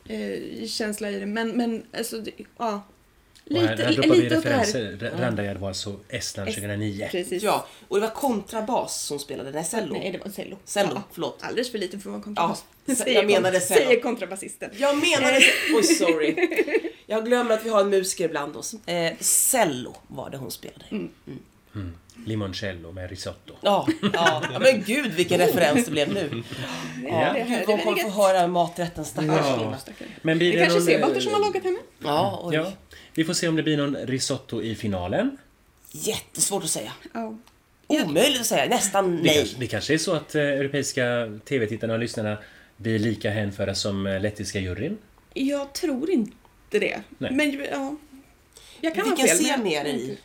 eh, 0.07 0.67
känsla 0.67 1.11
i 1.11 1.19
det, 1.19 1.25
men, 1.25 1.49
men 1.49 1.83
alltså, 1.97 2.19
det, 2.19 2.31
ja. 2.57 2.83
Lite, 3.47 3.65
här, 3.67 3.77
här 3.77 3.93
droppar 3.93 4.15
vi 4.15 4.29
referenser. 4.29 5.11
Randajad 5.19 5.57
var 5.57 5.67
alltså 5.67 5.99
Estland 6.09 6.49
2009. 6.49 7.07
Precis. 7.11 7.43
Ja, 7.43 7.67
och 7.87 7.97
det 7.97 8.01
var 8.01 8.13
kontrabas 8.13 9.01
som 9.01 9.19
spelade, 9.19 9.51
nej 9.51 9.63
cello. 9.63 9.93
Nej, 9.93 10.11
det 10.11 10.17
var 10.17 10.29
cello. 10.31 10.57
Cello, 10.65 10.91
Ja. 10.95 11.03
förlåt. 11.13 11.37
Alldeles 11.41 11.71
för 11.71 11.77
liten 11.77 11.99
för 12.01 12.09
att 12.09 12.13
vara 12.13 12.23
kontrabas. 12.23 12.63
Ja, 12.85 12.95
Säger 12.95 13.15
jag 13.15 13.25
menade 13.25 13.59
cello. 13.61 13.85
Säger 13.85 14.01
kontrabasisten. 14.01 14.69
Jag 14.77 14.95
menade... 14.97 15.39
Oj, 15.75 15.83
sorry. 15.83 16.35
Jag 17.05 17.25
glömmer 17.25 17.53
att 17.55 17.65
vi 17.65 17.69
har 17.69 17.81
en 17.81 17.89
musiker 17.89 18.29
bland 18.29 18.55
oss. 18.55 18.73
Eh, 18.85 19.13
cello 19.19 19.95
var 20.07 20.29
det 20.29 20.37
hon 20.37 20.51
spelade. 20.51 20.85
Mm. 20.91 21.09
Limoncello 22.25 22.91
med 22.91 23.09
risotto. 23.09 23.53
Ja, 23.61 23.87
ja. 24.01 24.43
ja, 24.53 24.59
men 24.59 24.83
gud 24.83 25.11
vilken 25.11 25.39
referens 25.39 25.85
det 25.85 25.91
blev 25.91 26.13
nu. 26.13 26.43
Ja, 27.03 27.09
det 27.09 27.15
här- 27.15 27.33
gud, 27.59 27.67
hon 27.67 27.77
det 27.77 27.83
kommer 27.83 27.99
är 27.99 28.03
få 28.03 28.09
höra 28.09 28.47
maträtten 28.47 29.05
stackars 29.05 29.45
Ja. 29.45 29.75
Men 30.21 30.37
blir 30.37 30.51
Det 30.51 30.57
det 30.59 30.63
kanske 30.65 30.79
någon, 30.79 30.85
Sebater 30.87 31.15
eh, 31.15 31.21
som 31.21 31.33
har 31.33 31.39
lagat 31.39 31.63
henne. 31.63 31.77
Ja, 32.03 32.39
oj. 32.43 32.55
Ja, 32.55 32.71
vi 33.13 33.23
får 33.25 33.33
se 33.33 33.47
om 33.47 33.55
det 33.55 33.63
blir 33.63 33.77
någon 33.77 33.95
risotto 33.95 34.61
i 34.61 34.75
finalen. 34.75 35.37
Jättesvårt 35.91 36.63
att 36.63 36.69
säga. 36.69 36.91
Ja. 37.13 37.37
Omöjligt 37.87 38.39
att 38.41 38.45
säga, 38.45 38.65
nästan 38.69 39.15
Det, 39.17 39.23
nej. 39.23 39.35
kanske, 39.37 39.55
det 39.59 39.67
kanske 39.67 39.93
är 39.93 39.97
så 39.97 40.13
att 40.13 40.35
eh, 40.35 40.41
europeiska 40.41 41.31
tv-tittarna 41.45 41.93
och 41.93 41.99
lyssnarna 41.99 42.37
blir 42.77 42.99
lika 42.99 43.29
hänförda 43.31 43.75
som 43.75 44.07
eh, 44.07 44.21
lettiska 44.21 44.59
juryn. 44.59 44.97
Jag 45.33 45.73
tror 45.73 46.09
inte 46.09 46.35
det. 46.79 47.01
Nej. 47.17 47.31
Men 47.31 47.51
ja. 47.71 47.95
Jag 48.81 48.95
kan 48.95 49.09
ha 49.09 49.15
Vilken 49.15 49.45
jag 49.47 49.73
är 49.73 49.83
det 49.83 49.89
i? 49.89 50.17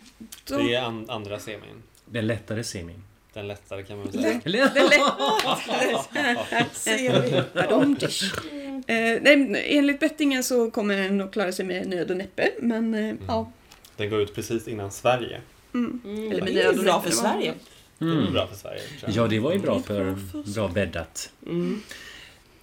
De- 0.49 0.67
det 0.67 0.75
är 0.75 0.83
an, 0.83 1.11
andra 1.11 1.39
semin. 1.39 1.83
Den 2.13 2.27
lättare 2.27 2.65
semin. 2.65 3.03
Den 3.33 3.49
lättare 3.49 3.83
kan 3.83 3.97
man 3.99 4.07
väl 4.11 4.23
säga. 4.23 4.41
Eller? 4.45 4.71
Det 4.75 4.81
är 4.81 4.89
lätt. 6.61 6.77
Ser 6.77 7.21
vi. 7.23 7.43
Pardon, 7.55 7.95
dish. 7.95 8.23
Eh, 8.87 9.19
nej, 9.23 9.65
enligt 9.67 10.01
bettingen 10.01 10.45
så 10.45 10.71
kommer 10.71 10.97
den 10.97 11.21
att 11.21 11.33
klara 11.33 11.53
sig 11.53 11.65
med 11.65 11.89
nöd 11.89 12.11
och 12.11 12.17
näppe. 12.17 12.51
Men 12.61 12.95
eh, 12.95 13.15
ja. 13.29 13.53
Den 13.97 14.11
går 14.11 14.21
ut 14.21 14.35
precis 14.35 14.69
innan 14.69 14.91
Sverige. 14.91 15.41
Mm, 15.75 16.01
Eller 16.33 16.47
det 16.47 16.53
med 16.53 16.57
är 16.57 16.69
och 16.69 16.75
bra 16.75 16.97
näppe, 16.97 17.03
för 17.03 17.11
det 17.11 17.17
Sverige. 17.17 17.55
Det 17.99 18.07
är 18.07 18.31
bra 18.33 18.47
för 18.47 18.57
Sverige. 18.57 18.81
Ja, 19.07 19.27
det 19.27 19.39
var 19.39 19.53
ju 19.53 19.59
bra 19.59 19.75
Det 19.75 19.83
för 19.83 20.17
bra 20.55 20.69
bäddat. 20.69 21.33
Mm. 21.47 21.83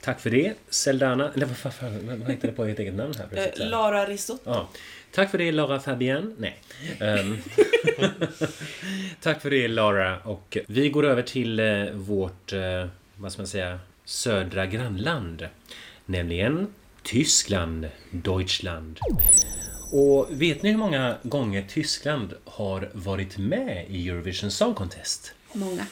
Tack 0.01 0.19
för 0.21 0.29
det, 0.29 0.53
Seldana. 0.69 1.31
Eller 1.35 1.45
vad 1.45 1.57
fan, 1.57 2.19
vad 2.19 2.31
heter 2.31 2.47
det 2.47 2.53
på 2.53 2.65
ert 2.65 2.79
eget 2.79 2.93
namn 2.95 3.13
här 3.17 3.27
plötsligt? 3.27 3.59
Eh, 3.59 3.69
Lara 3.69 4.05
Risotto. 4.05 4.41
Ja. 4.51 4.69
Tack 5.17 5.31
för 5.31 5.37
det, 5.37 5.51
Lara 5.51 5.79
Fabian. 5.79 6.35
Nej. 6.37 6.59
Ehm. 6.99 7.37
Tack 9.21 9.41
för 9.41 9.49
det, 9.49 9.67
Lara. 9.67 10.19
Och 10.19 10.57
vi 10.67 10.89
går 10.89 11.05
över 11.05 11.21
till 11.21 11.59
eh, 11.59 11.85
vårt, 11.93 12.53
eh, 12.53 12.87
vad 13.15 13.31
ska 13.31 13.41
man 13.41 13.47
säga, 13.47 13.79
södra 14.05 14.65
grannland. 14.65 15.47
Nämligen 16.05 16.67
Tyskland, 17.03 17.89
Deutschland. 18.11 18.99
Och 19.91 20.27
vet 20.29 20.63
ni 20.63 20.71
hur 20.71 20.77
många 20.77 21.15
gånger 21.23 21.65
Tyskland 21.69 22.33
har 22.45 22.89
varit 22.93 23.37
med 23.37 23.85
i 23.89 24.09
Eurovision 24.09 24.51
Song 24.51 24.73
Contest? 24.73 25.33
Många. 25.53 25.85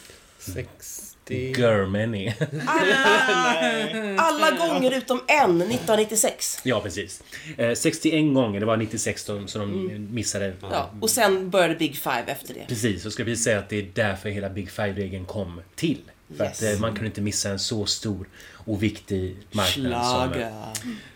60... 1.28 1.62
Germany. 1.62 2.34
Alla 4.18 4.52
gånger 4.58 4.98
utom 4.98 5.22
en, 5.28 5.62
1996. 5.62 6.60
ja, 6.64 6.82
precis. 6.82 7.24
Eh, 7.58 7.74
61 7.74 8.34
gånger, 8.34 8.60
det 8.60 8.66
var 8.66 8.78
96 8.78 9.26
då, 9.26 9.48
så 9.48 9.60
de 9.60 10.08
missade. 10.14 10.54
Ja, 10.62 10.92
och 11.02 11.10
sen 11.10 11.50
började 11.50 11.76
Big 11.76 11.96
Five 11.96 12.24
efter 12.28 12.54
det. 12.54 12.66
Precis, 12.68 13.04
så 13.04 13.12
ska 13.12 13.24
vi 13.24 13.36
säga 13.38 13.60
att 13.60 13.70
det 13.70 13.78
är 13.78 13.88
därför 13.94 14.30
hela 14.30 14.50
Big 14.50 14.72
Five-regeln 14.72 15.26
kom 15.26 15.62
till. 15.76 16.02
För 16.38 16.44
Yes. 16.46 16.64
att 16.64 16.74
eh, 16.74 16.80
man 16.80 16.94
kunde 16.94 17.06
inte 17.06 17.22
missa 17.22 17.50
en 17.50 17.60
så 17.60 17.86
stor 17.86 18.28
och 18.54 18.84
viktig 18.84 19.36
marknad 19.52 20.06
som, 20.06 20.32
Schlager. 20.32 20.54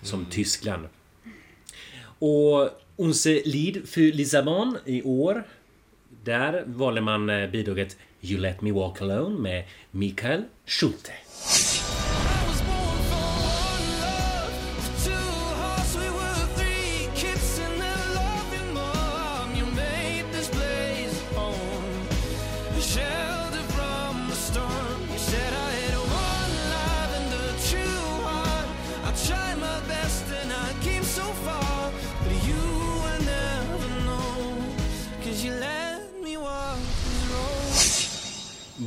som 0.01 0.25
Tyskland. 0.25 0.87
Och 2.19 2.69
Unse 2.97 3.41
Lied 3.45 3.89
för 3.89 4.01
Lissabon 4.01 4.77
i 4.85 5.01
år. 5.03 5.43
Där 6.23 6.63
valde 6.65 7.01
man 7.01 7.29
eh, 7.29 7.49
bidraget 7.49 7.97
You 8.21 8.39
Let 8.39 8.61
Me 8.61 8.71
Walk 8.71 9.01
Alone 9.01 9.39
med 9.39 9.63
Mikael 9.91 10.45
Schulte. 10.65 11.11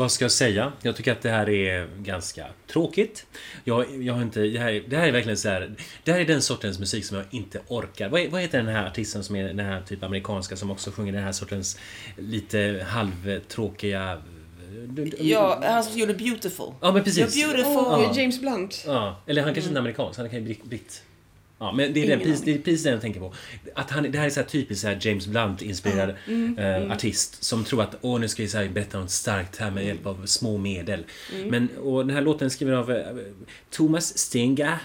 Vad 0.02 0.12
ska 0.12 0.24
jag 0.24 0.32
säga? 0.32 0.72
Jag 0.82 0.96
tycker 0.96 1.12
att 1.12 1.20
det 1.22 1.30
här 1.30 1.48
är 1.48 1.88
ganska 1.98 2.46
tråkigt. 2.72 3.26
Jag, 3.64 4.02
jag 4.02 4.14
har 4.14 4.22
inte... 4.22 4.40
Det 4.40 4.58
här, 4.58 4.84
det 4.88 4.96
här 4.96 5.08
är 5.08 5.12
verkligen 5.12 5.36
så 5.38 5.48
här... 5.48 5.74
Det 6.04 6.12
här 6.12 6.20
är 6.20 6.24
den 6.24 6.42
sortens 6.42 6.78
musik 6.78 7.04
som 7.04 7.16
jag 7.16 7.26
inte 7.30 7.60
orkar. 7.68 8.08
Vad, 8.08 8.20
är- 8.20 8.28
vad 8.28 8.40
heter 8.40 8.58
den 8.58 8.66
här 8.74 8.86
artisten 8.86 9.24
som 9.24 9.36
är 9.36 9.44
den 9.44 9.58
här 9.58 9.82
typ 9.82 10.02
amerikanska 10.02 10.56
som 10.56 10.70
också 10.70 10.90
sjunger 10.90 11.12
den 11.12 11.22
här 11.22 11.32
sortens 11.32 11.78
lite 12.18 12.86
halvtråkiga... 12.88 14.22
Ja, 15.18 15.60
han 15.64 15.84
som 15.84 15.98
gjorde 15.98 16.14
Beautiful. 16.14 16.72
Ja, 16.80 16.92
men 16.92 17.04
precis. 17.04 17.36
You're 17.36 17.46
beautiful. 17.46 17.74
Ja. 17.74 18.12
James 18.16 18.40
Blunt. 18.40 18.84
Ja, 18.86 19.22
eller 19.26 19.42
han 19.42 19.54
kanske 19.54 19.68
inte 19.68 19.78
är 19.78 19.80
amerikansk, 19.80 20.18
han 20.18 20.30
kan 20.30 20.46
ju 20.46 20.56
britt. 20.64 21.02
Ja, 21.62 21.72
men 21.72 21.92
det 21.92 22.02
är, 22.02 22.08
den, 22.08 22.20
precis, 22.20 22.40
det 22.40 22.54
är 22.54 22.58
precis 22.58 22.82
den 22.82 22.92
jag 22.92 23.02
tänker 23.02 23.20
på. 23.20 23.34
Att 23.74 23.90
han, 23.90 24.12
det 24.12 24.18
här 24.18 24.26
är 24.26 24.30
så 24.30 24.40
här 24.40 24.46
typiskt 24.46 24.82
så 24.82 24.88
här 24.88 24.98
James 25.00 25.26
Blunt-inspirerad 25.26 26.14
eh, 26.58 26.92
artist 26.92 27.44
som 27.44 27.64
tror 27.64 27.82
att 27.82 27.96
åh, 28.00 28.20
nu 28.20 28.28
ska 28.28 28.42
jag 28.42 28.50
så 28.50 28.58
här 28.58 28.68
berätta 28.68 28.98
något 28.98 29.10
starkt 29.10 29.56
här 29.56 29.70
med 29.70 29.86
hjälp 29.86 30.06
av 30.06 30.26
små 30.26 30.58
medel. 30.58 31.04
Men, 31.46 31.68
och 31.68 32.06
den 32.06 32.16
här 32.16 32.22
låten 32.22 32.46
är 32.46 32.50
skriven 32.50 32.74
av 32.74 32.92
eh, 32.92 33.06
Thomas 33.70 34.18
Stenga, 34.18 34.78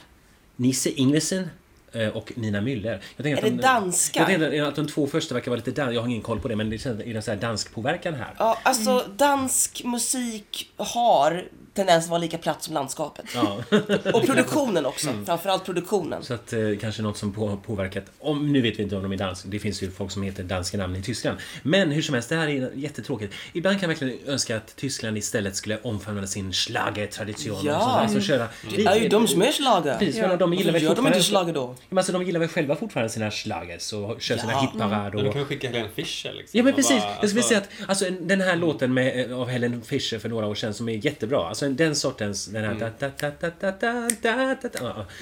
Nisse 0.56 0.90
Inglesen, 0.90 1.50
eh, 1.92 2.08
och 2.08 2.32
Nina 2.36 2.62
Müller. 2.62 3.00
Jag 3.16 3.24
tänker 3.24 3.32
Är 3.32 3.36
att 3.38 3.44
det 3.44 3.50
de, 3.50 3.62
danskar? 3.62 4.22
Jag 4.22 4.28
tänkte 4.28 4.68
att 4.68 4.76
de 4.76 4.88
två 4.88 5.08
första 5.08 5.34
verkar 5.34 5.52
vara 5.52 5.58
lite 5.66 5.72
dans. 5.72 5.94
Jag 5.94 6.02
har 6.02 6.08
ingen 6.08 6.22
koll 6.22 6.40
på 6.40 6.48
det, 6.48 6.56
men 6.56 6.70
det 6.70 6.78
känns 6.78 7.02
är 7.02 7.14
det 7.14 7.22
så 7.22 7.32
här 7.32 7.38
dansk 7.38 7.74
påverkan 7.74 8.14
här. 8.14 8.36
Ja, 8.38 8.60
alltså 8.64 9.06
dansk 9.18 9.84
musik 9.84 10.72
har 10.76 11.44
tendens 11.78 12.04
att 12.06 12.10
vara 12.10 12.20
lika 12.22 12.38
platt 12.38 12.64
som 12.64 12.74
landskapet. 12.74 13.26
Ja. 13.36 13.58
Och 14.14 14.26
produktionen 14.26 14.86
också, 14.86 15.08
framförallt 15.26 15.66
produktionen. 15.66 16.24
Så 16.24 16.34
att 16.34 16.54
eh, 16.54 16.60
kanske 16.82 17.02
något 17.02 17.18
som 17.18 17.34
på, 17.34 17.58
påverkat, 17.66 18.04
om, 18.20 18.54
nu 18.54 18.62
vet 18.62 18.80
vi 18.80 18.84
inte 18.84 18.96
om 18.96 19.04
de 19.04 19.12
är 19.12 19.18
dansk, 19.18 19.44
det 19.48 19.60
finns 19.60 19.84
ju 19.84 19.92
folk 19.92 20.12
som 20.12 20.24
heter 20.24 20.44
danska 20.44 20.78
namn 20.78 20.96
i 20.96 21.02
Tyskland. 21.02 21.38
Men 21.64 21.92
hur 21.92 22.02
som 22.02 22.14
helst, 22.14 22.30
det 22.30 22.36
här 22.36 22.48
är 22.48 22.72
jättetråkigt. 22.76 23.34
Ibland 23.54 23.80
kan 23.80 23.90
jag 23.90 24.00
verkligen 24.00 24.28
önska 24.28 24.58
att 24.58 24.76
Tyskland 24.76 25.18
istället 25.18 25.56
skulle 25.56 25.80
omfamna 25.84 26.28
sin 26.28 26.54
schlagertradition 26.54 27.62
Ja. 27.66 28.02
och 28.04 28.10
sånt. 28.10 28.24
Så 28.24 28.28
köra, 28.28 28.48
Det 28.76 28.86
är 28.86 28.96
ju 28.96 29.10
de 29.10 29.28
som 29.28 29.42
är 29.42 29.52
schlager. 29.52 29.98
Precis, 29.98 30.22
men 30.22 30.38
de 30.40 30.54
gillar 30.54 30.74
väl 30.74 30.84
gör 30.84 30.96
de 30.96 31.08
inte 31.08 31.24
schlager 31.24 31.54
då? 31.54 31.76
Men 31.90 31.98
alltså, 31.98 32.14
de 32.14 32.24
gillar 32.24 32.40
väl 32.40 32.50
själva 32.50 32.76
fortfarande 32.76 33.10
sina 33.10 33.32
schlagers 33.32 33.94
och 33.94 34.22
kör 34.22 34.38
sina 34.38 34.52
Ja. 34.52 34.60
hitparad 34.60 35.14
Men 35.14 35.24
du 35.24 35.28
och... 35.28 35.34
kan 35.34 35.42
ju 35.42 35.48
skicka 35.48 35.68
Helene 35.68 35.90
Fischer 35.96 36.34
liksom. 36.34 36.58
Ja 36.58 36.64
men 36.64 36.74
precis, 36.74 37.00
bara, 37.00 37.18
jag 37.22 37.30
skulle 37.30 37.42
alltså, 37.42 37.50
säga 37.50 37.60
att 37.60 37.90
alltså, 37.90 38.06
den 38.22 38.42
här 38.42 38.56
låten 38.56 38.94
med, 38.94 39.32
av 39.34 39.48
Helen 39.48 39.82
Fischer 39.82 40.20
för 40.20 40.30
några 40.30 40.48
år 40.48 40.56
sedan 40.56 40.74
som 40.74 40.90
är 40.90 41.06
jättebra. 41.06 41.48
Alltså 41.48 41.66
en, 41.68 41.76
den 41.76 41.96
sortens... 41.96 42.46
Den 42.46 42.64
här... 42.64 42.74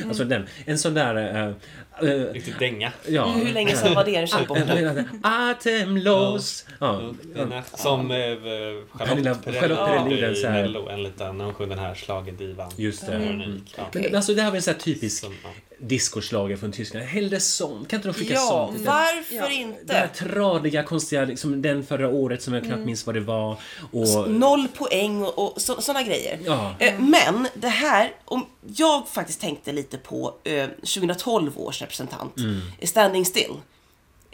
Alltså 0.07 0.23
den. 0.23 0.47
En 0.65 0.77
sån 0.77 0.93
där... 0.93 1.55
Uh, 2.03 2.09
uh, 2.09 2.33
Riktigt 2.33 2.59
dänga. 2.59 2.91
ja. 3.07 3.25
Hur 3.31 3.53
länge 3.53 3.75
sedan 3.75 3.93
var 3.95 4.03
det? 4.05 4.21
Det. 4.65 5.05
Atemlös. 5.23 6.65
Ja. 6.79 7.01
Ja. 7.35 7.61
Som 7.77 8.11
eh, 8.11 8.17
Pernilla- 8.17 9.59
Charlotte 9.59 9.77
Perrelli 9.79 10.21
den 10.21 10.33
i 10.35 10.43
här- 10.45 10.61
Mello, 10.61 10.89
en 10.89 11.03
liten, 11.03 11.37
när 11.37 11.45
hon 11.45 11.53
sjöng 11.53 11.69
den 11.69 11.79
här 11.79 11.95
schlagerdivan. 11.95 12.71
Just 12.75 13.05
det. 13.05 13.11
Den 13.11 13.21
Mm. 13.41 13.61
Ja. 13.77 13.83
Men 13.93 14.15
alltså 14.15 14.33
det 14.33 14.41
här 14.41 14.49
var 14.49 14.55
en 14.55 14.61
sån 14.61 14.73
här 14.73 14.81
typisk 14.81 15.21
Som, 15.23 15.33
ja. 15.43 15.49
discoslager 15.77 16.55
från 16.57 16.71
Tyskland. 16.71 17.05
Hellre 17.05 17.39
sånt. 17.39 17.87
Kan 17.89 17.97
inte 17.97 18.07
de 18.07 18.13
skicka 18.13 18.33
Ja, 18.33 18.69
sånt? 18.71 18.85
varför 18.85 19.35
Ja. 19.35 19.41
Det 19.41 19.47
här 19.47 19.61
inte? 19.61 20.07
tradiga, 20.07 20.83
konstiga, 20.83 21.25
liksom 21.25 21.61
den 21.61 21.83
förra 21.85 22.07
året 22.09 22.41
som 22.41 22.53
jag 22.53 22.63
knappt 22.63 22.85
minns 22.85 23.05
vad 23.05 23.15
det 23.15 23.21
var. 23.21 23.57
Och, 23.91 24.31
Noll 24.31 24.67
poäng 24.67 25.23
och, 25.23 25.39
och 25.55 25.61
sådana 25.61 26.03
grejer. 26.03 26.39
Ja. 26.45 26.75
Eh, 26.79 26.93
Men 26.99 27.47
det 27.53 27.67
här, 27.67 28.11
om 28.25 28.45
jag 28.77 29.07
faktiskt 29.07 29.41
tänkte 29.41 29.71
lite 29.71 29.97
på 29.97 30.33
eh, 30.43 30.65
2012 30.67 31.59
års 31.59 31.81
representant, 31.85 32.37
Mm. 32.39 32.61
Standing 32.83 33.25
Still. 33.25 33.55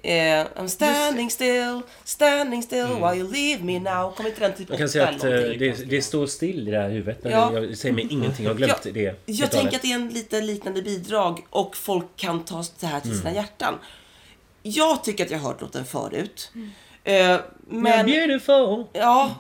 Eh, 0.03 0.45
I'm 0.55 0.67
standing 0.67 1.29
still, 1.31 1.81
standing 2.03 2.63
still 2.63 2.87
while 2.87 3.15
you 3.17 3.31
leave 3.31 3.63
me 3.63 3.79
now. 3.79 4.11
Kommer 4.15 4.29
inte 4.29 4.41
den 4.41 4.53
typ 4.57 4.69
jag 4.69 4.77
kan 4.77 4.85
8 4.85 4.91
säga 4.91 5.07
att 5.09 5.23
eh, 5.23 5.29
det, 5.29 5.89
det 5.89 6.01
står 6.01 6.27
still 6.27 6.67
i 6.67 6.71
det 6.71 6.77
här 6.77 6.89
huvudet. 6.89 7.23
Men 7.23 7.31
Ja. 7.31 7.53
jag 7.53 7.77
säger 7.77 7.95
mig 7.95 8.07
ingenting. 8.09 8.45
Jag 8.45 8.51
har 8.53 8.57
glömt 8.57 8.85
Jag- 8.85 8.93
det. 8.93 9.15
Jag 9.25 9.51
tänker 9.51 9.75
att 9.75 9.81
det 9.81 9.91
är 9.91 9.95
en 9.95 10.09
lite 10.09 10.41
liknande 10.41 10.81
bidrag 10.81 11.45
och 11.49 11.77
folk 11.77 12.05
kan 12.15 12.45
ta 12.45 12.63
det 12.79 12.87
här 12.87 12.99
till 12.99 13.11
Mm. 13.11 13.21
sina 13.23 13.33
hjärtan. 13.35 13.73
Jag 14.63 15.03
tycker 15.03 15.25
att 15.25 15.31
jag 15.31 15.39
har 15.39 15.47
hört 15.51 15.61
låten 15.61 15.85
förut. 15.85 16.51
Mm. 16.55 16.69
Eh, 17.03 17.13
You're 17.13 17.41
men, 17.69 18.05
beautiful. 18.05 18.85
ja. 18.93 19.35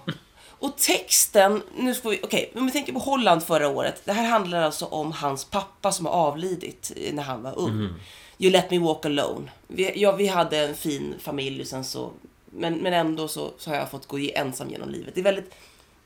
Och 0.61 0.77
texten, 0.77 1.63
nu 1.77 1.93
ska 1.93 2.09
vi, 2.09 2.19
okej, 2.23 2.51
om 2.55 2.65
vi 2.65 2.71
tänker 2.71 2.93
på 2.93 2.99
Holland 2.99 3.43
förra 3.43 3.67
året. 3.67 4.01
Det 4.05 4.13
här 4.13 4.27
handlar 4.29 4.61
alltså 4.61 4.85
om 4.85 5.11
hans 5.11 5.45
pappa 5.45 5.91
som 5.91 6.05
har 6.05 6.13
avlidit 6.13 6.91
när 7.13 7.23
han 7.23 7.43
var 7.43 7.59
ung. 7.59 7.69
Mm. 7.71 7.93
You 8.37 8.51
let 8.51 8.71
me 8.71 8.79
walk 8.79 9.05
alone. 9.05 9.51
Vi, 9.67 9.91
ja, 10.01 10.11
vi 10.11 10.27
hade 10.27 10.57
en 10.57 10.75
fin 10.75 11.15
familj 11.19 11.61
och 11.61 11.67
sen 11.67 11.83
så, 11.83 12.11
men, 12.45 12.73
men 12.73 12.93
ändå 12.93 13.27
så, 13.27 13.51
så 13.57 13.69
har 13.69 13.77
jag 13.77 13.91
fått 13.91 14.07
gå 14.07 14.19
i- 14.19 14.31
ensam 14.35 14.69
genom 14.69 14.89
livet. 14.89 15.15
Det 15.15 15.21
är 15.21 15.23
väldigt, 15.23 15.53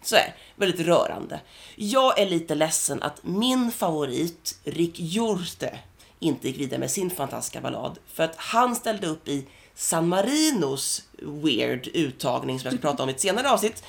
så 0.01 0.15
här, 0.15 0.35
väldigt 0.55 0.87
rörande. 0.87 1.39
Jag 1.75 2.19
är 2.19 2.25
lite 2.25 2.55
ledsen 2.55 3.03
att 3.03 3.19
min 3.23 3.71
favorit, 3.71 4.57
Rick 4.63 4.99
Hjorte, 4.99 5.79
inte 6.19 6.47
gick 6.47 6.59
vidare 6.59 6.79
med 6.79 6.91
sin 6.91 7.09
fantastiska 7.09 7.61
ballad. 7.61 7.97
För 8.13 8.23
att 8.23 8.35
han 8.35 8.75
ställde 8.75 9.07
upp 9.07 9.27
i 9.27 9.45
San 9.75 10.07
Marinos 10.07 11.03
weird 11.21 11.87
uttagning 11.87 12.59
som 12.59 12.65
jag 12.67 12.73
ska 12.79 12.87
prata 12.89 13.03
om 13.03 13.09
i 13.09 13.11
ett 13.11 13.21
senare 13.21 13.49
avsnitt. 13.49 13.83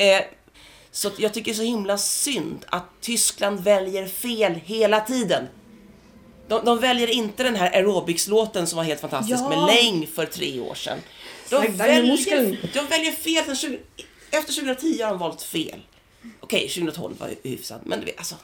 Eh, 0.00 0.22
så 0.90 1.10
jag 1.18 1.34
tycker 1.34 1.50
det 1.50 1.54
är 1.54 1.56
så 1.56 1.62
himla 1.62 1.98
synd 1.98 2.64
att 2.68 2.84
Tyskland 3.00 3.60
väljer 3.60 4.06
fel 4.06 4.54
hela 4.64 5.00
tiden. 5.00 5.46
De, 6.48 6.64
de 6.64 6.78
väljer 6.78 7.10
inte 7.10 7.42
den 7.42 7.56
här 7.56 7.70
aerobics-låten 7.70 8.66
som 8.66 8.76
var 8.76 8.84
helt 8.84 9.00
fantastisk 9.00 9.40
Ja. 9.40 9.48
med 9.48 9.74
Läng 9.74 10.06
för 10.06 10.26
tre 10.26 10.60
år 10.60 10.74
sedan. 10.74 10.98
De 11.50 11.66
väljer, 11.76 12.68
de 12.74 12.86
väljer 12.86 13.12
fel. 13.12 13.44
Sen 13.44 13.56
20, 13.56 13.78
efter 14.30 14.52
2010 14.52 15.02
har 15.02 15.10
de 15.10 15.18
valt 15.18 15.42
fel. 15.42 15.80
Okej, 16.40 16.68
2012 16.68 17.14
var 17.18 17.28
ju 17.28 17.50
hyfsat, 17.50 17.80
men 17.84 18.00
du 18.00 18.06
vet, 18.06 18.18
alltså. 18.18 18.34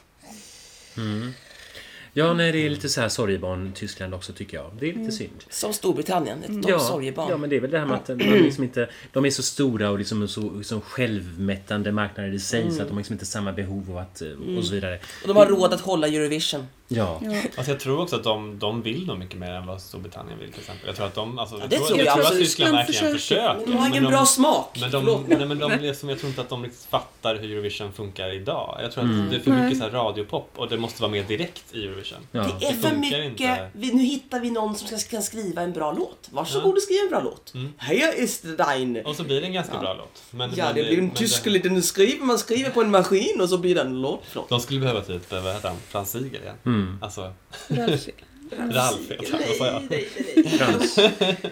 Ja, 2.17 2.33
nej, 2.33 2.51
det 2.51 2.65
är 2.65 2.69
lite 2.69 2.89
så 2.89 3.01
här 3.01 3.09
sorgebarn 3.09 3.71
Tyskland 3.75 4.13
också 4.13 4.33
tycker 4.33 4.57
jag. 4.57 4.71
Det 4.79 4.89
är 4.89 4.93
lite 4.93 5.11
synd. 5.11 5.43
Som 5.49 5.73
Storbritannien, 5.73 6.43
ett 6.43 6.69
Ja, 6.69 6.79
sorgebarn. 6.79 7.29
ja, 7.29 7.37
men 7.37 7.49
det 7.49 7.55
är 7.55 7.59
väl 7.59 7.71
det 7.71 7.79
här 7.79 7.85
med 7.85 7.95
att 7.95 8.07
man 8.09 8.17
liksom 8.17 8.63
inte, 8.63 8.89
de 9.13 9.25
är 9.25 9.29
så 9.29 9.43
stora 9.43 9.89
och 9.91 9.97
liksom 9.97 10.27
så 10.27 10.53
liksom 10.57 10.81
självmättande 10.81 11.91
marknader 11.91 12.31
i 12.33 12.39
sig 12.39 12.71
så 12.71 12.81
att 12.81 12.87
de 12.87 12.93
har 12.93 12.99
liksom 12.99 13.13
inte 13.13 13.25
samma 13.25 13.53
behov 13.53 13.91
av 13.91 13.97
att, 13.97 14.21
eh, 14.21 14.57
och 14.57 14.63
så 14.63 14.73
vidare. 14.73 14.99
Och 15.21 15.27
de 15.27 15.37
har 15.37 15.45
råd 15.45 15.73
att 15.73 15.81
hålla 15.81 16.07
Eurovision. 16.07 16.67
Ja. 16.89 17.21
Alltså 17.57 17.71
jag 17.71 17.79
tror 17.79 18.01
också 18.01 18.15
att 18.15 18.23
de, 18.23 18.59
de 18.59 18.81
vill 18.81 19.07
nog 19.07 19.17
mycket 19.19 19.39
mer 19.39 19.51
än 19.51 19.65
vad 19.65 19.81
Storbritannien 19.81 20.39
vill 20.39 20.51
till 20.51 20.59
exempel. 20.59 20.87
Jag 20.87 20.95
tror 20.95 21.05
att 21.05 21.15
de, 21.15 21.39
alltså, 21.39 21.59
jag 21.59 21.69
det 21.69 21.77
tror, 21.77 21.97
jag 21.97 22.07
jag. 22.07 22.13
tror 22.15 22.25
att 22.25 22.31
Tyskland 22.31 22.75
verkligen 22.75 23.11
försöker. 23.13 23.65
de 23.65 23.77
har 23.77 23.87
ingen 23.87 24.03
bra 24.05 24.25
smak. 24.25 24.77
Men 24.81 24.91
de, 24.91 25.25
nej, 25.27 25.45
men 25.45 25.59
de 25.59 25.71
liksom, 25.81 26.09
jag 26.09 26.19
tror 26.19 26.29
inte 26.29 26.41
att 26.41 26.49
de 26.49 26.63
riktigt 26.63 26.85
fattar 26.89 27.35
hur 27.35 27.51
Eurovision 27.51 27.93
funkar 27.93 28.33
idag. 28.33 28.79
Jag 28.81 28.91
tror 28.91 29.03
att 29.03 29.29
det 29.31 29.35
är 29.35 29.39
för 29.39 29.51
mycket 29.51 29.77
så 29.77 29.83
här 29.83 29.91
radiopop 29.91 30.49
och 30.55 30.69
det 30.69 30.77
måste 30.77 31.01
vara 31.01 31.11
mer 31.11 31.23
direkt 31.23 31.63
i 31.71 31.83
Eurovision. 31.85 32.19
Ja. 32.31 32.45
Det 32.59 32.65
är 32.65 32.73
för 32.73 32.95
mycket. 32.95 33.25
inte. 33.25 33.69
Vi, 33.73 33.93
nu 33.93 34.03
hittar 34.03 34.39
vi 34.39 34.51
någon 34.51 34.75
som 34.75 34.97
ska, 34.97 35.09
kan 35.11 35.23
skriva 35.23 35.61
en 35.61 35.73
bra 35.73 35.91
låt. 35.91 36.27
Varsågod 36.31 36.75
och 36.75 36.81
skriv 36.81 36.99
en 37.03 37.09
bra 37.09 37.21
låt. 37.21 37.53
Mm. 37.53 37.73
Här 37.77 37.95
är 37.95 38.57
dein. 38.57 39.05
Och 39.05 39.15
så 39.15 39.23
blir 39.23 39.41
det 39.41 39.47
en 39.47 39.53
ganska 39.53 39.77
bra 39.79 39.93
låt. 39.93 40.23
Men, 40.31 40.51
Ja, 40.55 40.65
men 40.65 40.75
det 40.75 40.83
blir 40.83 40.99
en 40.99 41.11
tysk 41.11 41.43
det- 41.43 41.49
liten 41.49 41.83
skriver. 41.83 42.25
Man 42.25 42.39
skriver 42.39 42.69
på 42.69 42.81
en 42.81 42.91
maskin 42.91 43.41
och 43.41 43.49
så 43.49 43.57
blir 43.57 43.75
det 43.75 43.81
en 43.81 44.01
låt. 44.01 44.21
Förlåt. 44.27 44.49
De 44.49 44.59
skulle 44.59 44.79
behöva 44.79 45.01
typ, 45.01 45.31
vad 45.31 45.43
heter 45.53 45.67
han, 45.67 45.77
Frans 45.87 46.15
igen. 46.15 46.31
Mm. 46.65 46.76
Alltså, 47.01 47.33
Ralf. 47.67 48.07
Ralf 48.59 49.11
heter 49.11 49.31
han, 49.31 49.41
vad 49.47 49.57
sa 49.57 49.65
jag? 49.65 50.03
Frans. 50.51 50.99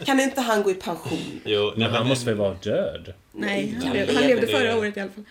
Kan 0.06 0.20
inte 0.20 0.42
han 0.42 0.64
gå 0.64 0.72
i 0.72 0.74
pension? 0.74 1.20
Jo, 1.46 1.74
Men 1.78 1.92
han 1.92 2.08
måste 2.08 2.26
väl 2.26 2.36
vara 2.36 2.54
död? 2.54 3.14
Nej, 3.32 3.78
han 3.84 3.94
det- 3.94 4.14
han 4.14 4.24
levde 4.24 4.46
det- 4.46 4.52
förra 4.52 4.78
året 4.78 4.98
i 4.98 5.00
alla 5.00 5.12
fall. 5.12 5.24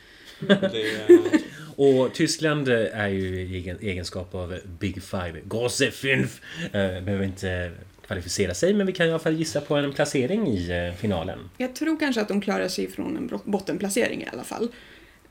det, 0.73 1.41
Och 1.77 2.15
Tyskland 2.15 2.69
är 2.69 3.09
ju 3.09 3.41
i 3.41 3.55
egen 3.57 3.79
egenskap 3.81 4.35
av 4.35 4.59
Big 4.79 5.03
Five, 5.03 5.41
Grosse 5.45 5.91
Fünf, 5.91 6.41
eh, 6.65 6.71
behöver 7.01 7.25
inte 7.25 7.73
kvalificera 8.07 8.55
sig 8.55 8.75
men 8.75 8.87
vi 8.87 8.93
kan 8.93 9.07
i 9.07 9.11
alla 9.11 9.19
fall 9.19 9.35
gissa 9.37 9.61
på 9.61 9.77
en 9.77 9.93
placering 9.93 10.47
i 10.49 10.71
eh, 10.71 11.01
finalen. 11.01 11.39
Jag 11.59 11.75
tror 11.75 11.99
kanske 12.01 12.21
att 12.21 12.29
de 12.29 12.41
klarar 12.41 12.69
sig 12.69 12.91
från 12.91 13.17
en 13.17 13.31
bottenplacering 13.45 14.23
i 14.23 14.27
alla 14.33 14.45
fall. 14.45 14.69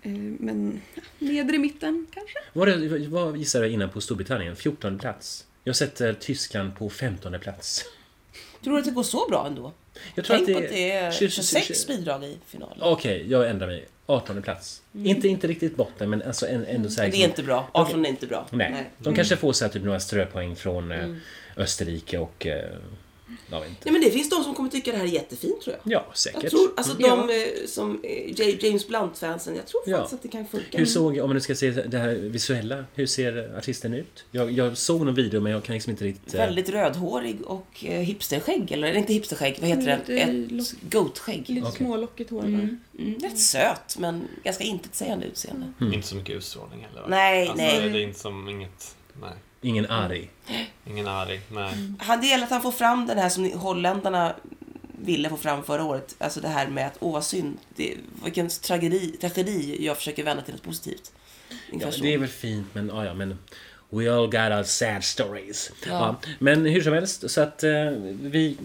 Eh, 0.04 0.12
Men 0.40 0.82
ja, 0.96 1.02
nedre 1.20 1.58
mitten 1.58 2.08
kanske? 2.14 2.40
Vad, 2.54 2.70
är- 2.70 3.08
vad 3.08 3.38
gissade 3.38 3.66
jag 3.66 3.74
innan 3.74 3.90
på 3.90 4.02
Storbritannien? 4.02 4.56
14 4.56 5.00
plats. 5.00 5.46
Jag 5.64 5.76
sätter 5.76 6.14
Tyskland 6.14 6.76
på 6.76 6.90
15 6.90 7.40
plats. 7.40 7.86
Tror 8.64 8.74
du 8.74 8.80
att 8.80 8.86
det 8.86 8.92
går 8.92 9.04
så 9.04 9.28
bra 9.30 9.48
ändå? 9.48 9.72
Jag 10.16 10.26
tror 10.26 10.38
Tänk 10.38 10.50
att 10.50 10.56
på 10.56 10.64
att 10.64 10.70
det 10.70 10.92
är 10.92 11.12
tjugo- 11.12 11.30
26 11.30 11.88
bidrag 11.88 12.24
i 12.24 12.38
finalen. 12.48 12.78
Okej, 12.82 13.26
jag 13.30 13.50
ändrar 13.50 13.68
mig. 13.68 13.88
18 14.06 14.42
plats. 14.42 14.82
Inte, 14.94 15.28
inte 15.28 15.48
riktigt 15.48 15.76
botten 15.76 16.10
men 16.10 16.22
alltså 16.22 16.48
en- 16.48 16.66
ändå 16.66 16.90
så 16.90 17.02
här, 17.02 17.12
det 17.12 17.18
är 17.18 17.26
inte 17.26 17.44
bra. 17.44 17.70
18 17.74 18.06
är 18.06 18.10
inte 18.10 18.28
bra. 18.28 18.48
Nej. 18.52 18.90
De 18.98 19.16
kanske 19.16 19.36
får 19.38 19.54
så 19.54 19.66
här, 19.66 19.72
typ 19.72 19.84
några 19.84 20.00
ströpoäng 20.00 20.56
från 20.56 20.92
eh, 20.92 21.16
Österrike 21.58 22.18
och... 22.18 22.48
Vet 23.52 23.70
inte. 23.70 23.82
Ja, 23.84 23.92
men 23.92 24.02
det 24.02 24.12
finns 24.12 24.30
de 24.30 24.44
som 24.44 24.56
kommer 24.56 24.70
tycka 24.70 24.92
det 24.92 24.98
här 24.98 25.06
är 25.06 25.10
jättefint 25.10 25.62
tror 25.62 25.76
jag. 25.84 25.94
Ja, 25.94 26.06
säkert. 26.14 26.44
Jag 26.44 26.52
tror, 26.52 26.72
alltså 26.78 26.98
Mm. 27.00 27.28
de 27.28 27.34
eh, 27.34 27.68
som 27.68 28.00
eh, 28.04 28.66
James 28.66 28.88
Blunt-fansen, 28.88 29.56
jag 29.56 29.68
tror 29.68 29.84
Ja. 29.86 29.98
faktiskt 29.98 30.14
att 30.14 30.22
det 30.22 30.28
kan 30.28 30.48
funka. 30.48 30.78
Hur 30.78 30.86
såg, 30.86 31.18
om 31.18 31.28
man 31.30 31.34
nu 31.34 31.40
ska 31.42 31.56
se 31.56 31.72
det 31.72 31.98
här 31.98 32.16
visuella, 32.16 32.86
hur 32.94 33.06
ser 33.06 33.58
artisten 33.58 33.94
ut? 33.94 34.26
Jag, 34.32 34.52
jag 34.52 34.78
såg 34.78 35.06
någon 35.06 35.16
video 35.16 35.42
men 35.42 35.52
jag 35.52 35.64
kan 35.64 35.74
liksom 35.74 35.92
inte 35.92 36.04
riktigt... 36.06 36.34
eh, 36.34 36.40
Väldigt 36.40 36.70
rödhårig 36.70 37.42
och 37.46 37.68
hipsterskägg, 37.80 38.72
eller 38.72 38.94
inte 38.94 39.14
hipsterskägg, 39.14 39.58
vad 39.60 39.70
heter 39.70 39.98
Lite 39.98 40.14
det? 40.14 40.20
Ett 40.20 40.52
lock- 40.52 40.76
goatskägg. 40.92 41.50
Lite 41.50 41.68
Okej. 41.68 41.78
smålockigt 41.78 42.30
hår. 42.30 42.44
Mm. 42.44 42.80
Mm, 43.00 43.20
rätt 43.20 43.40
söt, 43.40 43.98
men 44.00 44.28
ganska 44.44 44.64
intetsägande 44.64 45.26
utseende. 45.26 45.66
Inte 45.82 46.08
så 46.08 46.16
mycket 46.16 46.36
utstrålning 46.36 46.80
heller 46.90 47.02
va? 47.02 47.08
Nej, 47.10 47.42
alltså, 47.48 47.64
nej. 47.66 47.90
Det 47.90 48.00
är 48.00 48.04
inte 48.04 48.20
som 48.20 48.50
inget, 48.50 48.96
nej. 49.22 49.30
Ingen 49.64 49.86
arg. 49.86 50.30
Ingen 50.86 51.08
arg, 51.08 51.42
nej. 51.52 51.74
Han, 52.00 52.22
det 52.22 52.28
gäller 52.28 52.44
att 52.44 52.50
han 52.50 52.62
får 52.62 52.72
fram 52.72 53.08
den 53.08 53.18
här 53.18 53.30
som 53.30 53.52
holländarna 53.52 54.36
ville 55.06 55.30
få 55.30 55.38
fram 55.38 55.64
förra 55.64 55.84
året. 55.84 56.16
Alltså 56.18 56.42
det 56.42 56.48
här 56.48 56.68
med 56.68 56.88
att, 56.88 56.98
åh 57.00 57.22
synd, 57.22 57.58
det, 57.76 57.94
vilken 58.24 58.50
tragedi, 58.50 59.18
tragedi 59.22 59.86
jag 59.86 59.98
försöker 59.98 60.24
vända 60.24 60.44
till 60.44 60.54
något 60.54 60.64
positivt. 60.64 61.12
Ja, 61.72 61.88
det 62.02 62.14
är 62.14 62.18
väl 62.18 62.30
fint 62.30 62.68
men, 62.74 62.88
ja, 62.88 63.06
ja 63.06 63.14
men... 63.14 63.38
We 63.90 64.14
all 64.14 64.26
got 64.26 64.52
our 64.52 64.64
sad 64.64 65.04
stories. 65.04 65.72
Ja. 65.86 65.92
Ja. 65.92 66.30
men 66.40 66.66
hur 66.66 66.82
som 66.82 66.94
helst, 66.94 67.30
så 67.32 67.42
att 67.42 67.64
eh, 67.64 67.72
vi 68.22 68.58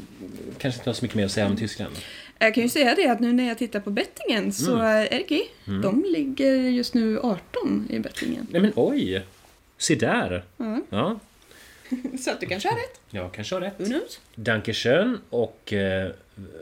kanske 0.59 0.81
inte 0.81 0.91
har 0.91 0.95
så 0.95 1.05
mycket 1.05 1.17
mer 1.17 1.25
att 1.25 1.33
säga 1.33 1.47
om 1.47 1.57
Tyskland. 1.57 1.95
Jag 2.39 2.55
kan 2.55 2.63
ju 2.63 2.69
säga 2.69 2.95
det 2.95 3.09
att 3.09 3.21
nu 3.21 3.33
när 3.33 3.49
jag 3.49 3.59
tittar 3.59 3.81
på 3.81 3.91
bettingen 3.91 4.53
så 4.53 4.75
Mm. 4.75 4.87
mm. 4.87 5.21
Erki, 5.21 5.43
de 5.65 6.05
ligger 6.09 6.55
just 6.55 6.95
nu 6.95 7.19
18 7.19 7.87
i 7.91 7.99
bettingen. 7.99 8.47
Nej 8.51 8.61
men 8.61 8.73
oj! 8.77 9.25
Se 9.79 9.95
där! 9.95 10.45
Ja. 10.57 10.81
Ja. 10.91 11.18
Så 12.18 12.31
att 12.31 12.41
du 12.41 12.47
kanske 12.47 12.68
har 12.68 12.76
rätt. 12.76 13.01
Jag 13.11 13.33
kanske 13.33 13.55
har 13.55 13.61
rätt. 13.61 13.76
Knows? 13.76 14.20
Dankeschön 14.35 15.18
och 15.31 15.72
eh, 15.72 16.11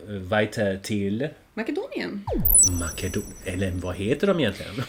weiter 0.07 0.79
till 0.83 1.29
Makedonien. 1.55 2.25
Makedonien. 2.81 3.35
Eller 3.45 3.71
vad 3.71 3.97
heter 3.97 4.27
de 4.27 4.41
egentligen? 4.41 4.73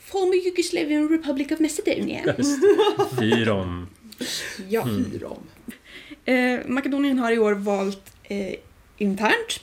Former 0.00 0.46
Yugoslavian 0.46 1.08
Republic 1.08 1.52
of 1.52 1.60
Macedonia. 1.60 2.34
Fyrom. 3.18 3.88
Ja. 4.68 4.88
Eh, 6.24 6.60
Makedonien 6.66 7.18
har 7.18 7.32
i 7.32 7.38
år 7.38 7.52
valt 7.52 8.12
eh, 8.22 8.54
internt. 8.98 9.60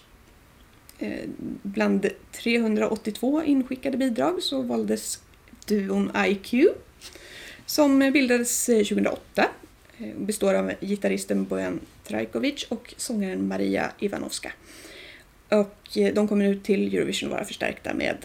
Eh, 0.99 1.19
bland 1.61 2.09
382 2.31 3.43
inskickade 3.43 3.97
bidrag 3.97 4.43
så 4.43 4.61
valdes 4.61 5.21
duon 5.65 6.11
IQ 6.15 6.53
som 7.67 7.99
bildades 7.99 8.69
eh, 8.69 8.83
2008. 8.83 9.49
Och 9.87 10.01
eh, 10.01 10.15
består 10.15 10.53
av 10.53 10.71
gitarristen 10.81 11.45
Bojan 11.45 11.79
Trajkovic 12.03 12.65
och 12.69 12.93
sångaren 12.97 13.47
Maria 13.47 13.91
Ivanovska. 13.99 14.51
Och 15.49 15.97
eh, 15.97 16.13
de 16.13 16.27
kommer 16.27 16.45
ut 16.45 16.63
till 16.63 16.95
Eurovision 16.95 17.29
vara 17.29 17.45
förstärkta 17.45 17.93
med 17.93 18.17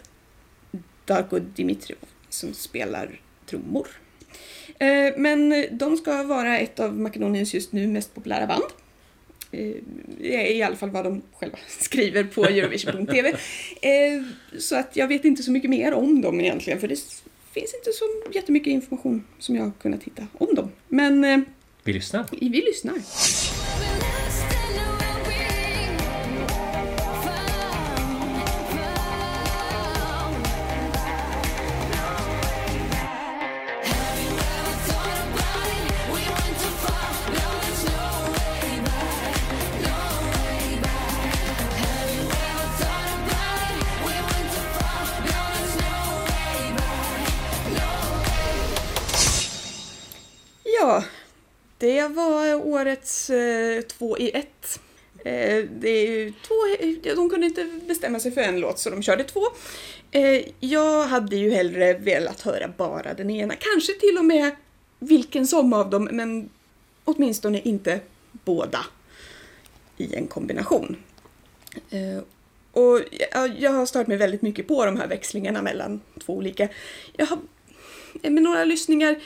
Darko 1.05 1.39
Dimitrov 1.39 1.99
som 2.29 2.55
spelar 2.55 3.21
trummor. 3.47 3.87
Men 5.17 5.67
de 5.71 5.97
ska 5.97 6.23
vara 6.23 6.59
ett 6.59 6.81
av 6.81 6.99
Makedoniens 6.99 7.55
just 7.55 7.73
nu 7.73 7.87
mest 7.87 8.15
populära 8.15 8.47
band. 8.47 8.63
Det 10.19 10.37
är 10.37 10.53
i 10.53 10.63
alla 10.63 10.77
fall 10.77 10.91
vad 10.91 11.05
de 11.05 11.23
själva 11.35 11.59
skriver 11.69 12.25
på 12.25 12.45
Eurovision.tv. 12.45 13.37
Så 14.59 14.77
att 14.77 14.97
jag 14.97 15.09
vet 15.09 15.25
inte 15.25 15.43
så 15.43 15.51
mycket 15.51 15.71
mer 15.71 15.95
om 15.95 16.21
dem 16.21 16.41
egentligen 16.41 16.81
för 16.81 16.89
det 16.89 16.97
finns 17.55 17.75
inte 17.75 17.93
så 17.93 18.05
jättemycket 18.35 18.71
information 18.71 19.25
som 19.39 19.57
jag 19.57 19.63
har 19.65 19.71
kunnat 19.83 20.03
hitta 20.03 20.27
om 20.39 20.55
dem. 20.55 20.71
Men 20.89 21.25
eh, 21.25 21.39
Vi 21.85 21.93
lyssnar. 21.93 22.27
vi 22.31 22.47
lyssnar. 22.49 22.95
Jag 52.03 52.09
var 52.09 52.55
årets 52.55 53.31
eh, 53.31 53.83
två 53.83 54.19
i 54.19 54.31
ett. 54.31 54.81
Eh, 55.25 55.65
det 55.71 55.89
är 55.89 56.11
ju 56.11 56.33
två, 56.47 56.55
eh, 56.79 57.17
de 57.17 57.31
kunde 57.31 57.47
inte 57.47 57.65
bestämma 57.65 58.21
sig 58.21 58.33
för 58.33 58.41
en 58.41 58.61
låt 58.61 58.79
så 58.79 58.91
de 58.91 59.03
körde 59.03 59.25
två. 59.25 59.41
Eh, 60.11 60.43
jag 60.61 61.07
hade 61.07 61.37
ju 61.37 61.51
hellre 61.51 61.95
velat 61.95 62.41
höra 62.41 62.69
bara 62.77 63.15
den 63.15 63.31
ena, 63.31 63.55
kanske 63.55 63.93
till 63.93 64.19
och 64.19 64.25
med 64.25 64.51
vilken 64.99 65.47
som 65.47 65.73
av 65.73 65.91
dem, 65.91 66.09
men 66.13 66.51
åtminstone 67.05 67.61
inte 67.61 68.01
båda 68.33 68.85
i 69.97 70.15
en 70.15 70.27
kombination. 70.27 70.97
Eh, 71.91 72.23
och 72.73 73.01
jag, 73.33 73.61
jag 73.61 73.71
har 73.71 73.87
stört 73.87 74.07
mig 74.07 74.17
väldigt 74.17 74.43
mycket 74.43 74.69
på 74.69 74.85
de 74.85 74.97
här 74.97 75.07
växlingarna 75.07 75.63
mellan 75.63 76.01
två 76.27 76.33
olika. 76.33 76.69
Jag 77.17 77.27
har 77.27 77.39
eh, 78.23 78.31
med 78.31 78.43
några 78.43 78.65
lyssningar 78.65 79.17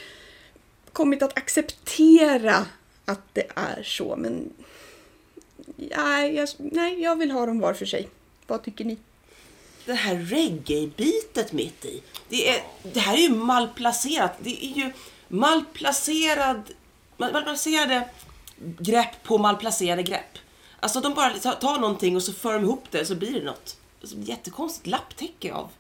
kommit 0.96 1.22
att 1.22 1.38
acceptera 1.38 2.66
att 3.04 3.20
det 3.32 3.46
är 3.54 3.82
så, 3.82 4.16
men 4.16 4.52
nej, 5.76 6.34
jag, 6.34 6.48
nej, 6.58 7.02
jag 7.02 7.16
vill 7.16 7.30
ha 7.30 7.46
dem 7.46 7.60
var 7.60 7.74
för 7.74 7.86
sig. 7.86 8.08
Vad 8.46 8.62
tycker 8.62 8.84
ni? 8.84 8.98
Det 9.84 9.94
här 9.94 10.14
reggae-bitet 10.16 11.52
mitt 11.52 11.84
i. 11.84 12.02
Det, 12.28 12.48
är, 12.48 12.62
det 12.82 13.00
här 13.00 13.14
är 13.14 13.20
ju 13.20 13.34
malplacerat. 13.34 14.32
Det 14.38 14.64
är 14.64 14.76
ju 14.76 14.92
malplacerad, 15.28 16.62
malplacerade 17.16 18.08
grepp 18.78 19.22
på 19.22 19.38
malplacerade 19.38 20.02
grepp. 20.02 20.38
Alltså 20.80 21.00
de 21.00 21.14
bara 21.14 21.34
tar, 21.38 21.78
någonting 21.78 22.16
och 22.16 22.22
så 22.22 22.32
för 22.32 22.52
de 22.52 22.62
ihop 22.62 22.84
det 22.90 23.00
och 23.00 23.06
så 23.06 23.14
blir 23.14 23.32
det 23.32 23.44
något. 23.44 23.76
Alltså, 24.00 24.16
jättekonstigt 24.16 24.86
lapptäcke 24.86 25.52
av... 25.52 25.70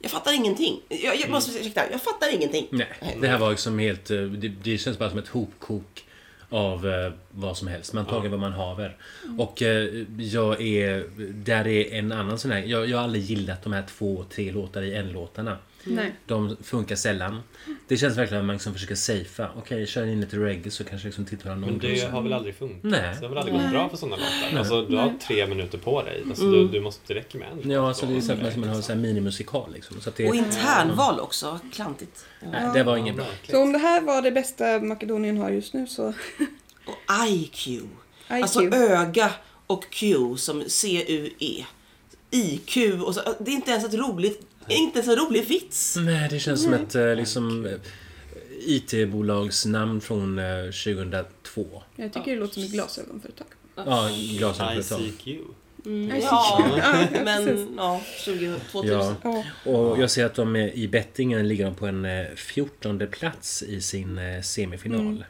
Jag 0.00 0.10
fattar 0.10 0.32
ingenting. 0.32 0.80
Jag, 0.88 1.16
jag 1.20 1.30
måste 1.30 1.58
ursäkta, 1.58 1.90
jag 1.90 2.02
fattar 2.02 2.34
ingenting. 2.34 2.66
Nej, 2.70 2.86
det 3.20 3.28
här 3.28 3.38
var 3.38 3.50
liksom 3.50 3.78
helt... 3.78 4.10
eh, 4.10 4.18
Det, 4.22 4.48
det 4.48 4.78
känns 4.78 4.98
bara 4.98 5.10
som 5.10 5.18
ett 5.18 5.28
hopkok 5.28 6.04
av 6.48 6.88
eh, 6.88 7.12
vad 7.30 7.56
som 7.56 7.68
helst. 7.68 7.92
Man 7.92 8.06
tager 8.06 8.28
vad 8.28 8.40
man 8.40 8.52
haver. 8.52 8.96
Och 9.38 9.62
eh, 9.62 9.88
jag 10.18 10.60
är... 10.62 11.04
Där 11.32 11.66
är 11.66 11.92
en 11.94 12.12
annan 12.12 12.38
sån 12.38 12.50
här... 12.50 12.62
Jag, 12.62 12.88
jag 12.88 12.96
har 12.98 13.04
aldrig 13.04 13.24
gillat 13.24 13.62
de 13.62 13.72
här 13.72 13.84
två, 13.98 14.24
tre 14.30 14.52
låtar 14.52 14.82
i 14.82 14.94
en-låtarna. 14.94 15.58
Nej. 15.84 16.14
De 16.26 16.56
funkar 16.62 16.96
sällan. 16.96 17.42
Det 17.88 17.96
känns 17.96 18.18
verkligen 18.18 18.40
att 18.40 18.46
man 18.46 18.54
liksom 18.56 18.72
försöker 18.72 18.94
safea. 18.94 19.50
Okej, 19.56 19.86
kör 19.86 20.06
in 20.06 20.20
lite 20.20 20.36
reggae 20.36 20.70
så 20.70 20.84
kanske 20.84 21.08
liksom 21.08 21.24
tittarna 21.24 21.54
någon 21.54 21.70
Men 21.70 21.78
det 21.78 22.02
gång. 22.02 22.10
har 22.10 22.22
väl 22.22 22.32
aldrig 22.32 22.54
funkat? 22.54 22.90
Nej. 22.90 23.00
Det 23.20 23.26
har 23.26 23.28
väl 23.28 23.38
aldrig 23.38 23.60
gått 23.60 23.70
bra 23.70 23.88
för 23.88 23.96
sådana 23.96 24.16
låtar? 24.16 24.58
Alltså, 24.58 24.82
du 24.86 24.96
har 24.96 25.14
tre 25.26 25.46
minuter 25.46 25.78
på 25.78 26.02
dig. 26.02 26.22
Alltså, 26.28 26.50
du, 26.50 26.68
du 26.68 26.80
måste, 26.80 27.14
det 27.14 27.20
räcker 27.20 27.38
med 27.38 27.48
en. 27.64 27.70
Ja, 27.70 27.88
alltså 27.88 28.06
det 28.06 28.16
är 28.16 28.20
så 28.20 28.32
att 28.32 28.42
man, 28.42 28.60
man 28.60 28.68
har 28.68 28.90
en 28.90 29.00
minimusikal 29.00 29.72
liksom. 29.74 30.00
Så 30.00 30.08
att 30.08 30.16
det, 30.16 30.28
Och 30.28 30.34
internval 30.34 31.20
också. 31.20 31.58
Klantigt. 31.72 32.26
nej, 32.52 32.70
det 32.74 32.82
var 32.82 32.96
inget 32.96 33.16
bra. 33.16 33.26
Så 33.50 33.62
om 33.62 33.72
det 33.72 33.78
här 33.78 34.00
var 34.00 34.22
det 34.22 34.30
bästa 34.30 34.78
Makedonien 34.80 35.36
har 35.36 35.50
just 35.50 35.74
nu 35.74 35.86
så... 35.86 36.12
Och 36.86 37.28
IQ. 37.28 37.68
Alltså 38.28 38.62
öga 38.62 39.30
och 39.66 39.90
Q 39.90 40.16
som 40.36 40.64
C-U-E. 40.66 41.64
IQ 42.30 42.76
och 43.04 43.14
så. 43.14 43.20
Det 43.40 43.50
är 43.50 43.54
inte 43.54 43.70
ens 43.70 43.84
ett 43.84 43.94
roligt, 43.94 44.46
inte 44.68 45.00
en 45.00 45.16
rolig 45.16 45.46
vits. 45.48 45.96
Nej, 45.96 46.28
det 46.30 46.38
känns 46.38 46.62
som 46.62 46.72
ett 46.72 46.94
eh, 46.94 47.14
liksom 47.14 47.66
eh, 47.66 47.72
IT-bolagsnamn 48.66 50.00
från 50.00 50.38
eh, 50.38 50.64
2002. 50.64 51.82
Jag 51.96 52.12
tycker 52.12 52.34
det 52.34 52.40
låter 52.40 52.54
som 52.54 52.62
ett 52.62 52.70
glasögonföretag. 52.70 53.46
Ja, 53.76 54.08
glasögonföretag. 54.38 55.00
ICQ. 55.00 55.26
Ja, 56.22 56.70
Ja, 56.78 57.06
men 57.24 57.74
ja, 57.76 58.00
20, 58.24 58.54
2000. 58.72 58.98
Ja, 58.98 59.14
Ja. 59.64 59.70
och 59.72 59.98
jag 60.02 60.10
ser 60.10 60.24
att 60.26 60.34
de 60.34 60.56
är, 60.56 60.76
i 60.76 60.88
bettingen 60.88 61.48
ligger 61.48 61.64
de 61.64 61.74
på 61.74 61.86
en 61.86 62.04
eh, 62.04 62.26
14 62.36 63.06
plats 63.10 63.62
i 63.62 63.80
sin 63.80 64.18
eh, 64.18 64.40
semifinal. 64.42 65.24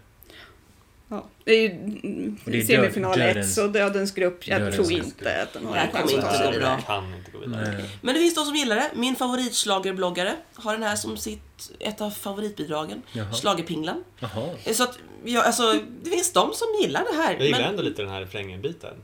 Ja, 1.13 1.25
det 1.45 1.53
är 1.53 1.61
ju 1.61 1.71
mm, 1.71 2.39
Och 2.45 2.51
det 2.51 2.59
är 2.59 2.63
semifinal 2.65 3.19
död- 3.19 3.29
1 3.31 3.37
dödens- 3.37 3.55
så 3.55 3.67
Dödens 3.67 4.13
grupp. 4.15 4.49
Jag 4.49 4.61
dödens 4.61 4.77
tror 4.77 4.87
grupp. 4.89 5.05
inte 5.07 5.43
att 5.43 5.53
den 5.53 5.67
har 5.67 5.77
en 5.77 5.91
chans 5.93 6.11
kommer 6.13 6.29
att 6.29 6.45
gå 6.45 6.51
vidare. 6.51 6.83
Kan 6.87 7.15
inte 7.15 7.31
gå 7.31 7.39
vidare. 7.39 7.73
Nej. 7.79 7.85
Men 8.01 8.15
det 8.15 8.21
finns 8.21 8.35
de 8.35 8.45
som 8.45 8.55
gillar 8.57 8.77
det. 8.77 8.91
Min 8.95 9.17
favoritschlagerbloggare 9.17 10.35
har 10.55 10.73
den 10.73 10.83
här 10.83 10.97
som 10.97 11.17
sitt, 11.17 11.71
ett 11.81 12.01
av 12.01 12.11
favoritbidragen. 12.11 13.03
Schlagerpinglan. 13.41 14.05
Jaha. 14.21 14.49
Så 14.73 14.83
att, 14.83 14.99
ja, 15.25 15.43
alltså, 15.43 15.73
det 16.03 16.11
finns 16.11 16.33
de 16.33 16.51
som 16.55 16.69
gillar 16.83 17.05
det 17.13 17.23
här. 17.23 17.33
Jag 17.35 17.43
gillar 17.47 17.59
men- 17.61 17.69
ändå 17.71 17.83
lite 17.83 18.03
den 18.03 18.11
här 18.11 18.21
refrängen-biten. 18.21 18.95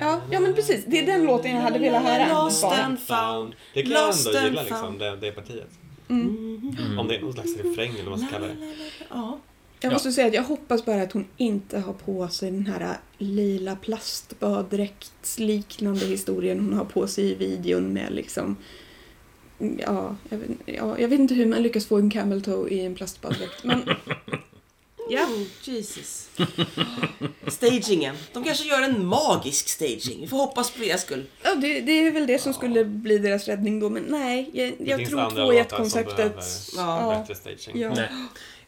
Ja, 0.00 0.20
ja, 0.30 0.40
men 0.40 0.54
precis. 0.54 0.84
Det 0.86 0.98
är 0.98 1.06
den 1.06 1.24
låten 1.24 1.50
jag 1.56 1.62
hade 1.62 1.78
velat 1.78 2.02
höra. 2.02 2.44
Lost 2.44 2.62
Bara. 2.62 2.76
and 2.76 2.98
found. 3.00 3.54
Det 3.74 3.82
kan 3.82 3.92
jag 3.92 4.18
ändå 4.18 4.30
gilla, 4.40 4.62
liksom, 4.62 4.80
found. 4.80 4.98
det, 5.00 5.16
det 5.16 5.32
partiet. 5.32 5.68
Mm. 6.10 6.98
Om 6.98 7.08
det 7.08 7.16
är 7.16 7.20
någon 7.20 7.32
slags 7.32 7.56
refräng 7.56 7.90
eller 7.94 8.10
vad 8.10 8.18
man 8.18 8.28
ska 8.28 8.38
kalla 8.38 8.46
det. 8.46 8.54
Ja. 9.10 9.38
Jag 9.82 9.92
måste 9.92 10.12
säga 10.12 10.26
att 10.26 10.34
jag 10.34 10.42
hoppas 10.42 10.84
bara 10.84 11.02
att 11.02 11.12
hon 11.12 11.26
inte 11.36 11.78
har 11.78 11.92
på 11.92 12.28
sig 12.28 12.50
den 12.50 12.66
här 12.66 12.96
lila 13.18 13.76
plastbaddräktsliknande 13.76 16.06
historien 16.06 16.60
hon 16.60 16.72
har 16.72 16.84
på 16.84 17.06
sig 17.06 17.24
i 17.30 17.34
videon 17.34 17.92
med 17.92 18.12
liksom 18.12 18.56
Ja, 19.78 20.16
jag 20.28 20.38
vet, 20.38 20.50
ja, 20.66 20.98
jag 20.98 21.08
vet 21.08 21.20
inte 21.20 21.34
hur 21.34 21.46
man 21.46 21.62
lyckas 21.62 21.86
få 21.86 21.98
en 21.98 22.10
camel 22.10 22.42
toe 22.42 22.68
i 22.70 22.84
en 22.86 22.94
plastbaddräkt 22.94 23.64
men 23.64 23.82
ja, 25.10 25.26
Mm, 25.26 25.46
Jesus. 25.62 26.28
Stagingen. 27.46 28.16
De 28.32 28.44
kanske 28.44 28.64
gör 28.68 28.82
en 28.82 29.06
magisk 29.06 29.68
staging. 29.68 30.20
Vi 30.20 30.26
får 30.26 30.36
hoppas 30.36 30.70
på 30.70 30.82
deras 30.82 31.02
skull. 31.02 31.26
ja 31.42 31.54
det, 31.54 31.80
det 31.80 31.92
är 31.92 32.10
väl 32.10 32.26
det 32.26 32.38
som 32.38 32.54
skulle 32.54 32.84
bli 32.84 33.18
deras 33.18 33.48
räddning 33.48 33.80
då 33.80 33.88
men 33.90 34.02
nej, 34.02 34.50
jag, 34.52 34.72
Det 34.78 34.84
jag 34.90 34.98
finns 34.98 35.10
tror 35.10 35.20
andra 35.20 35.44
två 35.44 35.52
i 35.52 35.58
ett 35.58 35.72
låtar 35.72 35.76
som 35.76 35.84
konceptet 35.84 36.16
behöver 36.76 36.76
Ja. 36.76 37.24
Bättre 37.28 37.34
staging. 37.34 37.80
Ja. 37.82 37.94
Nej. 37.94 38.08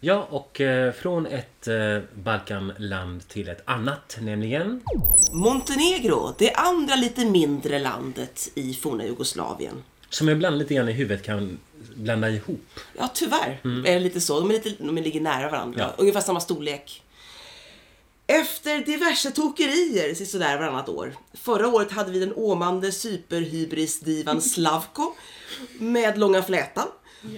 Ja, 0.06 0.26
och 0.30 0.60
eh, 0.60 0.92
från 0.92 1.26
ett 1.26 1.68
eh, 1.68 1.98
Balkanland 2.14 3.28
till 3.28 3.48
ett 3.48 3.62
annat, 3.64 4.18
nämligen... 4.20 4.80
Montenegro, 5.32 6.34
det 6.38 6.52
andra 6.52 6.94
lite 6.94 7.24
mindre 7.24 7.78
landet 7.78 8.50
i 8.54 8.74
forna 8.74 9.04
Jugoslavien. 9.04 9.82
Som 10.08 10.28
jag 10.28 10.36
ibland 10.36 10.58
lite 10.58 10.74
grann 10.74 10.88
i 10.88 10.92
huvudet 10.92 11.24
kan 11.24 11.58
blanda 11.94 12.30
ihop. 12.30 12.80
Ja, 12.98 13.10
tyvärr 13.14 13.60
är 13.64 13.92
det 13.92 13.98
lite 13.98 14.20
så. 14.20 14.40
De, 14.40 14.50
är 14.50 14.54
lite, 14.54 14.70
de 14.78 14.96
ligger 14.96 15.20
nära 15.20 15.50
varandra. 15.50 15.80
Ja. 15.80 15.94
Ungefär 15.98 16.20
samma 16.20 16.40
storlek. 16.40 17.02
Efter 18.26 18.78
diverse 18.78 19.30
tokerier 19.30 20.24
sådär 20.24 20.58
varannat 20.58 20.88
år. 20.88 21.14
Förra 21.34 21.68
året 21.68 21.92
hade 21.92 22.12
vi 22.12 22.20
den 22.20 22.32
åmande 22.36 22.92
superhybrisdivan 22.92 24.40
Slavko 24.40 25.14
med 25.78 26.18
långa 26.18 26.42
flätan. 26.42 26.88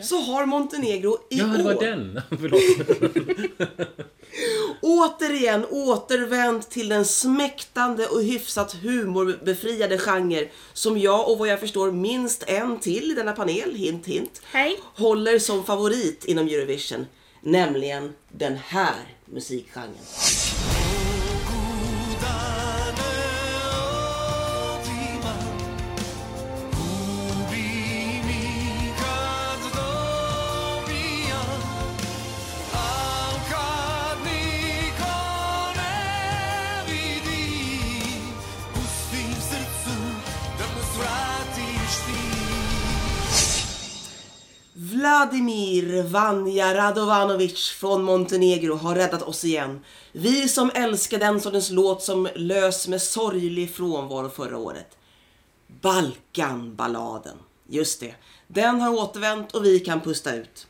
Så 0.03 0.21
har 0.21 0.47
Montenegro 0.47 1.19
i 1.31 1.39
Ja, 1.39 1.45
det 1.45 1.63
var 1.63 1.75
år 1.75 1.81
den. 1.81 2.21
Återigen 4.83 5.67
återvänt 5.71 6.71
till 6.71 6.89
den 6.89 7.05
smäktande 7.05 8.07
och 8.07 8.23
hyfsat 8.23 8.73
humorbefriade 8.75 9.99
genre 9.99 10.49
som 10.73 10.99
jag 10.99 11.31
och 11.31 11.39
vad 11.39 11.49
jag 11.49 11.61
förstår 11.61 11.93
minst 11.93 12.45
en 12.47 12.81
till 12.81 13.11
i 13.11 13.15
denna 13.15 13.33
panel, 13.33 13.75
hint 13.75 14.07
hint, 14.07 14.43
Hej. 14.45 14.79
håller 14.95 15.39
som 15.39 15.65
favorit 15.65 16.25
inom 16.25 16.47
Eurovision. 16.47 17.07
Nämligen 17.41 18.13
den 18.29 18.57
här 18.57 18.95
musikgenren. 19.25 19.95
Vladimir 44.97 46.03
Vanja 46.03 46.75
Radovanovic 46.75 47.69
från 47.69 48.03
Montenegro 48.03 48.75
har 48.75 48.95
räddat 48.95 49.23
oss 49.23 49.45
igen. 49.45 49.81
Vi 50.13 50.49
som 50.49 50.71
älskar 50.75 51.19
den 51.19 51.41
sortens 51.41 51.71
låt 51.71 52.03
som 52.03 52.29
lös 52.35 52.89
med 52.89 53.03
sorglig 53.03 53.75
frånvaro 53.75 54.31
förra 54.31 54.59
året. 54.59 54.97
Balkanballaden. 55.81 57.37
Just 57.69 58.01
det. 58.01 58.15
Den 58.49 58.81
har 58.81 58.95
återvänt 58.95 59.53
och 59.53 59.65
vi 59.65 59.81
kan 59.81 60.01
pusta 60.01 60.35
ut. 60.35 60.67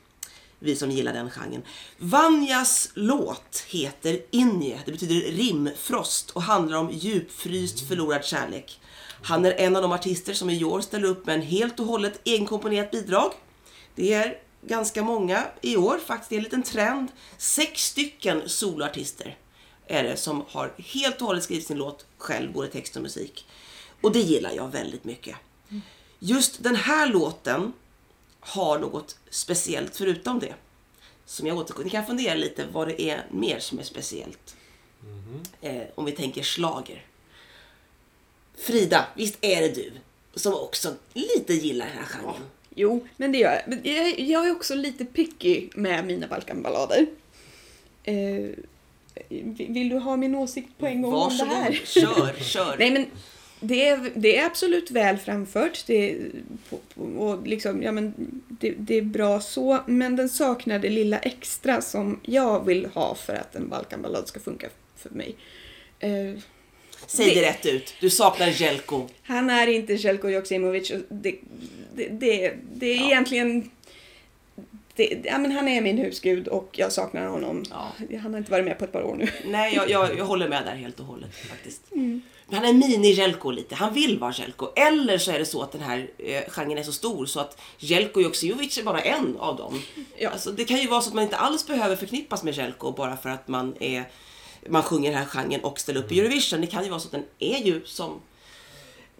Vi 0.59 0.77
som 0.77 0.91
gillar 0.91 1.13
den 1.13 1.31
genren. 1.31 1.63
Vanjas 1.99 2.91
låt 2.95 3.65
heter 3.69 4.21
Inje. 4.31 4.81
Det 4.85 4.93
betyder 4.93 5.33
rimfrost 5.33 6.31
och 6.31 6.43
handlar 6.43 6.79
om 6.79 6.91
djupfryst 6.91 7.89
förlorad 7.89 8.25
kärlek. 8.25 8.81
Han 9.23 9.45
är 9.45 9.53
en 9.53 9.77
av 9.77 9.83
de 9.83 9.93
artister 9.93 10.35
som 10.35 10.51
i 10.51 10.65
år 10.65 10.81
ställer 10.81 11.09
upp 11.09 11.27
med 11.27 11.35
en 11.35 11.43
helt 11.43 11.81
och 11.81 11.87
hållet 11.87 12.21
egenkomponerat 12.25 12.91
bidrag. 12.91 13.33
Det 13.97 14.13
är 14.13 14.39
ganska 14.63 15.03
många 15.03 15.47
i 15.61 15.77
år 15.77 15.99
faktiskt. 15.99 16.31
Det 16.31 16.35
är 16.35 16.39
en 16.39 16.45
liten 16.45 16.63
trend. 16.63 17.09
Sex 17.39 17.83
stycken 17.85 18.49
soloartister 18.49 19.37
är 19.87 20.03
det 20.03 20.17
som 20.17 20.45
har 20.49 20.73
helt 20.79 21.21
och 21.21 21.27
hållet 21.27 21.45
skrivit 21.45 21.67
sin 21.67 21.79
låt 21.79 22.07
själv, 22.19 22.53
både 22.53 22.69
text 22.69 22.97
och 22.97 23.03
musik. 23.03 23.47
Och 24.01 24.13
det 24.13 24.21
gillar 24.21 24.53
jag 24.53 24.69
väldigt 24.69 25.05
mycket. 25.05 25.37
Just 26.19 26.63
den 26.63 26.77
här 26.77 27.07
låten 27.07 27.73
har 28.41 28.79
något 28.79 29.19
speciellt 29.31 29.97
förutom 29.97 30.39
det. 30.39 30.55
Som 31.27 31.47
jag 31.47 31.59
återkommer 31.59 31.85
Ni 31.85 31.91
kan 31.91 32.07
fundera 32.07 32.35
lite 32.35 32.67
vad 32.73 32.89
det 32.89 33.03
är 33.03 33.27
mer 33.31 33.59
som 33.59 33.79
är 33.79 33.83
speciellt. 33.83 34.57
Eh, 35.61 35.83
om 35.95 36.05
vi 36.05 36.13
tänker 36.13 36.43
slager. 36.43 37.07
Frida, 38.57 39.07
visst 39.17 39.39
är 39.41 39.63
det 39.63 39.69
du 39.69 39.93
som 40.35 40.55
också 40.55 40.95
lite 41.13 41.55
gillar 41.55 41.87
den 41.87 41.97
här 41.97 42.05
genren? 42.05 42.43
Jo, 42.79 43.07
men 43.17 43.33
det 43.33 43.39
gör 43.39 43.53
jag. 43.53 43.63
Men 43.67 43.81
jag. 43.83 44.21
Jag 44.21 44.47
är 44.49 44.53
också 44.53 44.75
lite 44.75 45.05
picky 45.05 45.69
med 45.75 46.07
mina 46.07 46.27
Balkanballader. 46.27 47.07
Eh, 48.05 48.49
vill 49.69 49.89
du 49.89 49.99
ha 49.99 50.17
min 50.17 50.35
åsikt 50.35 50.79
på 50.79 50.87
en 50.87 51.03
gång 51.03 51.15
om 51.15 51.19
det 51.39 51.45
Varsågod, 51.45 51.55
här? 51.55 51.73
kör, 51.85 52.35
kör. 52.41 52.77
Nej 52.79 52.91
men 52.91 53.07
det 53.61 53.89
är, 53.89 54.11
det 54.15 54.39
är 54.39 54.47
absolut 54.47 54.91
väl 54.91 55.17
framfört. 55.17 55.87
Det, 55.87 56.11
är 56.11 56.31
och 57.19 57.47
liksom, 57.47 57.83
ja, 57.83 57.93
men 57.93 58.15
det, 58.49 58.75
det 58.79 58.95
är 58.95 59.03
bra 59.03 59.41
så. 59.41 59.81
Men 59.87 60.17
den 60.17 60.29
saknar 60.29 60.79
det 60.79 60.91
lilla 60.91 61.19
extra 61.19 61.81
som 61.81 62.21
jag 62.23 62.65
vill 62.65 62.87
ha 62.87 63.15
för 63.15 63.35
att 63.35 63.57
en 63.57 63.69
Balkanballad 63.69 64.29
ska 64.29 64.41
funka 64.41 64.69
för 64.97 65.11
mig. 65.11 65.37
Eh, 65.99 66.43
Säg 67.07 67.35
det 67.35 67.41
det- 67.41 67.47
rätt 67.49 67.67
ut. 67.67 67.95
Du 68.01 68.11
saknar 68.11 68.47
Jelko. 68.47 69.09
han 69.23 69.51
är 69.51 69.67
inte 69.67 69.93
Jelko 69.95 70.29
Joksimovic. 70.29 70.93
Det, 71.09 71.35
det, 71.95 72.09
det, 72.09 72.55
det 72.75 72.87
är 72.87 73.07
egentligen... 73.07 73.71
Det, 74.95 75.21
ja, 75.25 75.39
men 75.39 75.53
han 75.53 75.69
är 75.69 75.81
min 75.81 75.99
husgud 75.99 76.49
och 76.49 76.69
jag 76.73 76.93
saknar 76.93 77.27
honom. 77.27 77.65
Ja. 77.71 77.93
Han 78.23 78.33
har 78.33 78.39
inte 78.39 78.51
varit 78.51 78.65
med 78.65 78.79
på 78.79 78.85
ett 78.85 78.93
par 78.93 79.03
år 79.03 79.15
nu. 79.15 79.29
Nej, 79.45 79.75
jag, 79.75 79.91
jag, 79.91 80.19
jag 80.19 80.25
håller 80.25 80.49
med 80.49 80.65
där 80.67 80.75
helt 80.77 81.01
och 81.01 81.07
hållet 81.07 81.35
faktiskt. 81.49 81.83
Men 82.49 82.59
han 82.59 82.65
är 82.65 82.73
mini-Jelko 82.73 83.53
lite. 83.53 83.75
Han 83.75 83.95
vill 83.95 84.19
vara 84.19 84.33
Jelko. 84.33 84.67
Eller 84.77 85.19
så 85.19 85.31
är 85.33 85.39
det 85.39 85.45
så 85.45 85.63
att 85.63 85.73
den 85.73 85.81
här 85.81 86.09
eh, 86.19 86.43
genren 86.49 86.79
är 86.79 86.83
så 86.83 86.93
stor 86.93 87.27
så 87.27 87.41
att 87.41 87.61
Jelko 87.79 88.21
Joksimovic 88.21 88.79
är 88.79 88.83
bara 88.83 89.01
en 89.01 89.37
av 89.39 89.57
dem. 89.57 89.83
Ja. 90.19 90.31
Alltså, 90.31 90.53
det 90.53 90.65
kan 90.65 90.77
ju 90.81 90.89
vara 90.89 91.01
så 91.01 91.09
att 91.09 91.15
man 91.15 91.25
inte 91.25 91.37
alls 91.37 91.67
behöver 91.67 91.97
förknippas 91.97 92.43
med 92.43 92.55
Jelko 92.55 92.93
bara 92.93 93.17
för 93.17 93.29
att 93.31 93.49
man 93.49 93.75
är 93.81 94.05
man 94.69 94.83
sjunger 94.83 95.11
den 95.11 95.19
här 95.19 95.27
genren 95.27 95.61
och 95.61 95.81
ställer 95.81 96.01
upp 96.01 96.13
i 96.13 96.21
Eurovision. 96.21 96.61
Det 96.61 96.67
kan 96.67 96.85
ju 96.85 96.91
vara 96.91 97.01
så 97.01 97.09
att 97.09 97.13
den 97.13 97.25
är 97.39 97.59
ju 97.59 97.85
som 97.85 98.21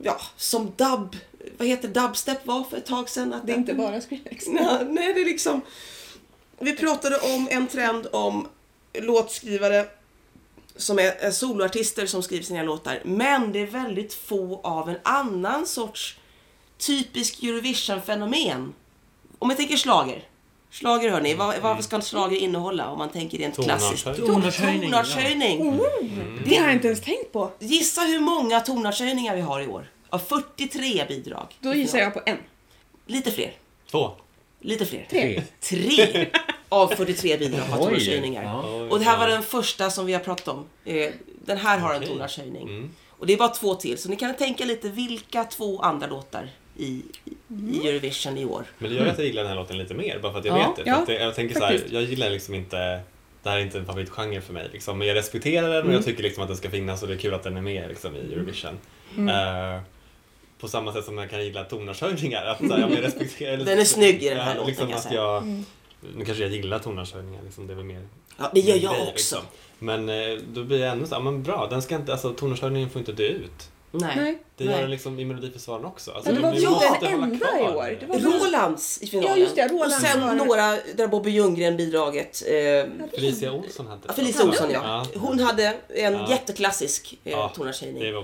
ja, 0.03 0.21
som 0.37 0.73
dub, 0.77 1.17
vad 1.59 1.69
heter 1.69 1.89
dubstep 1.89 2.47
var 2.47 2.65
för 2.65 2.77
ett 2.77 2.87
tag 2.87 3.09
sedan. 3.09 3.33
Att 3.33 3.47
Det 3.47 3.53
är 3.53 3.57
inte 3.57 3.75
bara 3.75 4.01
Skrillex. 4.01 4.47
Nej, 4.49 4.87
nej, 4.89 5.15
det 5.15 5.21
är 5.21 5.25
liksom... 5.25 5.61
Vi 6.59 6.77
pratade 6.77 7.19
om 7.19 7.49
en 7.51 7.67
trend 7.67 8.07
om 8.13 8.49
låtskrivare 8.95 9.87
som 10.77 10.99
är 10.99 11.13
är 11.13 11.31
soloartister 11.31 12.07
som 12.07 12.23
skriver 12.23 12.45
sina 12.45 12.63
låtar. 12.63 13.03
Men 13.05 13.53
det 13.53 13.59
är 13.59 13.67
väldigt 13.67 14.15
få 14.15 14.61
av 14.65 14.89
en 14.91 14.99
annan 15.03 15.67
sorts 15.67 16.19
typisk 16.79 17.43
Eurovision-fenomen. 17.43 18.73
Om 19.39 19.51
jag 19.51 19.57
tänker 19.57 19.77
slager. 19.77 20.23
Slager 20.71 21.11
hörni, 21.11 21.35
vad, 21.35 21.61
vad 21.61 21.85
ska 21.85 21.97
en 21.97 22.03
slager 22.03 22.37
innehålla 22.37 22.91
om 22.91 22.99
man 22.99 23.09
tänker 23.09 23.39
rent 23.39 23.55
klassiskt? 23.55 24.05
Tonartshöjning. 24.05 24.91
Tonartshöjning, 24.91 24.91
Tonartshöjning. 24.91 25.81
Det 26.47 26.57
har 26.57 26.65
jag 26.67 26.73
inte 26.75 26.87
ens 26.87 27.01
tänkt 27.01 27.33
på. 27.33 27.51
Gissa 27.59 28.01
hur 28.01 28.21
många 28.21 28.61
tonartshöjningar 28.61 29.35
vi 29.37 29.41
har 29.41 29.61
i 29.61 29.67
år? 29.67 29.91
Av 30.11 30.19
43 30.19 31.05
bidrag. 31.09 31.47
Då 31.61 31.75
gissar 31.75 31.99
jag 31.99 32.15
på 32.15 32.21
en. 32.27 32.39
Lite 33.07 33.31
fler. 33.31 33.53
Två. 33.91 34.11
Lite 34.61 34.87
fler. 34.87 35.07
Tre. 35.11 35.43
Tre 35.61 36.29
av 36.69 36.89
43 36.89 37.37
bidrag 37.37 37.61
har 37.63 37.79
tonartshöjningar. 37.79 38.45
Ja. 38.45 38.63
Och 38.91 38.99
det 38.99 39.05
här 39.05 39.19
var 39.19 39.29
den 39.29 39.43
första 39.43 39.91
som 39.91 40.07
vi 40.07 40.13
har 40.13 40.21
pratat 40.21 40.49
om. 40.49 40.65
Eh, 40.85 41.11
Den 41.45 41.59
här 41.59 41.79
har 41.79 41.95
en 41.95 42.07
tonartshöjning. 42.07 42.63
Mm. 42.63 42.91
Och 43.19 43.27
det 43.27 43.33
är 43.33 43.37
bara 43.37 43.49
två 43.49 43.75
till. 43.75 43.99
Så 43.99 44.09
ni 44.09 44.17
kan 44.17 44.35
tänka 44.37 44.65
lite 44.65 44.89
vilka 44.89 45.45
två 45.45 45.81
andra 45.81 46.07
låtar 46.07 46.51
i, 46.79 47.03
i 47.25 47.33
i 47.71 47.89
Eurovision 47.89 48.39
i 48.39 48.45
år. 48.45 48.65
Men 48.79 48.91
det 48.91 48.97
gör 48.97 49.07
att 49.07 49.19
jag 49.19 49.27
gillar 49.27 49.43
den 49.43 49.49
här 49.51 49.57
låten 49.57 49.79
lite 49.79 49.95
mer, 49.95 50.19
bara 50.23 50.33
för 50.33 50.39
att 50.39 50.45
jag 50.45 50.59
Ja, 50.59 50.69
vet 50.69 50.77
det. 50.77 50.83
För 50.85 50.91
ja, 50.91 50.97
att 50.97 51.07
det 51.07 51.15
jag 51.23 51.35
tänker 51.35 51.55
så 51.55 51.65
här, 51.65 51.81
jag 51.91 52.03
gillar 52.03 52.31
liksom 52.31 52.55
inte 52.55 53.01
det 53.43 53.51
här 53.51 53.59
är 53.59 53.63
inte 53.63 53.79
en 53.79 53.87
favoritgenre 53.87 54.41
för 54.41 54.53
mig. 54.53 54.69
Liksom. 54.73 54.99
Men 54.99 55.09
jag 55.09 55.15
respekterar 55.15 55.69
den 55.69 55.87
och 55.87 55.95
jag 55.95 56.05
tycker 56.05 56.23
liksom 56.23 56.43
att 56.43 56.49
den 56.49 56.57
ska 56.57 56.71
finnas 56.71 57.03
och 57.03 57.09
det 57.09 57.15
är 57.15 57.19
kul 57.19 57.35
att 57.35 57.43
den 57.43 57.57
är 57.57 57.61
med 57.61 57.89
liksom, 57.89 58.17
i 58.17 58.19
Eurovision. 58.19 58.79
Eh, 59.19 59.81
på 60.61 60.69
samma 60.69 60.93
sätt 60.93 61.05
som 61.05 61.19
jag 61.19 61.31
kan 61.31 61.45
gilla 61.45 61.65
tonartshöjningar. 61.65 62.45
Att, 62.47 62.59
så 62.59 62.75
här, 62.75 62.79
jag 62.79 62.91
respekterar, 63.03 63.57
Den 63.57 63.79
är 63.79 63.85
snygg 63.85 64.23
i 64.23 64.29
den 64.29 64.39
här 64.39 64.55
ja, 64.55 64.61
låten, 64.61 64.67
Liksom 64.67 64.91
jag 64.91 64.99
att 64.99 65.13
jag, 65.13 65.45
Nu 66.17 66.25
kanske 66.25 66.45
jag 66.45 66.53
gillar 66.53 66.79
tonartshöjningar, 66.79 67.43
liksom, 67.45 67.67
det 67.67 67.73
är 67.73 67.77
väl 67.77 67.85
mer 67.85 68.09
Ja, 68.39 68.51
det 68.55 68.61
gör 68.61 68.77
jag 68.77 68.95
grej, 68.95 69.03
också. 69.03 69.11
liksom. 69.13 69.39
Men 69.79 70.09
eh, 70.09 70.39
då 70.53 70.65
blir 70.65 70.81
jag 70.81 70.93
ändå 70.93 71.07
så 71.07 71.15
här, 71.15 71.23
men 71.23 71.43
bra, 71.43 71.67
den 71.71 71.83
ska 71.83 71.95
inte, 71.95 72.13
alltså 72.13 72.33
tonartshöjningen 72.33 72.91
får 72.91 72.99
inte 72.99 73.13
dö 73.13 73.27
ut. 73.27 73.71
Nej. 74.01 74.17
Nej. 74.17 74.39
Det 74.57 74.65
gör 74.65 74.81
den 74.81 74.91
liksom 74.91 75.19
i 75.21 75.25
Melodifestivalen 75.25 75.87
också. 75.87 76.11
Alltså, 76.13 76.31
Ja, 76.31 76.37
det 76.37 76.43
var 76.43 76.53
vi 76.53 76.61
den 76.61 76.73
hålla 76.73 76.97
enda 77.25 77.61
i 77.61 77.63
år. 77.63 77.97
det. 78.01 78.07
Var 78.07 78.19
Rolands 78.19 79.03
i 79.03 79.07
finalen. 79.07 79.31
Ja, 79.31 79.37
just 79.37 79.57
det, 79.57 79.69
Rolands 79.69 79.97
och 79.97 80.03
sen 80.03 80.21
var 80.21 80.35
några, 80.35 80.77
där 80.97 81.07
Bobby 81.09 81.31
Ljunggren-bidraget. 81.31 82.43
Eh, 82.47 83.09
Felicia 83.15 83.53
Olsson 83.53 84.01
ja, 84.07 84.13
Felicia 84.13 84.45
Olsson, 84.45 84.71
ja. 84.71 85.07
Hon 85.15 85.39
hade 85.41 85.77
en 85.89 86.15
Ja. 86.15 86.31
jätteklassisk 86.31 87.19
eh, 87.25 87.33
Ja, 87.33 87.49
tonartshöjning. 87.57 88.17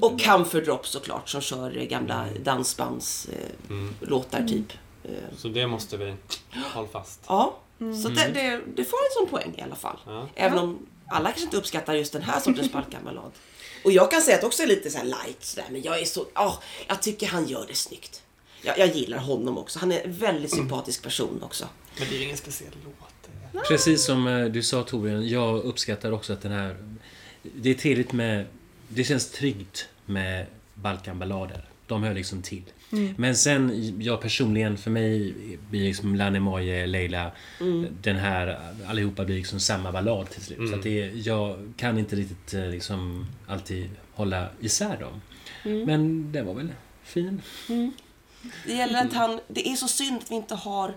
Och 0.00 0.20
Comfort 0.20 0.64
Drop 0.64 0.86
såklart 0.86 1.28
som 1.28 1.40
kör 1.40 1.76
eh, 1.78 1.84
gamla 1.84 2.24
dansbandslåtar 2.44 3.38
eh, 3.70 3.70
Mm. 3.70 3.94
låtar 4.00 4.42
typ. 4.48 4.72
Eh, 5.04 5.10
Så 5.36 5.48
det 5.48 5.66
måste 5.66 5.96
vi 5.96 6.14
hålla 6.74 6.88
fast. 6.88 7.20
Ja, 7.28 7.56
så 8.02 8.08
det, 8.08 8.30
det, 8.34 8.60
det 8.76 8.84
får 8.84 8.96
en 8.98 9.12
sån 9.12 9.26
poäng 9.26 9.54
i 9.58 9.62
alla 9.62 9.74
fall. 9.74 9.96
Ja. 10.06 10.28
Även 10.34 10.58
om 10.58 10.86
alla 11.08 11.24
kanske 11.28 11.42
inte 11.44 11.56
uppskattar 11.56 11.94
just 11.94 12.12
den 12.12 12.22
här 12.22 12.40
sortens 12.40 12.72
Balkanballad. 12.72 13.32
Och 13.84 13.92
jag 13.92 14.10
kan 14.10 14.22
säga 14.22 14.34
att 14.34 14.40
det 14.40 14.46
också 14.46 14.62
är 14.62 14.66
lite 14.66 14.90
så 14.90 14.98
här 14.98 15.04
light 15.04 15.44
sådär, 15.44 15.66
men 15.70 15.82
jag 15.82 16.00
är 16.00 16.04
så, 16.04 16.26
ja, 16.34 16.62
jag 16.88 17.02
tycker 17.02 17.26
han 17.26 17.46
gör 17.48 17.64
det 17.68 17.74
snyggt. 17.74 18.22
Jag, 18.62 18.78
jag 18.78 18.96
gillar 18.96 19.18
honom 19.18 19.58
också. 19.58 19.78
Han 19.78 19.92
är 19.92 20.00
en 20.00 20.12
väldigt 20.12 20.50
sympatisk 20.54 21.02
person 21.02 21.42
också. 21.42 21.68
Men 21.98 22.08
det 22.08 22.14
är 22.14 22.18
ju 22.18 22.24
ingen 22.24 22.36
speciell 22.36 22.72
låt. 22.84 23.12
Precis 23.68 24.04
som 24.04 24.26
eh, 24.26 24.44
du 24.44 24.62
sa 24.62 24.82
Torbjörn, 24.82 25.28
jag 25.28 25.64
uppskattar 25.64 26.12
också 26.12 26.32
att 26.32 26.42
den 26.42 26.52
här... 26.52 26.76
Det 27.42 27.70
är 27.70 27.74
trevligt 27.74 28.12
med... 28.12 28.46
Det 28.88 29.04
känns 29.04 29.30
tryggt 29.30 29.88
med 30.06 30.46
Balkanballader. 30.74 31.68
De 31.92 32.02
hör 32.02 32.14
liksom 32.14 32.42
till. 32.42 32.62
Men 33.16 33.36
sen, 33.36 33.94
jag 34.02 34.20
personligen, 34.20 34.76
för 34.76 34.90
mig 34.90 35.34
blir 35.70 35.84
liksom 35.84 36.14
Lane 36.16 36.40
Moje, 36.40 36.86
Leila, 36.86 37.32
den 38.02 38.16
här, 38.16 38.58
allihopa 38.86 39.24
blir 39.24 39.36
liksom 39.36 39.60
samma 39.60 39.92
ballad 39.92 40.30
till 40.30 40.42
slut. 40.42 40.70
Så 40.70 40.74
att 40.74 40.82
det, 40.82 41.10
jag 41.14 41.72
kan 41.76 41.98
inte 41.98 42.16
riktigt 42.16 42.54
eh, 42.54 42.68
liksom 42.68 43.26
alltid 43.46 43.90
hålla 44.14 44.48
isär 44.60 44.96
dem. 45.00 45.20
Men 45.86 46.32
den 46.32 46.46
var 46.46 46.54
väl 46.54 46.72
fin. 47.02 47.42
Det 48.66 48.74
gäller 48.74 49.06
att 49.06 49.12
han... 49.12 49.40
Det 49.48 49.68
är 49.68 49.76
så 49.76 49.88
synd 49.88 50.18
att 50.22 50.30
vi 50.30 50.34
inte 50.34 50.54
har 50.54 50.94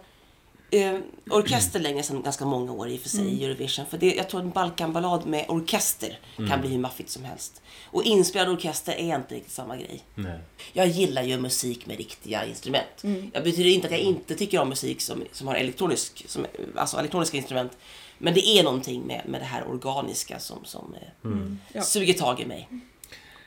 eh, 0.72 0.98
orkester 1.30 1.80
längre 1.80 2.04
sedan 2.04 2.22
ganska 2.24 2.46
många 2.46 2.72
år 2.72 2.90
i 2.90 2.98
och 2.98 3.02
för 3.02 3.10
sig 3.10 3.26
i 3.26 3.46
Eurovision. 3.46 3.86
För 3.86 3.98
det, 3.98 4.14
jag 4.16 4.30
tror 4.30 4.40
att 4.40 4.46
en 4.46 4.52
Balkanballad 4.52 5.26
med 5.26 5.46
orkester 5.48 6.20
kan 6.50 6.62
bli 6.62 6.70
hur 6.70 6.78
maffigt 6.80 7.10
som 7.10 7.24
helst. 7.24 7.62
Och 7.86 8.04
inspelad 8.04 8.50
orkester 8.50 8.94
är 8.94 9.16
inte 9.16 9.36
riktigt 9.36 9.52
samma 9.54 9.78
grej. 9.78 10.04
Nej. 10.16 10.40
Jag 10.74 10.88
gillar 10.88 11.24
ju 11.24 11.38
musik 11.38 11.86
med 11.86 11.98
riktiga 11.98 12.46
instrument. 12.46 13.04
Jag 13.34 13.44
betyder 13.44 13.70
inte 13.70 13.88
att 13.88 13.92
jag 13.94 14.02
inte 14.02 14.36
tycker 14.36 14.60
om 14.60 14.70
musik 14.70 15.02
som, 15.02 15.24
som 15.32 15.48
har 15.48 15.56
elektronisk, 15.56 16.26
som, 16.28 16.46
alltså 16.76 16.98
elektroniska 16.98 17.38
instrument. 17.38 17.72
Men 18.18 18.34
det 18.34 18.48
är 18.48 18.64
någonting 18.64 19.02
med, 19.02 19.22
med 19.26 19.42
det 19.42 19.46
här 19.46 19.68
organiska 19.70 20.40
som, 20.40 20.66
som 20.66 20.96
eh, 21.02 21.32
Ja. 21.74 21.82
suger 21.82 22.14
tag 22.14 22.40
i 22.40 22.46
mig. 22.46 22.70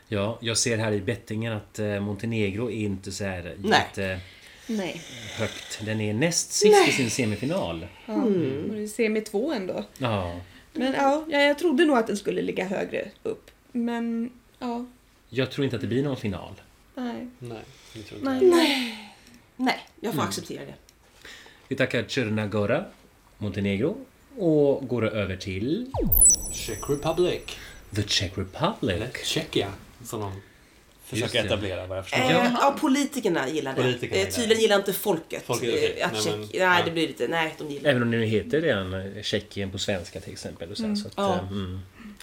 Ja, 0.09 0.39
jag 0.41 0.59
ser 0.59 0.79
här 0.79 0.93
i 0.93 1.01
bettingen 1.01 1.53
att 1.53 1.79
eh, 1.79 2.01
Montenegro 2.01 2.71
är 2.71 2.75
inte 2.85 3.13
så 3.13 3.25
här 3.25 3.57
Nej. 3.59 3.79
jätte 3.81 4.21
Nej. 4.69 5.01
högt. 5.37 5.81
Den 5.85 6.01
är 6.01 6.15
näst 6.15 6.53
sist 6.53 6.89
i 6.89 6.93
sin 6.93 7.11
semifinal. 7.11 7.87
Ja. 8.07 8.15
Och 8.15 8.31
det 8.33 8.83
är 8.83 8.87
semi 8.87 9.21
två 9.21 9.53
ändå. 9.53 9.85
Ja. 9.99 10.41
Men 10.73 10.93
ja, 10.93 11.25
ja, 11.29 11.41
jag 11.41 11.59
trodde 11.59 11.85
nog 11.85 11.97
att 11.99 12.07
den 12.07 12.17
skulle 12.17 12.43
ligga 12.43 12.65
högre 12.65 13.11
upp. 13.23 13.51
Men 13.73 14.31
ja, 14.59 14.87
Jag 15.29 15.51
tror 15.51 15.65
inte 15.65 15.77
att 15.77 15.83
det 15.83 15.89
blir 15.89 16.03
någon 16.03 16.17
final. 16.17 16.53
nej. 16.95 17.29
Nej, 17.39 17.59
jag 17.93 18.07
tror 18.07 18.19
inte 18.21 18.31
Nej. 18.57 18.97
det. 19.57 19.65
Nej, 19.65 19.79
jag 20.01 20.15
får 20.15 20.23
acceptera 20.23 20.65
det. 20.65 20.75
Vi 21.69 21.77
tackar 21.77 22.05
Chernagora, 22.09 22.85
Montenegro 23.39 23.97
och 24.39 24.89
går 24.89 25.09
över 25.09 25.37
till 25.37 25.91
Czech 26.53 26.79
Republic. 26.91 27.41
The 27.95 28.03
Czech 28.03 28.39
Republic. 28.39 28.97
Eller 28.97 29.11
Tjeckien, 29.25 29.71
som 30.05 30.21
de 30.21 30.33
Det. 31.11 31.35
etablera 31.39 31.87
vad 31.87 31.99
jag 31.99 32.05
förstår. 32.05 32.31
Eh, 32.31 32.53
ja, 32.61 32.77
politikerna 32.81 33.49
gillar 33.49 33.75
det. 33.75 33.83
Politikerna 33.83 34.17
eh, 34.17 34.21
gillar 34.21 34.31
tydligen 34.37 34.63
gillar 34.63 34.77
inte 34.77 34.93
folket. 34.93 35.43
Folket, 35.47 35.99
eh, 35.99 36.07
att 36.07 36.13
Nej, 36.13 36.23
Tjeck- 36.23 36.37
men- 36.53 36.69
nej, 36.69 36.83
det 36.85 36.91
blir 36.91 37.07
lite... 37.09 37.29
Nej, 37.29 37.55
de 37.59 37.69
gillar 37.71 37.91
Även 37.91 38.03
om 38.03 38.11
det 38.11 38.17
nu 38.19 38.25
heter 38.25 38.61
redan 38.61 39.15
Tjeckien 39.23 39.71
på 39.71 39.79
svenska 39.79 40.21
till 40.21 40.33
exempel. 40.33 40.71
Och 40.71 40.77
så, 40.77 40.97
så 40.97 41.07
att, 41.09 41.15
Ja. 41.17 41.35
eh, 41.35 41.49
mm. 41.49 41.81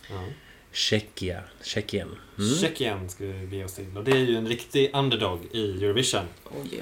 Ja. 0.09 0.23
Tjeckia, 0.71 1.39
Tjeckien. 1.63 2.09
Mm. 2.39 2.55
Tjeckien 2.55 3.09
ska 3.09 3.25
vi 3.25 3.47
bege 3.47 3.65
oss 3.65 3.73
till. 3.73 3.97
Och 3.97 4.03
det 4.03 4.11
är 4.11 4.15
ju 4.15 4.35
en 4.35 4.47
riktig 4.47 4.91
underdog 4.93 5.39
i 5.51 5.71
Eurovision. 5.71 6.21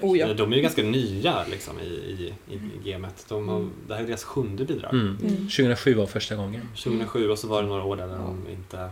Oh 0.02 0.18
ja. 0.18 0.34
De 0.34 0.52
är 0.52 0.56
ju 0.56 0.62
ganska 0.62 0.84
nya 0.84 1.46
liksom, 1.52 1.80
i, 1.80 1.84
i, 1.84 2.34
i 2.54 2.90
gamet. 2.92 3.26
De 3.30 3.50
har, 3.50 3.70
Det 3.88 3.94
här 3.96 4.04
är 4.04 4.08
deras 4.08 4.24
sjunde 4.24 4.66
bidrag. 4.66 4.94
Mm. 4.94 5.18
2007 5.18 5.94
var 5.94 6.06
första 6.08 6.36
gången. 6.36 6.70
2007 6.84 7.30
och 7.30 7.40
så 7.40 7.48
var 7.48 7.62
det 7.62 7.68
några 7.68 7.84
år 7.84 7.96
där 7.96 8.08
de 8.08 8.46
inte 8.52 8.90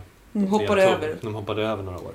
Hoppade 0.50 0.80
deltog. 0.80 1.04
över. 1.04 1.16
De 1.20 1.34
hoppade 1.34 1.62
över 1.62 1.82
några 1.82 1.98
år. 1.98 2.12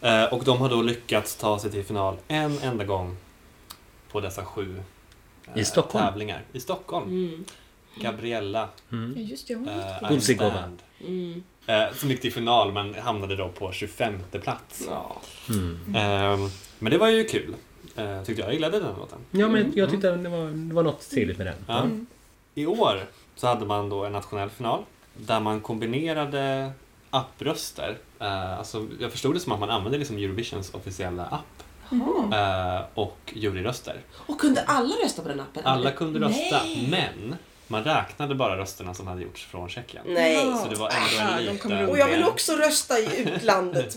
Eh, 0.00 0.24
och 0.24 0.44
de 0.44 0.58
har 0.58 0.68
då 0.68 0.82
lyckats 0.82 1.36
ta 1.36 1.58
sig 1.58 1.70
till 1.70 1.84
final 1.84 2.16
en 2.28 2.58
enda 2.58 2.84
gång 2.84 3.16
på 4.12 4.20
dessa 4.20 4.44
sju 4.44 4.76
eh, 5.54 5.58
I 5.60 5.64
Stockholm? 5.64 6.04
tävlingar. 6.06 6.42
I 6.52 6.60
Stockholm. 6.60 7.08
Mm. 7.08 7.44
Gabriella 7.96 8.68
Mm. 8.92 9.14
Ja, 9.16 9.22
just 9.22 9.48
det. 9.48 9.54
Hon 9.54 9.68
eh, 9.68 10.08
Gulsigova. 10.08 10.50
Band, 10.50 10.78
Mm. 11.06 11.42
eh, 11.66 11.92
som 11.94 12.10
gick 12.10 12.20
till 12.20 12.32
final 12.32 12.72
men 12.72 12.94
hamnade 12.94 13.36
då 13.36 13.48
på 13.48 13.72
25 13.72 14.18
plats. 14.42 14.84
Ja. 14.90 15.16
Mm. 15.48 15.78
Eh, 15.96 16.48
men 16.78 16.90
det 16.92 16.98
var 16.98 17.08
ju 17.08 17.24
kul. 17.24 17.54
Eh, 17.96 18.22
tyckte 18.22 18.40
jag. 18.42 18.48
Jag 18.48 18.54
gillade 18.54 18.80
den 18.80 18.96
låten. 18.98 19.18
Ja, 19.30 19.48
men 19.48 19.72
jag 19.76 19.90
tyckte 19.90 20.10
det 20.16 20.28
var, 20.28 20.46
det 20.68 20.74
var 20.74 20.82
något 20.82 21.10
trevligt 21.10 21.38
med 21.38 21.46
den. 21.46 21.54
Ja. 21.66 21.86
I 22.54 22.66
år 22.66 23.04
så 23.36 23.46
hade 23.46 23.66
man 23.66 23.88
då 23.88 24.04
en 24.04 24.12
nationell 24.12 24.50
final 24.50 24.82
där 25.16 25.40
man 25.40 25.60
kombinerade 25.60 26.72
appröster. 27.10 27.98
Eh, 28.18 28.58
alltså, 28.58 28.86
jag 29.00 29.12
förstod 29.12 29.34
det 29.34 29.40
som 29.40 29.52
att 29.52 29.60
man 29.60 29.70
använde 29.70 29.98
liksom 29.98 30.16
Eurovisions 30.16 30.74
officiella 30.74 31.24
app 31.24 31.62
eh, 32.32 32.86
och 32.94 33.18
juryröster. 33.34 34.00
Och 34.12 34.40
kunde 34.40 34.62
alla 34.62 34.94
rösta 35.04 35.22
på 35.22 35.28
den 35.28 35.40
appen? 35.40 35.66
Alla 35.66 35.90
kunde 35.90 36.20
rösta, 36.20 36.62
Nej. 36.64 36.88
men 36.90 37.36
man 37.66 37.84
räknade 37.84 38.34
bara 38.34 38.56
rösterna 38.56 38.94
som 38.94 39.06
hade 39.06 39.22
gjorts 39.22 39.46
från 39.46 39.68
Tjeckien. 39.68 40.02
Nej. 40.06 40.56
Så 40.62 40.68
det 40.70 40.76
var 40.76 40.90
ändå 40.90 41.32
en 41.38 41.44
liten... 41.44 41.88
Och 41.88 41.98
jag 41.98 42.08
vill 42.08 42.24
också 42.24 42.52
rösta 42.52 42.98
i 42.98 43.20
utlandet. 43.20 43.96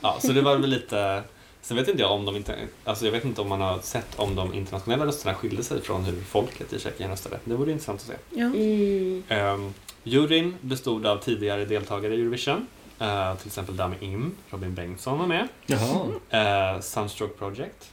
Ja, 0.00 0.16
så 0.20 0.32
det 0.32 0.42
var 0.42 0.56
väl 0.56 0.70
lite... 0.70 1.22
Sen 1.62 1.76
vet 1.76 1.88
inte 1.88 2.02
jag 2.02 2.12
om 2.12 2.24
de 2.24 2.36
inte... 2.36 2.56
Alltså 2.84 3.04
jag 3.04 3.12
vet 3.12 3.24
inte 3.24 3.40
om 3.40 3.48
man 3.48 3.60
har 3.60 3.78
sett 3.78 4.18
om 4.18 4.34
de 4.34 4.54
internationella 4.54 5.06
rösterna 5.06 5.34
skilde 5.34 5.62
sig 5.64 5.82
från 5.82 6.04
hur 6.04 6.22
folket 6.22 6.72
i 6.72 6.80
Tjeckien 6.80 7.10
röstade. 7.10 7.38
Det 7.44 7.54
vore 7.54 7.72
intressant 7.72 8.00
att 8.00 8.06
se. 8.06 8.14
Ja. 8.30 8.46
Mm. 8.46 9.22
Um, 9.30 9.74
juryn 10.04 10.54
bestod 10.60 11.06
av 11.06 11.16
tidigare 11.18 11.64
deltagare 11.64 12.14
i 12.14 12.20
Eurovision. 12.20 12.66
Uh, 13.00 13.36
till 13.36 13.46
exempel 13.46 13.76
Dami 13.76 13.96
Im, 14.00 14.34
Robin 14.50 14.74
Bengtsson 14.74 15.18
var 15.18 15.26
med. 15.26 15.48
Jaha. 15.66 16.74
Uh, 16.74 16.80
Sunstroke 16.80 17.34
Project. 17.38 17.90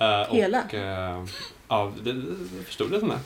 Uh, 0.00 0.34
Hela? 0.34 0.62
Och, 0.64 0.74
uh, 0.74 1.24
ja, 1.68 1.92
det, 2.04 2.12
det 2.12 2.64
förstod 2.64 2.90
det 2.90 3.00
som 3.00 3.08
det. 3.08 3.18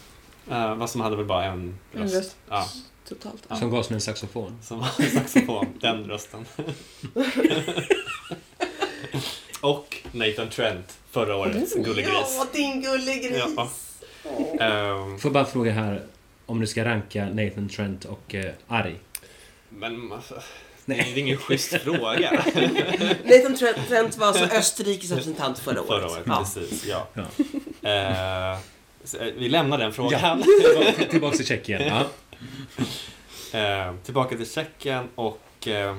Uh, 0.54 0.74
vad 0.74 0.90
som 0.90 1.00
hade 1.00 1.16
väl 1.16 1.26
bara 1.26 1.44
en 1.44 1.78
En 1.92 2.02
röst. 2.02 2.14
röst. 2.14 2.36
Ja, 2.48 2.66
Totalt. 3.08 3.46
Som 3.58 3.70
gavs 3.70 3.90
med 3.90 3.94
en 3.94 4.00
saxofon. 4.00 4.58
som 4.62 4.78
var 4.78 4.88
en 4.98 5.11
saxofon. 5.11 5.66
den 5.80 6.04
rösten. 6.04 6.44
och 9.61 9.96
Nathan 10.12 10.50
Trent, 10.50 10.98
förra 11.11 11.36
årets 11.36 11.74
gullegris. 11.74 12.36
Ja, 12.38 12.46
din 12.52 12.82
gullegris. 12.82 13.42
Ja. 13.56 13.68
Um, 14.92 15.18
Får 15.18 15.28
jag 15.28 15.32
bara 15.32 15.44
fråga 15.44 15.72
här 15.72 16.02
om 16.51 16.61
du 16.61 16.66
ska 16.66 16.84
ranka 16.84 17.24
Nathan 17.24 17.68
Trent 17.68 18.05
och 18.05 18.34
eh, 18.34 18.53
Ari? 18.68 18.96
men 19.68 20.12
alltså, 20.12 20.34
det 20.84 20.94
är 20.98 21.18
ingen 21.18 21.36
schysst 21.36 21.74
fråga. 21.82 22.30
Nathan 23.24 23.57
Trent, 23.88 24.16
var 24.18 24.26
alltså 24.26 24.44
Österrikes 24.44 25.11
representant 25.11 25.59
förra 25.59 25.80
året. 25.82 25.88
Förra 25.88 26.07
året, 26.11 26.22
Ja. 26.26 26.38
precis. 26.38 26.86
Ja. 26.86 27.07
Ja. 27.14 27.22
Eh, 27.88 28.53
eh, 28.53 28.59
vi 29.36 29.48
lämnar 29.48 29.78
den 29.78 29.92
frågan. 29.92 30.42
Tillbaka- 30.74 31.11
Tillbaka 31.11 31.36
till 31.36 31.46
Tjeckien. 31.46 31.82
Ja. 31.82 32.07
Eh, 33.59 33.94
tillbaka 34.05 34.36
till 34.36 34.51
Tjeckien 34.51 35.09
och 35.14 35.68
eh, 35.68 35.96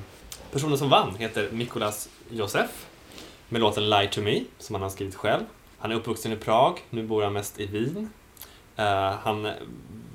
personen 0.52 0.78
som 0.78 0.90
vann 0.90 1.16
heter 1.16 1.50
Mikolas 1.52 2.10
Josef 2.32 2.70
med 3.50 3.62
låten 3.62 3.90
Lie 3.90 4.08
to 4.08 4.22
me 4.22 4.42
som 4.60 4.76
han 4.76 4.82
har 4.82 4.90
skrivit 4.90 5.16
själv. 5.16 5.44
Han 5.80 5.92
är 5.92 5.96
uppvuxen 5.96 6.32
i 6.32 6.36
Prag, 6.36 6.80
nu 6.90 7.04
bor 7.04 7.24
han 7.24 7.34
mest 7.34 7.60
i 7.60 7.66
Wien. 7.66 8.10
Eh, 8.76 9.12
han 9.24 9.52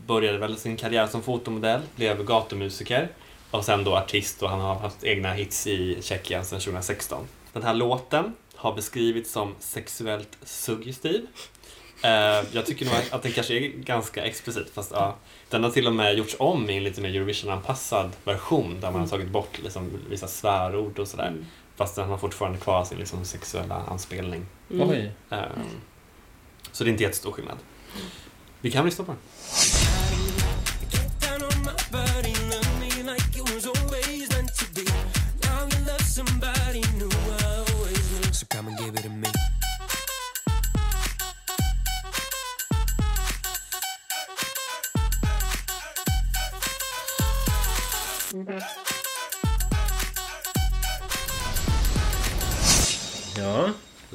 började 0.07 0.39
väl 0.39 0.57
sin 0.57 0.77
karriär 0.77 1.07
som 1.07 1.23
fotomodell, 1.23 1.81
blev 1.97 2.25
gatumusiker 2.25 3.09
och 3.51 3.65
sen 3.65 3.85
då 3.85 3.97
artist 3.97 4.43
och 4.43 4.51
han 4.51 4.61
har 4.61 4.75
haft 4.75 5.05
egna 5.05 5.33
hits 5.33 5.67
i 5.67 5.99
Tjeckien 6.03 6.45
sedan 6.45 6.61
2016. 6.61 7.25
Den 7.53 7.63
här 7.63 7.75
låten 7.75 8.33
har 8.55 8.75
beskrivits 8.75 9.33
som 9.33 9.55
sexuellt 9.61 10.39
suggestiv. 10.43 11.27
Eh, 12.03 12.45
jag 12.53 12.67
tycker 12.67 12.85
nog 12.85 12.95
att 13.11 13.23
den 13.23 13.33
kanske 13.33 13.55
är 13.55 13.69
ganska 13.69 14.25
explicit 14.25 14.71
fast 14.71 14.91
ja, 14.91 15.17
den 15.49 15.65
har 15.65 15.71
till 15.71 15.87
och 15.87 15.93
med 15.93 16.19
gjorts 16.19 16.37
om 16.39 16.71
i 16.71 16.77
en 16.77 16.85
lite 16.85 17.01
mer 17.01 17.09
Eurovision-anpassad 17.09 18.11
version 18.25 18.81
där 18.81 18.91
man 18.91 19.01
har 19.01 19.09
tagit 19.09 19.29
bort 19.29 19.59
liksom, 19.63 19.91
vissa 20.11 20.27
svärord 20.27 20.99
och 20.99 21.09
sådär. 21.09 21.35
Fast 21.77 21.97
den 21.97 22.09
har 22.09 22.19
fortfarande 22.19 22.59
kvar 22.59 22.85
sin 22.85 22.99
liksom, 22.99 23.25
sexuella 23.25 23.75
anspelning. 23.75 24.47
Oj. 24.71 25.13
Eh, 25.31 25.39
så 26.73 26.85
det 26.85 26.91
är 26.91 26.93
inte 26.93 27.03
jättestor 27.03 27.33
skillnad. 27.33 27.59
Vi 28.61 28.71
kan 28.71 28.85
lyssna 28.85 29.05
på 29.05 29.13
den. 29.13 29.21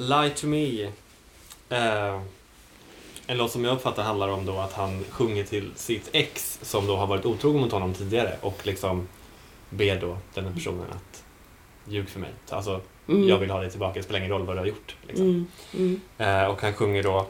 Lie 0.08 0.30
to 0.30 0.46
me. 0.46 0.82
Eh, 1.68 2.20
en 3.26 3.36
låt 3.38 3.50
som 3.50 3.64
jag 3.64 3.74
uppfattar 3.74 4.02
handlar 4.02 4.28
om 4.28 4.46
då 4.46 4.58
att 4.58 4.72
han 4.72 5.04
sjunger 5.10 5.44
till 5.44 5.70
sitt 5.76 6.08
ex 6.12 6.58
som 6.62 6.86
då 6.86 6.96
har 6.96 7.06
varit 7.06 7.26
otrogen 7.26 7.60
mot 7.60 7.72
honom 7.72 7.94
tidigare 7.94 8.36
och 8.40 8.66
liksom 8.66 9.08
ber 9.70 10.00
då 10.00 10.18
den 10.34 10.44
här 10.46 10.52
personen 10.52 10.86
att 10.90 11.24
ljug 11.88 12.08
för 12.08 12.20
mig. 12.20 12.30
Alltså, 12.50 12.80
Mm. 13.08 13.28
jag 13.28 13.38
vill 13.38 13.50
ha 13.50 13.60
dig 13.60 13.70
tillbaka, 13.70 13.94
det 13.94 14.02
spelar 14.02 14.18
ingen 14.18 14.30
roll 14.30 14.46
vad 14.46 14.56
du 14.56 14.60
har 14.60 14.66
gjort. 14.66 14.96
Liksom. 15.06 15.26
Mm. 15.26 15.46
Mm. 15.74 16.00
Eh, 16.18 16.44
och 16.50 16.62
han 16.62 16.74
sjunger 16.74 17.02
då 17.02 17.26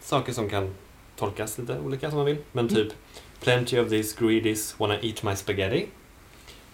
saker 0.00 0.32
som 0.32 0.50
kan 0.50 0.74
tolkas 1.16 1.58
lite 1.58 1.78
olika 1.78 2.08
som 2.10 2.16
man 2.16 2.26
vill. 2.26 2.36
Men 2.52 2.68
typ 2.68 2.92
Plenty 3.40 3.78
of 3.78 3.88
these 3.88 4.16
greedies 4.20 4.78
wanna 4.78 5.00
eat 5.00 5.22
my 5.22 5.36
spaghetti. 5.36 5.86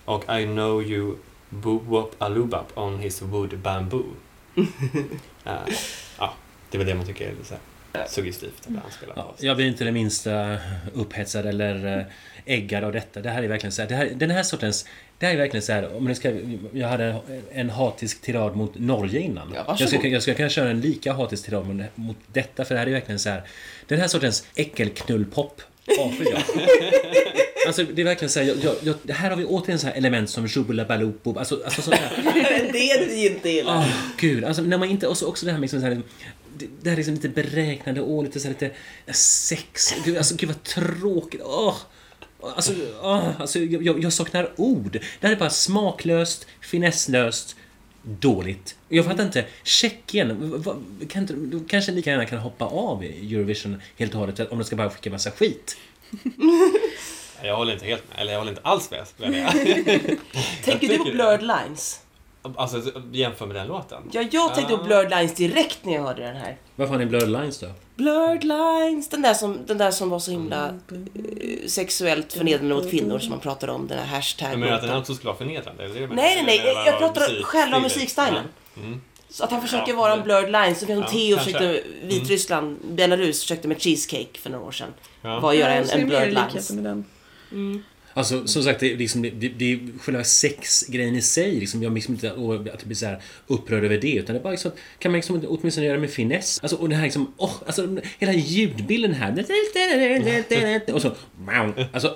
Och 0.05 0.25
I 0.41 0.45
know 0.47 0.83
you 0.83 1.17
boob 1.49 1.87
wop 1.87 2.15
alubap 2.19 2.67
on 2.79 2.99
his 2.99 3.23
wood 3.23 3.59
bamboo. 3.59 4.05
Eh, 5.45 5.75
ja, 6.19 6.35
det 6.71 6.79
väl 6.79 6.87
det 6.87 6.95
man 6.95 7.07
tycker 7.07 7.29
är 7.29 7.31
lite 7.31 7.59
suggestivt 8.09 8.61
att 8.61 8.83
han 8.83 8.93
spelar 8.93 9.15
Ja, 9.17 9.35
jag 9.39 9.57
blir 9.57 9.67
inte 9.67 9.85
det 9.85 9.93
minsta 9.93 10.57
upphetsad 10.95 11.47
eller 11.47 11.99
eh, 11.99 12.05
äggad 12.45 12.85
av 12.85 12.93
detta. 12.93 13.21
Det 13.21 13.31
här 13.31 13.43
är 13.43 13.49
verkligen 13.49 13.73
så 13.73 13.83
här, 13.83 13.89
det 13.89 13.95
här, 13.95 14.11
den 14.15 14.31
här 14.31 14.43
sortens... 14.43 14.87
Det 15.19 15.27
här 15.27 15.33
är 15.33 15.39
verkligen 15.39 15.63
så 15.63 15.73
här, 15.73 15.97
om 15.97 16.05
det 16.05 16.15
ska, 16.15 16.33
jag 16.73 16.89
hade 16.89 17.17
en 17.53 17.71
hatisk 17.71 18.23
tirad 18.23 18.57
mot 18.57 18.79
Norge 18.79 19.21
innan. 19.21 19.53
Ja, 19.55 19.77
jag, 19.79 19.89
ska, 19.89 20.09
jag 20.09 20.23
ska 20.23 20.35
kunna 20.35 20.49
köra 20.49 20.71
en 20.71 20.81
lika 20.81 21.13
hatisk 21.13 21.45
tirad 21.45 21.67
mot, 21.67 21.87
mot 21.95 22.17
detta, 22.33 22.65
för 22.65 22.75
det 22.75 22.79
här 22.79 22.87
är 22.87 22.91
verkligen 22.93 23.19
så 23.19 23.29
här... 23.31 23.43
Den 23.87 24.01
här 24.01 24.09
sortens 24.09 24.47
äckelknullpop 24.55 25.63
avskyr 26.01 26.27
jag. 26.33 26.43
Alltså 27.69 27.85
det 27.85 28.03
är 28.03 28.05
verkligen 28.05 28.31
så 28.31 28.41
här, 28.41 28.47
jag, 28.47 28.57
jag, 28.83 28.97
jag, 29.03 29.15
här 29.15 29.31
har 29.31 29.37
vi 29.37 29.45
återigen 29.45 29.79
så 29.79 29.87
här 29.87 29.95
element 29.95 30.31
som 30.31 30.49
Shubalabaloopo, 30.49 31.39
alltså, 31.39 31.61
alltså 31.65 31.83
sånt 31.83 31.97
här. 31.97 32.23
det 32.73 32.91
är 32.91 33.07
du 33.07 33.27
inte 33.27 33.51
gillar. 33.51 33.77
Åh, 33.77 33.89
gud. 34.17 34.45
Alltså, 34.45 34.63
när 34.63 34.79
man 34.79 34.89
inte, 34.89 35.07
och 35.07 35.17
så 35.17 35.27
också 35.27 35.47
det 35.47 35.53
här 35.53 35.59
med 35.59 35.63
liksom, 35.63 35.81
så 35.81 35.87
här, 35.87 36.03
det, 36.83 36.91
här 36.91 36.97
liksom 36.97 37.15
lite 37.15 37.29
beräknande 37.29 38.01
och 38.01 38.25
lite 38.25 38.41
så 38.41 38.49
här, 38.49 38.55
lite 38.55 38.75
sex. 39.13 39.95
Gud, 40.05 40.17
alltså, 40.17 40.35
gud 40.37 40.49
vad 40.49 40.63
tråkigt. 40.63 41.41
Åh. 41.45 41.77
Alltså, 42.43 42.73
åh, 43.03 43.41
alltså 43.41 43.59
jag, 43.59 44.03
jag, 44.05 44.13
saknar 44.13 44.51
ord. 44.57 44.93
Det 44.93 45.27
här 45.27 45.35
är 45.35 45.39
bara 45.39 45.51
smaklöst, 45.51 46.47
finesslöst, 46.61 47.57
dåligt. 48.03 48.77
Jag 48.89 49.05
fattar 49.05 49.25
inte. 49.25 49.45
Tjeckien, 49.63 50.63
kan 51.09 51.23
inte, 51.23 51.35
då 51.35 51.61
kanske 51.69 51.93
lika 51.93 52.11
gärna 52.11 52.27
kan 52.27 52.39
hoppa 52.39 52.65
av 52.65 53.03
Eurovision 53.03 53.83
helt 53.97 54.15
och 54.15 54.21
hållet 54.21 54.41
om 54.41 54.59
de 54.59 54.65
ska 54.65 54.77
bara 54.77 54.91
skicka 54.91 55.11
massa 55.11 55.31
skit. 55.31 55.77
Jag 57.43 57.57
håller 57.57 57.73
inte 57.73 57.87
helt 57.87 58.03
med, 58.09 58.21
eller 58.21 58.33
jag 58.33 58.39
håller 58.39 58.51
inte 58.53 58.63
alls 58.65 58.91
med. 58.91 59.07
Tänker 60.65 60.89
du 60.89 60.99
på 60.99 61.05
Blurred 61.05 61.43
Lines? 61.43 62.01
Alltså 62.57 62.83
jämför 63.13 63.47
med 63.47 63.57
den 63.57 63.67
låten. 63.67 64.03
Ja, 64.13 64.23
jag 64.33 64.55
tänkte 64.55 64.77
på 64.77 64.83
Ah. 64.83 64.87
Blurred 64.87 65.11
Lines 65.11 65.35
direkt 65.35 65.79
när 65.85 65.95
jag 65.95 66.03
hörde 66.03 66.23
den 66.23 66.37
här. 66.37 66.57
Varför 66.77 66.93
har 66.93 66.99
ni 66.99 67.07
Blurred 67.07 67.31
Lines 67.31 67.59
då? 67.59 67.67
Blurred 67.97 68.45
Lines, 68.45 69.09
den 69.09 69.23
där 69.23 69.35
som, 69.35 69.59
den 69.67 69.79
där 69.79 69.91
som 69.91 70.11
var 70.11 70.19
så 70.19 70.31
himla 70.31 70.67
eh, 70.69 71.69
sexuellt 71.69 72.33
förnedrande 72.33 72.75
mot 72.75 72.91
kvinnor 72.91 73.19
som 73.19 73.31
man 73.31 73.41
pratade 73.41 73.73
om, 73.73 73.87
den 73.89 73.99
här 73.99 74.07
hashtag 74.17 74.53
Jag 74.53 74.59
menar 74.59 74.73
att 74.77 74.83
den 74.83 74.97
också 74.97 75.15
skulle 75.15 75.27
vara 75.29 75.39
förnedrande? 75.39 75.85
Är 75.85 75.89
det? 75.89 75.95
Nej, 76.01 76.09
nej, 76.17 76.43
nej, 76.47 76.59
Eller 76.59 76.71
jag, 76.73 76.87
jag 76.87 76.99
pratar 76.99 77.43
själv 77.43 77.75
om 77.75 77.83
musikstilen? 77.83 78.45
Mm. 78.77 79.01
Så 79.31 79.45
att 79.45 79.51
han 79.51 79.63
försöker 79.63 79.93
Ja, 79.93 79.99
vara 79.99 80.13
en 80.13 80.23
blurred 80.23 80.53
line, 80.53 80.75
så 80.77 80.87
som 80.87 80.95
Ja, 80.99 81.09
Theo 81.09 81.39
försökte, 81.39 81.83
Vitryssland, 82.03 82.79
Belarus 82.85 83.43
försökte 83.43 83.69
med 83.69 83.83
cheesecake 83.83 84.39
för 84.39 84.51
några 84.51 84.65
år 84.65 84.73
sedan. 84.73 84.95
Ja. 85.23 85.41
Var 85.41 85.51
att 85.51 85.57
göra 85.59 85.73
en, 85.75 85.89
är 85.91 85.99
en 85.99 86.07
blurred 86.09 86.29
likheter 86.35 87.03
den. 87.51 87.85
Alltså 88.15 88.47
som 88.47 88.63
sagt, 88.63 88.81
det 88.81 88.93
är, 88.93 88.97
liksom, 88.97 89.23
det, 89.23 89.31
det, 89.31 89.49
det 89.49 89.73
är 89.73 89.79
själva 90.01 90.25
sexgrejen 90.25 91.17
i 91.17 91.23
sig. 91.23 91.53
Liksom, 91.61 91.83
jag 91.83 91.95
liksom 91.95 92.15
inte 92.15 92.31
att 92.31 92.39
jag 92.39 92.65
blir 92.85 92.95
så 92.95 93.07
här 93.07 93.23
upprörd 93.47 93.85
över 93.85 93.99
det. 93.99 94.15
Utan 94.15 94.35
det 94.35 94.41
är 94.41 94.43
bara 94.43 94.51
liksom, 94.51 94.71
kan 94.99 95.13
man 95.13 95.17
liksom 95.17 95.47
åtminstone 95.49 95.87
göra 95.87 95.99
med 95.99 96.11
finess. 96.11 96.59
Alltså, 96.63 96.77
och 96.77 96.89
det 96.89 96.95
här 96.95 97.03
liksom, 97.05 97.33
åh, 97.37 97.53
alltså 97.67 97.97
hela 98.19 98.33
ljudbilden 98.33 99.15
här. 99.15 99.45
Och 100.93 101.03
så, 101.03 101.09
wow. 101.39 101.85
Alltså, 101.93 102.15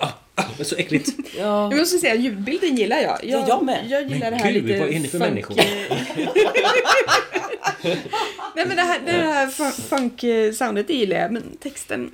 det 0.57 0.63
är 0.63 0.65
så 0.65 0.77
äckligt. 0.77 1.09
Ja. 1.39 1.71
Jag 1.71 1.79
måste 1.79 1.99
säga, 1.99 2.15
ljudbilden 2.15 2.77
gillar 2.77 3.01
jag. 3.01 3.19
Ja, 3.23 3.45
jag 3.49 3.65
med. 3.65 3.87
Jag 3.89 4.03
gillar 4.03 4.31
Men 4.31 4.39
det 4.39 4.45
här 4.45 4.53
gud, 4.53 4.65
lite 4.65 4.81
vad 4.81 4.89
är 4.89 5.01
ni 5.01 5.09
för 5.09 5.19
funk- 5.19 5.29
människor? 5.29 5.57
Nej 8.57 8.67
men 8.67 8.77
det 8.77 8.83
här, 8.83 9.01
det 9.07 9.13
här 9.13 9.47
fun- 9.47 9.83
funk-soundet 9.89 10.87
det 10.87 10.95
gillar 10.95 11.17
jag, 11.17 11.33
men 11.33 11.57
texten... 11.61 12.01
Mm, 12.01 12.13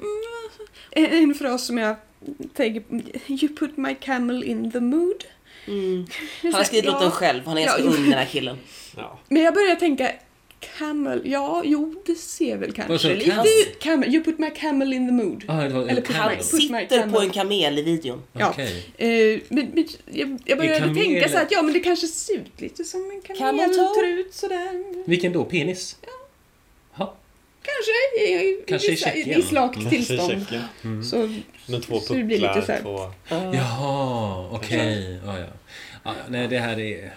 en, 0.91 1.05
en 1.23 1.35
fras 1.35 1.67
som 1.67 1.79
jag 1.79 1.97
tänker 2.55 2.83
You 3.29 3.49
put 3.57 3.77
my 3.77 3.95
camel 3.95 4.45
in 4.45 4.71
the 4.71 4.81
mood. 4.81 5.25
Mm. 5.67 6.07
Han 6.43 6.53
har 6.55 6.65
skrivit 6.65 6.85
låten 6.85 7.11
själv, 7.11 7.47
han 7.47 7.59
är 7.59 7.63
ganska 7.65 7.83
Ja. 7.83 7.89
ung 7.89 8.05
den 8.05 8.13
här 8.13 8.25
killen. 8.25 8.57
Ja. 8.97 9.19
Men 9.29 9.43
jag 9.43 9.55
börjar 9.55 9.77
tänka 9.77 10.13
Camel, 10.79 11.23
ja, 11.25 11.63
jo, 11.65 11.95
det 12.07 12.15
ser 12.15 12.57
väl 12.57 12.73
kanske 12.73 13.15
lite 13.15 13.31
camel? 13.31 13.47
ut. 13.47 13.79
Camel, 13.81 14.15
you 14.15 14.25
put 14.25 14.39
my 14.39 14.51
camel 14.51 14.93
in 14.93 15.07
the 15.07 15.13
mood. 15.13 15.45
Ah, 15.49 15.61
det 15.63 15.69
var 15.69 15.83
en 15.83 15.89
Eller 15.89 16.03
put 16.03 16.17
Han 16.17 16.43
sitter 16.43 17.09
på 17.11 17.21
en 17.21 17.31
kamel 17.31 17.79
i 17.79 17.83
videon. 17.83 18.23
Ja. 18.33 18.51
Okej. 18.51 18.87
Eh, 18.97 19.41
men, 19.49 19.67
men 19.75 19.89
jag, 20.11 20.39
jag 20.45 20.59
började 20.59 20.79
kamel- 20.81 20.95
tänka 21.05 21.29
så 21.29 21.37
här 21.37 21.43
att 21.45 21.53
ja, 21.53 21.63
men 21.63 21.73
det 21.73 21.81
kanske 21.81 22.07
ser 22.07 22.35
ut 22.35 22.61
lite 22.61 22.85
som 22.85 23.11
en 23.11 23.37
Camel 23.37 23.69
toe? 23.75 23.75
kameltrut 23.77 24.35
sådär. 24.35 24.85
Vilken 25.07 25.33
då? 25.33 25.45
Penis? 25.45 25.97
Ja. 26.03 26.09
Kanske 27.69 28.31
i, 28.31 28.65
Kanske 28.69 28.91
vissa- 28.91 29.15
i, 29.15 29.39
i 29.39 29.43
slakt 29.43 29.89
tillstånd. 29.91 30.47
Mm. 30.85 31.05
Så, 31.05 31.17
Med 31.67 31.83
två 31.83 32.01
Så 32.01 32.15
det 32.15 32.23
blir 32.25 32.39
lite 32.39 32.55
så 32.55 32.61
pucklar, 32.61 32.75
här- 32.75 32.83
två... 32.83 33.57
Jaha, 33.57 34.49
okej. 34.53 35.21
Ja, 35.27 35.39
ja. 35.39 35.47
Ja, 36.05 36.15
nej, 36.29 36.49
det 36.49 36.59
här 36.59 36.81
är... 36.81 37.13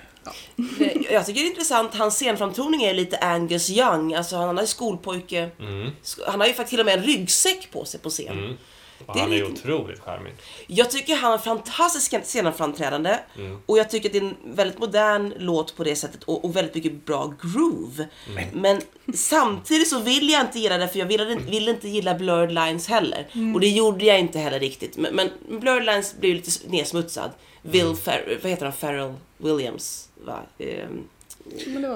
Det- 0.55 1.11
Jag 1.11 1.25
tycker 1.25 1.39
det 1.41 1.45
är 1.45 1.49
intressant, 1.49 1.95
hans 1.95 2.15
scenframtoning 2.15 2.83
är 2.83 2.93
lite 2.93 3.17
Angus 3.17 3.69
Young. 3.69 4.13
Alltså 4.13 4.35
han 4.35 4.57
är 4.57 4.65
skolpojke. 4.65 5.49
Mm. 5.59 5.89
Han 6.27 6.39
har 6.39 6.47
ju 6.47 6.53
faktiskt 6.53 6.69
till 6.69 6.79
och 6.79 6.85
med 6.85 6.97
en 6.99 7.03
ryggsäck 7.03 7.67
på 7.71 7.85
sig 7.85 7.99
på 7.99 8.09
scen. 8.09 8.27
Mm. 8.39 8.57
Och 9.05 9.13
Det 9.13 9.19
är 9.19 9.23
han 9.23 9.31
är 9.31 9.35
ju 9.37 9.49
lite- 9.49 9.73
otroligt 9.73 9.99
charmig. 9.99 10.33
Jag 10.67 10.91
tycker 10.91 11.15
han 11.15 11.31
har 11.31 11.37
fantastiskt 11.37 12.25
scenframträdande. 12.27 13.19
Mm. 13.37 13.59
Och 13.65 13.77
jag 13.77 13.89
tycker 13.89 14.09
att 14.09 14.13
det 14.13 14.19
är 14.19 14.23
en 14.23 14.35
väldigt 14.55 14.79
modern 14.79 15.33
låt 15.37 15.75
på 15.75 15.83
det 15.83 15.95
sättet 15.95 16.23
och, 16.23 16.45
och 16.45 16.55
väldigt 16.55 16.75
mycket 16.75 17.05
bra 17.05 17.33
groove. 17.41 18.07
Men 18.53 18.81
samtidigt 19.13 19.87
så 19.89 19.99
vill 19.99 20.29
jag 20.29 20.41
inte 20.41 20.59
gilla 20.59 20.77
det 20.77 20.87
för 20.87 20.99
jag 20.99 21.05
ville, 21.05 21.35
vill 21.35 21.69
inte 21.69 21.87
gilla 21.89 22.13
Blurred 22.15 22.51
Lines 22.53 22.87
heller. 22.87 23.27
Och 23.53 23.59
det 23.59 23.67
gjorde 23.69 24.05
jag 24.05 24.19
inte 24.19 24.39
heller 24.39 24.59
riktigt. 24.59 24.97
Men, 24.97 25.15
men 25.15 25.29
Blurred 25.59 25.85
Lines 25.85 26.15
blev 26.19 26.35
lite 26.35 26.51
nedsmutsad. 26.67 27.31
Will 27.61 27.85
Fer- 27.93 28.39
vad 28.41 28.49
heter 28.51 28.65
han? 28.65 28.73
Farrell 28.73 29.13
Williams. 29.37 30.09
Va? 30.25 30.39
Ehm, 30.59 31.03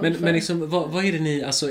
men 0.01 0.13
Men, 0.19 0.33
liksom, 0.33 0.69
vad, 0.69 0.89
vad 0.89 1.05
är 1.05 1.11
det 1.11 1.19
ni, 1.19 1.43
alltså, 1.43 1.69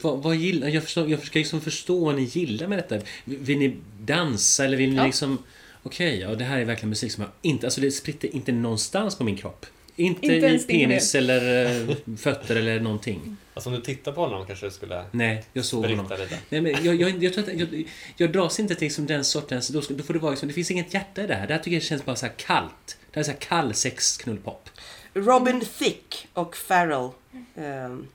vad, 0.00 0.22
vad 0.22 0.36
gillar, 0.36 0.68
jag, 0.68 0.82
förstår, 0.82 1.10
jag 1.10 1.20
försöker 1.20 1.40
liksom 1.40 1.60
förstå 1.60 2.04
vad 2.04 2.14
ni 2.14 2.22
gillar 2.22 2.66
med 2.66 2.78
detta. 2.78 3.04
Vill 3.24 3.58
ni 3.58 3.76
dansa 4.00 4.64
eller 4.64 4.76
vill 4.76 4.90
ni 4.90 4.96
Ja. 4.96 5.06
liksom, 5.06 5.38
okej, 5.82 6.18
ja 6.20 6.34
det 6.34 6.44
här 6.44 6.58
är 6.58 6.64
verkligen 6.64 6.88
musik 6.88 7.12
som 7.12 7.22
jag 7.22 7.30
inte, 7.52 7.66
alltså 7.66 7.80
det 7.80 7.90
spritter 7.90 8.36
inte 8.36 8.52
någonstans 8.52 9.18
på 9.18 9.24
min 9.24 9.36
kropp. 9.36 9.66
Inte, 9.96 10.26
Inte 10.26 10.46
i 10.46 10.58
penis 10.58 11.14
eller 11.14 11.64
eh, 11.90 11.96
fötter 12.16 12.56
eller 12.56 12.80
någonting. 12.80 13.36
Alltså 13.54 13.70
om 13.70 13.76
du 13.76 13.82
tittar 13.82 14.12
på 14.12 14.20
honom 14.20 14.46
kanske 14.46 14.66
det 14.66 14.72
skulle 14.72 15.04
Nej, 15.10 15.44
jag 15.52 15.64
såg 15.64 15.86
honom. 15.86 16.06
lite. 16.10 16.38
Nej, 16.48 16.60
men 16.60 16.84
jag, 16.84 16.94
jag, 16.94 17.24
jag, 17.24 17.32
tror 17.34 17.44
att, 17.44 17.60
jag, 17.60 17.84
jag 18.16 18.32
dras 18.32 18.60
inte 18.60 18.74
till 18.74 18.84
liksom 18.84 19.06
den 19.06 19.24
sortens... 19.24 19.68
Då, 19.68 19.82
då 19.90 20.02
får 20.04 20.14
det 20.14 20.20
vara 20.20 20.30
liksom, 20.30 20.48
det 20.48 20.54
finns 20.54 20.70
inget 20.70 20.94
hjärta 20.94 21.24
i 21.24 21.26
det 21.26 21.34
här. 21.34 21.46
Det 21.46 21.52
här 21.54 21.60
tycker 21.60 21.76
jag 21.76 21.82
känns 21.82 22.04
bara 22.04 22.16
så 22.16 22.26
här 22.26 22.32
kallt. 22.36 22.86
Det 22.86 23.14
här 23.14 23.20
är 23.20 23.24
så 23.24 23.30
här 23.30 23.38
kall 23.38 23.74
sexknullpop. 23.74 24.68
Robin 25.14 25.60
Thicke 25.78 26.16
och 26.34 26.56
Farrell, 26.56 27.08
ehm, 27.56 28.06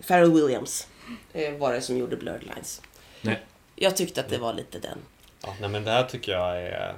Farrell 0.00 0.32
Williams 0.32 0.88
eh, 1.32 1.54
var 1.54 1.72
det 1.72 1.80
som 1.80 1.96
gjorde 1.98 2.16
Blurred 2.16 2.42
Lines. 2.54 2.82
Nej. 3.20 3.40
Jag 3.76 3.96
tyckte 3.96 4.20
att 4.20 4.28
det 4.28 4.38
var 4.38 4.54
lite 4.54 4.78
den. 4.78 4.98
Ja, 5.42 5.54
nej 5.60 5.68
men 5.70 5.84
det 5.84 5.90
här 5.90 6.04
tycker 6.04 6.32
jag 6.32 6.62
är... 6.62 6.94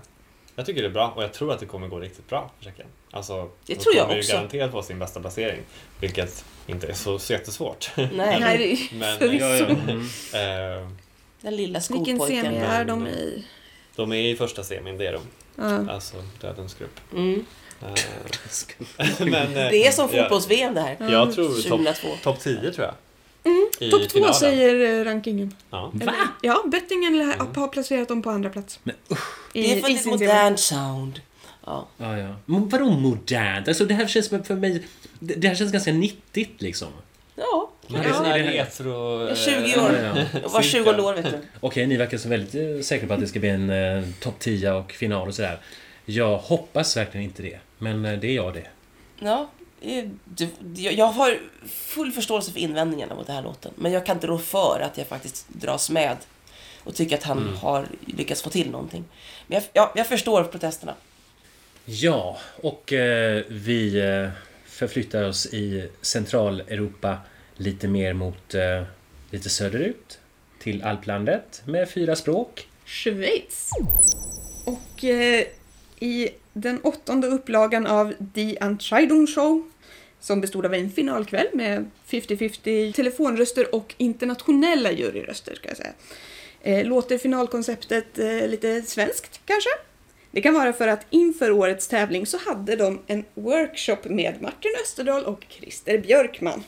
Jag 0.56 0.66
tycker 0.66 0.82
det 0.82 0.88
är 0.88 0.92
bra 0.92 1.12
och 1.16 1.22
jag 1.22 1.32
tror 1.32 1.52
att 1.52 1.60
det 1.60 1.66
kommer 1.66 1.88
gå 1.88 1.98
riktigt 2.00 2.28
bra 2.28 2.50
för 2.58 2.64
Tjeckien. 2.64 2.88
Alltså, 3.10 3.50
Det 3.66 3.74
de 3.74 3.80
tror 3.80 3.94
jag 3.96 4.04
kommer 4.06 4.18
också. 4.18 4.30
ju 4.32 4.36
garanterat 4.36 4.70
få 4.70 4.82
sin 4.82 4.98
bästa 4.98 5.20
placering. 5.20 5.60
Vilket 6.00 6.44
inte 6.66 6.86
är 6.86 6.92
så, 6.92 7.18
så 7.18 7.32
jättesvårt. 7.32 7.90
Nej, 7.96 8.08
Nej, 8.40 8.58
det 8.58 8.72
är 8.72 8.98
Men- 8.98 9.18
förvisso. 9.18 9.64
Mm. 9.64 10.00
Eh, 10.82 10.88
den 11.40 11.56
lilla 11.56 11.78
Vilken 11.78 11.82
skolpojken. 12.16 12.44
semi 12.44 12.56
är 12.58 12.84
de 12.84 13.06
i? 13.06 13.46
de 13.96 14.12
är 14.12 14.16
i 14.16 14.36
första 14.36 14.64
semin, 14.64 14.96
det 14.98 15.06
är 15.06 15.12
de. 15.12 15.20
Ja. 15.56 15.92
Alltså 15.92 16.16
Dödens 16.40 16.74
grupp. 16.74 17.00
Mm. 17.12 17.46
Eh, 17.86 19.26
men, 19.26 19.34
eh, 19.56 19.70
Det 19.70 19.86
är 19.86 19.90
som 19.92 20.08
fotbolls-VM 20.08 20.74
det 20.74 20.80
här. 20.80 20.96
Jag 21.12 21.34
tror 21.34 21.48
topp 21.48 21.62
2002. 21.68 22.08
top 22.22 22.40
10 22.40 22.72
tror 22.72 22.86
jag. 22.86 22.94
I 23.80 23.90
Topp 23.90 24.02
två 24.02 24.08
finalen. 24.08 24.34
säger 24.34 25.00
eh, 25.00 25.04
rankingen. 25.04 25.54
Ja. 25.70 25.92
Eller- 26.00 26.14
Ja, 26.42 26.62
bettingen 26.66 27.18
lär- 27.18 27.56
har 27.60 27.68
placerat 27.68 28.08
dem 28.08 28.22
på 28.22 28.30
andra 28.30 28.50
plats. 28.50 28.80
Men 28.82 28.94
I, 29.52 29.62
Det 29.62 29.72
är 29.78 29.80
för 29.80 29.90
ett 29.90 30.02
sin 30.02 30.18
serie. 30.18 30.28
modernt 30.28 30.60
sound. 30.60 31.20
Ja. 31.66 31.88
Ja, 31.96 32.18
ja. 32.18 32.34
Men 32.46 32.68
vadå 32.68 32.84
modernt? 32.90 33.68
Alltså 33.68 33.84
det 33.84 33.94
här 33.94 34.06
känns 34.06 34.28
för 34.28 34.54
mig... 34.54 34.82
Det 35.18 35.34
det 35.34 35.48
här 35.48 35.54
känns 35.54 35.72
ganska 35.72 35.92
90 35.92 36.48
liksom. 36.58 36.88
Ja, 37.36 37.70
det 37.88 37.96
är 37.96 38.02
sån 38.12 38.24
Ja. 38.26 38.30
här 38.32 38.38
retro... 38.38 39.20
Jag 39.20 39.28
är 39.28 39.30
eh, 39.30 39.72
20 39.74 39.80
år. 39.80 39.92
Ja, 40.02 40.24
ja. 40.42 40.48
Var 40.48 40.62
20 40.62 40.90
år 40.90 41.14
vet 41.14 41.24
du. 41.24 41.38
Okej, 41.60 41.86
ni 41.86 41.96
verkar 41.96 42.18
så 42.18 42.28
väldigt 42.28 42.86
säkra 42.86 43.08
på 43.08 43.14
att 43.14 43.20
det 43.20 43.26
ska 43.26 43.40
bli 43.40 43.48
en 43.48 43.70
eh, 43.70 44.04
topp 44.20 44.34
10 44.38 44.72
och 44.72 44.92
final 44.92 45.28
och 45.28 45.34
sådär. 45.34 45.58
Jag 46.04 46.38
hoppas 46.38 46.96
verkligen 46.96 47.24
inte 47.24 47.42
det. 47.42 47.58
Men 47.82 48.04
eh, 48.04 48.18
det 48.18 48.26
är 48.26 48.34
jag 48.34 48.54
det. 48.54 48.66
Ja, 49.18 49.50
eh, 49.80 50.04
du, 50.24 50.48
jag 50.74 50.92
jag 50.92 51.06
har 51.06 51.38
full 51.66 52.12
förståelse 52.12 52.52
för 52.52 52.60
invändningarna 52.60 53.14
mot 53.14 53.26
den 53.26 53.36
här 53.36 53.42
låten. 53.42 53.72
Men 53.76 53.92
jag 53.92 54.06
kan 54.06 54.16
inte 54.16 54.26
rå 54.26 54.38
för 54.38 54.80
att 54.80 54.98
jag 54.98 55.06
faktiskt 55.06 55.48
dras 55.48 55.90
med 55.90 56.16
och 56.84 56.94
tycker 56.94 57.16
att 57.16 57.22
han 57.22 57.56
har 57.56 57.86
lyckats 58.06 58.42
få 58.42 58.50
till 58.50 58.70
någonting. 58.70 59.04
Men 59.46 59.54
jag, 59.54 59.64
ja, 59.72 59.92
jag 59.96 60.06
förstår 60.06 60.44
protesterna. 60.44 60.94
Ja, 61.84 62.38
och 62.56 62.92
eh, 62.92 63.44
vi 63.48 64.00
eh, 64.00 64.30
förflyttar 64.66 65.24
oss 65.24 65.46
i 65.46 65.88
Centraleuropa 66.02 67.18
lite 67.56 67.88
mer 67.88 68.12
mot 68.12 68.54
eh, 68.54 68.82
lite 69.30 69.48
söderut. 69.48 70.18
Till 70.60 70.82
Alplandet 70.82 71.62
med 71.64 71.90
fyra 71.90 72.16
språk. 72.16 72.68
Schweiz. 72.84 73.70
Och 74.66 75.04
eh, 75.04 75.44
i 76.02 76.28
den 76.52 76.80
åttonde 76.80 77.26
upplagan 77.26 77.86
av 77.86 78.14
Die 78.18 78.56
Entscheidung 78.60 79.26
Show 79.26 79.62
som 80.20 80.40
bestod 80.40 80.66
av 80.66 80.74
en 80.74 80.90
finalkväll 80.90 81.46
med 81.52 81.90
50-50 82.08 82.92
telefonröster 82.92 83.74
och 83.74 83.94
internationella 83.98 84.92
juryröster, 84.92 85.54
ska 85.54 85.68
jag 85.68 85.76
säga. 85.76 85.92
Eh, 86.62 86.84
låter 86.86 87.18
finalkonceptet 87.18 88.18
eh, 88.18 88.48
lite 88.48 88.82
svenskt, 88.82 89.40
kanske? 89.44 89.70
Det 90.30 90.40
kan 90.40 90.54
vara 90.54 90.72
för 90.72 90.88
att 90.88 91.06
inför 91.10 91.50
årets 91.50 91.88
tävling 91.88 92.26
så 92.26 92.38
hade 92.38 92.76
de 92.76 93.00
en 93.06 93.24
workshop 93.34 94.04
med 94.04 94.42
Martin 94.42 94.72
Österdahl 94.82 95.24
och 95.24 95.46
Christer 95.48 95.98
Björkman. 95.98 96.62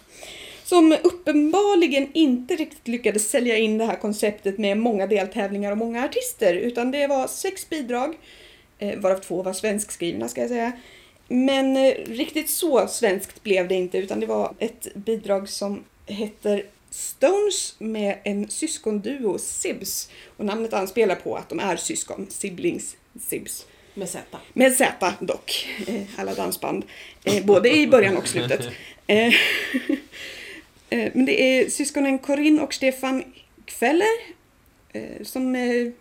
Som 0.65 0.97
uppenbarligen 1.03 2.13
inte 2.13 2.57
riktigt 2.57 2.89
lyckades 2.89 3.31
sälja 3.31 3.57
in 3.57 3.79
det 3.79 3.85
här 3.85 3.97
konceptet 3.97 4.59
med 4.59 4.79
många 4.79 5.07
deltävlingar 5.07 5.73
och 5.73 5.79
många 5.79 6.05
artister, 6.05 6.55
utan 6.55 6.91
det 6.91 7.07
var 7.07 7.27
sex 7.27 7.69
bidrag, 7.69 8.17
varav 8.97 9.19
två 9.19 9.43
var 9.43 9.53
svenskskrivna 9.53 10.29
ska 10.29 10.41
jag 10.41 10.51
säga. 10.51 10.73
Men 11.29 11.77
eh, 11.77 11.95
riktigt 12.07 12.51
så 12.51 12.89
svenskt 12.89 13.43
blev 13.43 13.69
det 13.69 13.75
inte, 13.75 13.99
utan 13.99 14.21
det 14.21 14.27
var 14.27 14.55
ett 14.59 14.95
bidrag 14.95 15.49
som 15.49 15.85
heter 16.07 16.67
Stones 16.91 17.75
med 17.79 18.19
en 18.25 18.51
syskonduo, 18.51 19.39
Sibs. 19.39 20.11
Och 20.37 20.45
namnet 20.45 20.73
anspelar 20.73 21.15
på 21.15 21.37
att 21.37 21.49
de 21.49 21.61
är 21.61 21.77
syskon, 21.77 22.27
siblings, 22.31 22.97
Sibs. 23.21 23.67
Med 23.95 24.09
Z. 24.09 24.39
Med 24.53 24.73
Z 24.73 25.15
dock, 25.21 25.69
eh, 25.87 26.03
alla 26.17 26.35
dansband. 26.35 26.85
Eh, 27.25 27.45
både 27.45 27.77
i 27.77 27.87
början 27.87 28.17
och 28.17 28.29
slutet. 28.29 28.69
Eh, 29.07 29.27
eh, 30.91 31.13
men 31.15 31.25
det 31.25 31.43
är 31.43 31.71
syskonen 31.71 32.19
Corinne 32.19 32.63
och 32.63 32.75
Stefan 32.75 33.25
Kveller 33.65 34.35
eh, 34.93 35.23
som 35.23 35.55
eh, 35.55 35.93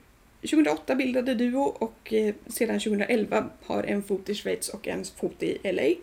2008 0.44 0.96
bildade 0.96 1.36
duo 1.36 1.62
och 1.62 2.14
eh, 2.14 2.34
sedan 2.48 2.80
2011 2.80 3.50
har 3.66 3.84
en 3.84 4.04
fot 4.04 4.30
i 4.30 4.36
Schweiz 4.36 4.70
och 4.70 4.88
en 4.88 5.06
fot 5.06 5.44
i 5.44 5.72
LA. 5.72 5.96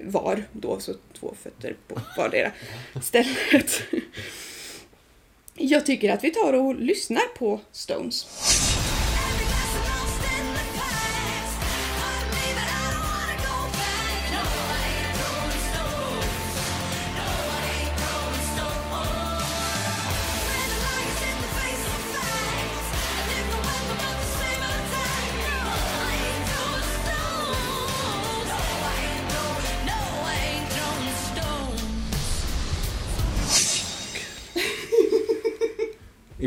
Var 0.00 0.44
då, 0.52 0.80
så 0.80 0.94
två 1.20 1.34
fötter 1.42 1.76
på 1.88 2.00
vardera 2.16 2.52
stället. 3.02 3.82
Jag 5.54 5.86
tycker 5.86 6.12
att 6.12 6.24
vi 6.24 6.30
tar 6.30 6.52
och 6.52 6.74
lyssnar 6.74 7.36
på 7.38 7.60
Stones. 7.72 8.26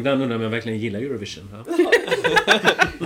Ibland 0.07 0.21
undrar 0.21 0.35
jag 0.35 0.39
om 0.39 0.43
jag 0.43 0.49
verkligen 0.49 0.79
gillar 0.79 0.99
Eurovision. 0.99 1.49
Ja. 1.51 1.73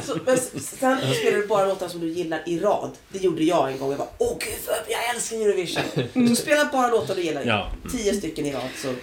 Så, 0.02 0.18
men 0.26 0.38
sen 0.38 0.98
spelar 1.14 1.38
du 1.38 1.48
bara 1.48 1.66
låtar 1.66 1.88
som 1.88 2.02
du 2.02 2.08
gillar 2.08 2.44
i 2.46 2.60
rad. 2.60 2.92
Det 3.10 3.18
gjorde 3.24 3.44
jag 3.44 3.72
en 3.72 3.78
gång. 3.78 3.90
Jag 3.90 3.98
bara, 3.98 4.10
åh 4.18 4.38
gud 4.40 4.76
jag 4.90 5.16
älskar 5.16 5.38
Eurovision. 5.38 6.28
Så 6.28 6.36
spela 6.36 6.70
bara 6.72 6.88
låtar 6.88 7.16
du 7.16 7.22
gillar. 7.22 7.44
Ja. 7.46 7.72
Tio 7.92 8.14
stycken 8.14 8.46
i 8.46 8.54
rad 8.54 8.70
så 8.76 8.94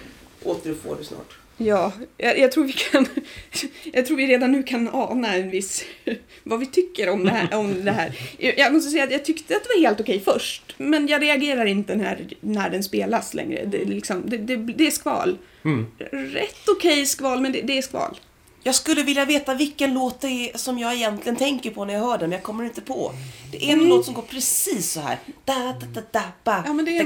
återfår 0.43 0.95
du 0.99 1.03
snart. 1.03 1.37
Ja, 1.57 1.91
jag, 2.17 2.39
jag 2.39 2.51
tror 2.51 2.63
vi 2.63 2.73
kan... 2.73 3.07
Jag 3.93 4.05
tror 4.05 4.17
vi 4.17 4.27
redan 4.27 4.51
nu 4.51 4.63
kan 4.63 4.89
ana 4.93 5.35
en 5.35 5.49
viss... 5.49 5.85
Vad 6.43 6.59
vi 6.59 6.65
tycker 6.65 7.09
om 7.09 7.23
det 7.23 7.31
här. 7.31 7.57
Om 7.57 7.85
det 7.85 7.91
här. 7.91 8.19
Jag 8.37 8.57
jag 8.57 8.73
måste 8.73 8.91
säga 8.91 9.03
att 9.03 9.11
jag 9.11 9.25
tyckte 9.25 9.55
att 9.55 9.63
det 9.63 9.69
var 9.75 9.81
helt 9.81 9.99
okej 9.99 10.19
först. 10.19 10.75
Men 10.77 11.07
jag 11.07 11.21
reagerar 11.21 11.65
inte 11.65 11.95
när, 11.95 12.27
när 12.41 12.69
den 12.69 12.83
spelas 12.83 13.33
längre. 13.33 13.65
Det, 13.65 13.81
är 13.81 13.85
liksom, 13.85 14.23
det, 14.25 14.37
det, 14.37 14.55
det 14.55 14.87
är 14.87 14.91
skval. 14.91 15.37
Mm. 15.63 15.87
Rätt 16.11 16.69
okej 16.77 17.05
skval, 17.05 17.41
men 17.41 17.51
det, 17.51 17.61
det 17.61 17.77
är 17.77 17.81
skval. 17.81 18.19
Jag 18.63 18.75
skulle 18.75 19.03
vilja 19.03 19.25
veta 19.25 19.53
vilken 19.53 19.93
låt 19.93 20.21
det 20.21 20.27
är 20.27 20.57
som 20.57 20.79
jag 20.79 20.93
egentligen 20.93 21.35
tänker 21.35 21.71
på 21.71 21.85
när 21.85 21.93
jag 21.93 22.01
hör 22.01 22.17
den, 22.17 22.29
men 22.29 22.37
jag 22.37 22.43
kommer 22.43 22.63
inte 22.63 22.81
på. 22.81 23.11
Det 23.51 23.69
är 23.69 23.73
en 23.73 23.87
låt 23.89 24.05
som 24.05 24.13
går 24.13 24.21
precis 24.21 24.91
så 24.91 24.99
här. 24.99 25.17
Da, 25.45 25.53
da, 25.53 25.85
da, 25.93 26.01
da, 26.11 26.23
ba. 26.43 26.63
Ja, 26.65 26.73
men 26.73 26.85
det 26.85 26.97
är. 26.97 27.03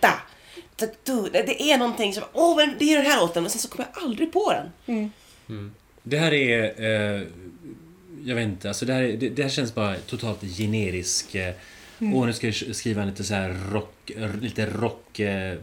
Da, 0.00 0.86
du. 1.04 1.30
Det 1.32 1.62
är 1.62 1.78
någonting 1.78 2.14
som, 2.14 2.22
åh, 2.32 2.56
men 2.56 2.74
det 2.78 2.92
är 2.92 2.96
den 2.96 3.06
här 3.06 3.20
låten, 3.20 3.42
men 3.42 3.50
sen 3.50 3.60
så 3.60 3.68
kommer 3.68 3.88
jag 3.94 4.04
aldrig 4.04 4.32
på 4.32 4.52
den. 4.52 4.70
Det 6.02 6.18
här 6.18 6.32
är... 6.32 6.82
Eh, 6.82 7.22
jag 8.24 8.34
vet 8.34 8.44
inte, 8.44 8.68
alltså 8.68 8.84
det 8.86 8.92
här, 8.92 9.02
är, 9.02 9.16
det, 9.16 9.28
det 9.28 9.42
här 9.42 9.50
känns 9.50 9.74
bara 9.74 9.96
totalt 9.96 10.42
generisk. 10.42 11.34
Eh, 11.34 11.54
Åh, 12.02 12.26
nu 12.26 12.32
ska 12.32 12.46
jag 12.46 12.76
skriva 12.76 13.02
en 13.02 13.08
lite 13.08 13.24
så 13.24 13.34
här 13.34 13.56
rock... 13.72 14.10
Lite 14.40 14.66
rock... 14.66 15.20
Eh, 15.20 15.58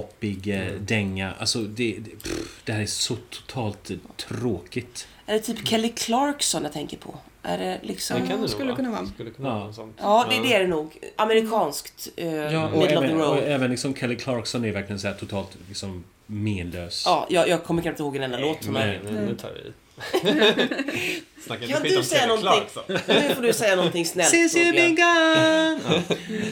poppig 0.00 0.48
eh, 0.48 0.72
dänga. 0.80 1.32
Alltså 1.38 1.58
det, 1.58 1.96
det, 1.98 2.10
pff, 2.22 2.60
det 2.64 2.72
här 2.72 2.80
är 2.82 2.86
så 2.86 3.16
totalt 3.30 3.90
eh, 3.90 3.96
tråkigt. 4.16 5.08
Är 5.26 5.32
det 5.34 5.40
typ 5.40 5.68
Kelly 5.68 5.88
Clarkson 5.88 6.62
jag 6.62 6.72
tänker 6.72 6.96
på? 6.96 7.18
Är 7.42 7.58
det 7.58 7.78
liksom... 7.82 8.20
Det 8.20 8.26
kan 8.26 8.36
det 8.36 8.40
nog 8.40 8.50
skulle 8.50 8.64
vara. 8.66 8.76
kunna 8.76 8.90
vara. 8.90 9.06
Skulle 9.06 9.30
kunna 9.30 9.48
Ja. 9.48 9.72
vara. 9.76 9.88
Ja, 9.98 10.26
det, 10.30 10.48
det 10.48 10.54
är 10.54 10.60
det 10.60 10.66
nog. 10.66 10.98
Amerikanskt. 11.16 12.08
Uh, 12.18 12.26
Ja, 12.34 12.68
och 12.68 12.78
middle 12.78 12.96
of 12.98 13.02
the 13.04 13.08
även, 13.10 13.20
och 13.20 13.26
road. 13.36 13.44
även 13.46 13.70
liksom 13.70 13.94
Kelly 13.94 14.16
Clarkson 14.16 14.64
är 14.64 14.72
verkligen 14.72 14.98
så 15.00 15.06
här 15.08 15.14
totalt 15.14 15.56
liksom 15.68 16.04
menlös. 16.26 17.02
Ja, 17.06 17.26
jag, 17.30 17.48
jag 17.48 17.64
kommer 17.64 17.82
knappt 17.82 17.94
inte 17.94 18.02
ihåg 18.02 18.16
en 18.16 18.22
enda 18.22 18.38
låt. 18.38 18.64
som 18.64 18.76
är- 18.76 18.86
Nej, 18.86 19.00
nu, 19.04 19.20
nu 19.26 19.34
tar 19.36 19.50
vi 19.50 19.72
i. 19.96 21.22
Snackar 21.40 21.66
vi 21.66 21.72
Kan 21.72 21.82
skit 21.82 21.92
du 21.92 21.98
om 21.98 22.04
säga 22.04 22.26
någonting? 22.26 22.48
Clarkson? 22.72 22.82
Nu 23.28 23.34
får 23.34 23.42
du 23.42 23.52
säga 23.52 23.76
någonting 23.76 24.06
snällt. 24.06 24.30
Since 24.30 24.58
you've 24.58 24.72
been 24.72 24.94
gone! 24.94 25.80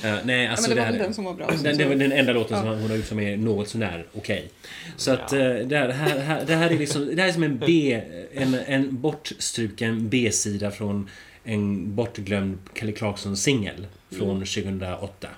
Eh, 0.03 0.17
nej, 0.25 0.45
Ja, 0.45 0.51
alltså 0.51 0.69
men 0.69 0.77
det 0.77 0.83
det 0.83 0.87
var 0.87 0.93
väl 0.93 0.97
här... 0.97 1.05
den 1.05 1.15
som 1.15 1.25
var 1.25 1.35
bra. 1.35 1.51
Den, 1.63 1.79
det 1.79 1.85
var 1.85 1.95
den 1.95 2.13
enda 2.13 2.33
låten 2.33 2.59
som 2.59 2.69
hon 2.69 2.91
har 2.91 2.97
gjort 2.97 3.07
som 3.07 3.21
är 3.21 3.37
något 3.37 3.69
sånär 3.69 4.07
okej. 4.15 4.49
Så 4.97 5.11
att 5.11 5.33
eh, 5.33 5.39
det, 5.39 5.77
här, 5.77 5.89
här, 5.89 6.19
här, 6.19 6.45
det 6.47 6.55
här 6.55 6.71
är 6.71 6.79
liksom, 6.79 7.17
det 7.17 7.23
här 7.23 7.29
är 7.29 7.33
som 7.33 7.43
en 7.43 7.59
B, 7.59 8.01
en, 8.35 8.55
en 8.67 9.01
bortstruken 9.01 10.09
B-sida 10.09 10.71
från 10.71 11.11
en 11.45 11.95
bortglömd 11.95 12.59
Kelly 12.75 12.93
Clarkson-singel 12.93 13.87
från 14.11 14.39
2008. 14.39 15.29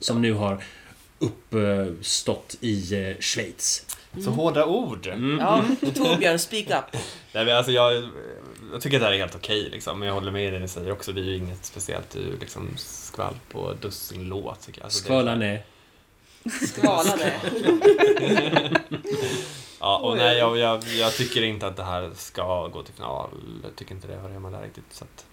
Som 0.00 0.22
nu 0.22 0.32
har 0.32 0.62
uppstått 1.18 2.56
i 2.60 2.94
eh, 2.94 3.16
Schweiz. 3.20 3.84
Så 4.24 4.30
hårda 4.30 4.66
ord. 4.66 5.06
Ja, 5.40 5.64
Torbjörn, 5.94 6.38
speak 6.38 6.66
up. 6.70 7.00
Nej, 7.32 7.44
men 7.44 7.56
alltså 7.56 7.72
jag, 7.72 8.08
jag 8.72 8.80
tycker 8.80 8.96
att 8.96 9.00
det 9.00 9.06
här 9.06 9.12
är 9.14 9.18
helt 9.18 9.34
okej, 9.34 9.68
liksom. 9.72 9.98
men 9.98 10.08
jag 10.08 10.14
håller 10.14 10.32
med 10.32 10.48
i 10.48 10.50
det 10.50 10.58
ni 10.58 10.68
säger 10.68 10.92
också. 10.92 11.12
Det 11.12 11.20
är 11.20 11.24
ju 11.24 11.36
inget 11.36 11.64
speciellt 11.64 12.10
det 12.10 12.18
är 12.18 12.22
ju 12.22 12.38
liksom 12.38 12.68
skvall 12.76 13.34
på 13.52 13.72
dussin 13.72 14.28
låt. 14.28 14.60
Tycker 14.66 14.80
jag. 14.80 14.84
Alltså, 14.84 15.08
det- 15.08 15.44
är... 15.44 15.62
Skvalan 16.66 17.20
är. 17.20 17.38
Ja, 19.80 19.98
och 19.98 20.16
nej, 20.16 20.38
jag, 20.38 20.58
jag, 20.58 20.82
jag 20.84 21.12
tycker 21.14 21.42
inte 21.42 21.66
att 21.66 21.76
det 21.76 21.84
här 21.84 22.10
ska 22.14 22.66
gå 22.68 22.82
till 22.82 22.94
final. 22.94 23.30
Jag 23.62 23.76
tycker 23.76 23.94
inte 23.94 24.08
det 24.08 24.16
hör 24.16 24.28
hemma 24.28 24.50
där 24.50 24.62
riktigt. 24.62 24.84
Så 24.90 25.04
att, 25.04 25.26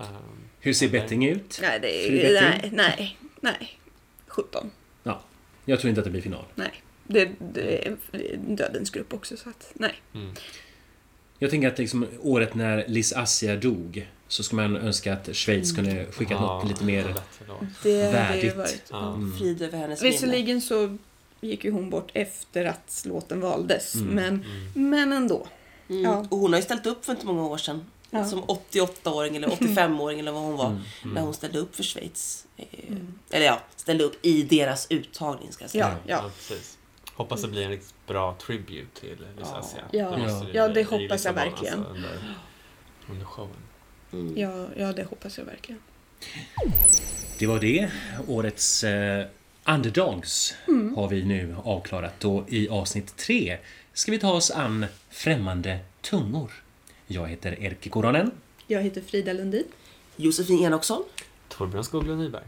ehm, 0.00 0.14
Hur 0.60 0.72
ser 0.72 0.88
betting 0.88 1.26
ut? 1.26 1.58
Nej, 1.62 1.80
det 1.80 2.06
är, 2.06 2.10
Betting? 2.10 2.32
nej, 2.32 2.70
nej, 2.72 3.18
nej. 3.40 3.78
17. 4.26 4.70
Ja. 5.02 5.20
Jag 5.64 5.80
tror 5.80 5.88
inte 5.88 6.00
att 6.00 6.04
det 6.04 6.10
blir 6.10 6.22
final. 6.22 6.44
Nej. 6.54 6.82
Det, 7.06 7.30
det 7.52 7.86
är 7.88 7.96
en 8.34 8.56
dödens 8.56 8.90
grupp 8.90 9.14
också, 9.14 9.36
så 9.36 9.48
att 9.48 9.70
nej. 9.74 9.94
mm. 10.14 10.34
Jag 11.38 11.50
tänker 11.50 11.68
att 11.68 11.78
liksom, 11.78 12.06
året 12.22 12.54
när 12.54 12.84
Liz 12.88 13.12
Assia 13.12 13.56
dog 13.56 14.08
så 14.28 14.42
ska 14.42 14.56
man 14.56 14.76
önska 14.76 15.12
att 15.12 15.36
Schweiz 15.36 15.72
kunde 15.72 16.06
skickat 16.12 16.40
något 16.40 16.68
lite 16.68 16.84
mer... 16.84 17.14
Det 17.82 18.12
Värdigt. 18.12 18.56
varit... 18.56 18.82
Ja. 18.90 19.08
Mm. 19.14 19.36
Frid 19.38 19.62
över 19.62 19.78
hennes. 19.78 20.02
Visserligen 20.02 20.60
så 20.62 20.96
gick 21.40 21.64
ju 21.64 21.70
hon 21.70 21.90
bort 21.90 22.10
efter 22.14 22.64
att 22.64 23.02
låten 23.06 23.40
valdes, 23.40 23.94
Mm. 23.94 24.06
men, 24.14 24.26
Mm. 24.74 24.90
men 24.90 25.12
ändå. 25.12 25.46
Mm. 25.88 26.02
Ja. 26.02 26.26
Och 26.30 26.38
hon 26.38 26.52
har 26.52 26.58
ju 26.60 26.64
ställt 26.64 26.86
upp 26.86 27.04
för 27.04 27.12
inte 27.12 27.26
många 27.26 27.46
år 27.46 27.58
sedan. 27.58 27.84
Ja. 28.10 28.24
Som 28.24 28.42
88-åring 28.44 29.36
eller 29.36 29.48
85-åring 29.56 30.20
eller 30.20 30.32
vad 30.32 30.42
hon 30.42 30.56
var. 30.56 30.66
Mm, 30.66 31.14
När 31.14 31.20
hon 31.22 31.34
ställde 31.34 31.58
upp 31.58 31.76
för 31.76 31.82
Schweiz. 31.82 32.46
Eh, 32.56 32.66
Eller 33.30 33.46
ja, 33.46 33.60
ställde 33.76 34.04
upp 34.04 34.26
i 34.26 34.42
deras 34.42 34.86
uttagning 34.90 35.52
ska 35.52 35.64
jag 35.64 35.70
säga. 35.70 35.84
Ja, 36.06 36.10
ja. 36.16 36.20
Ja, 36.24 36.30
precis. 36.48 36.78
Hoppas 37.14 37.42
det 37.42 37.48
blir 37.48 37.62
en 37.62 37.70
riktigt 37.70 37.94
bra 38.06 38.36
tribute 38.46 39.00
till 39.00 39.18
Liz 39.38 39.48
Ja. 39.90 40.18
Ja. 40.18 40.40
Ja, 40.52 40.68
det 40.68 40.80
i 40.80 40.82
hoppas 40.82 41.00
jag 41.00 41.10
Lissabon, 41.12 41.34
verkligen. 41.44 41.78
Alltså, 41.78 41.94
under, 41.94 42.34
under 43.10 43.24
showen. 43.26 43.50
Mm. 44.12 44.32
Ja, 44.38 44.66
ja, 44.76 44.92
det 44.92 45.04
hoppas 45.04 45.38
jag 45.38 45.44
verkligen. 45.44 45.80
Det 47.38 47.46
var 47.46 47.60
det. 47.60 47.90
Årets 48.28 48.84
eh, 48.84 49.26
underdogs 49.64 50.54
Mm. 50.68 50.94
har 50.96 51.08
vi 51.08 51.24
nu 51.24 51.56
avklarat. 51.64 52.24
Och 52.24 52.52
i 52.52 52.68
avsnitt 52.68 53.16
tre 53.16 53.58
ska 53.92 54.12
vi 54.12 54.18
ta 54.18 54.32
oss 54.32 54.50
an 54.50 54.86
främmande 55.10 55.78
tungor. 56.00 56.52
Jag 57.06 57.28
heter 57.28 57.62
Erkki 57.62 57.90
Koronen. 57.90 58.30
Jag 58.66 58.82
heter 58.82 59.00
Frida 59.00 59.32
Lundin. 59.32 59.64
Josefin 60.16 60.64
Enoksson. 60.64 61.04
Torbjörn 61.48 61.84
Skoglund 61.84 62.20
Nyberg. 62.20 62.44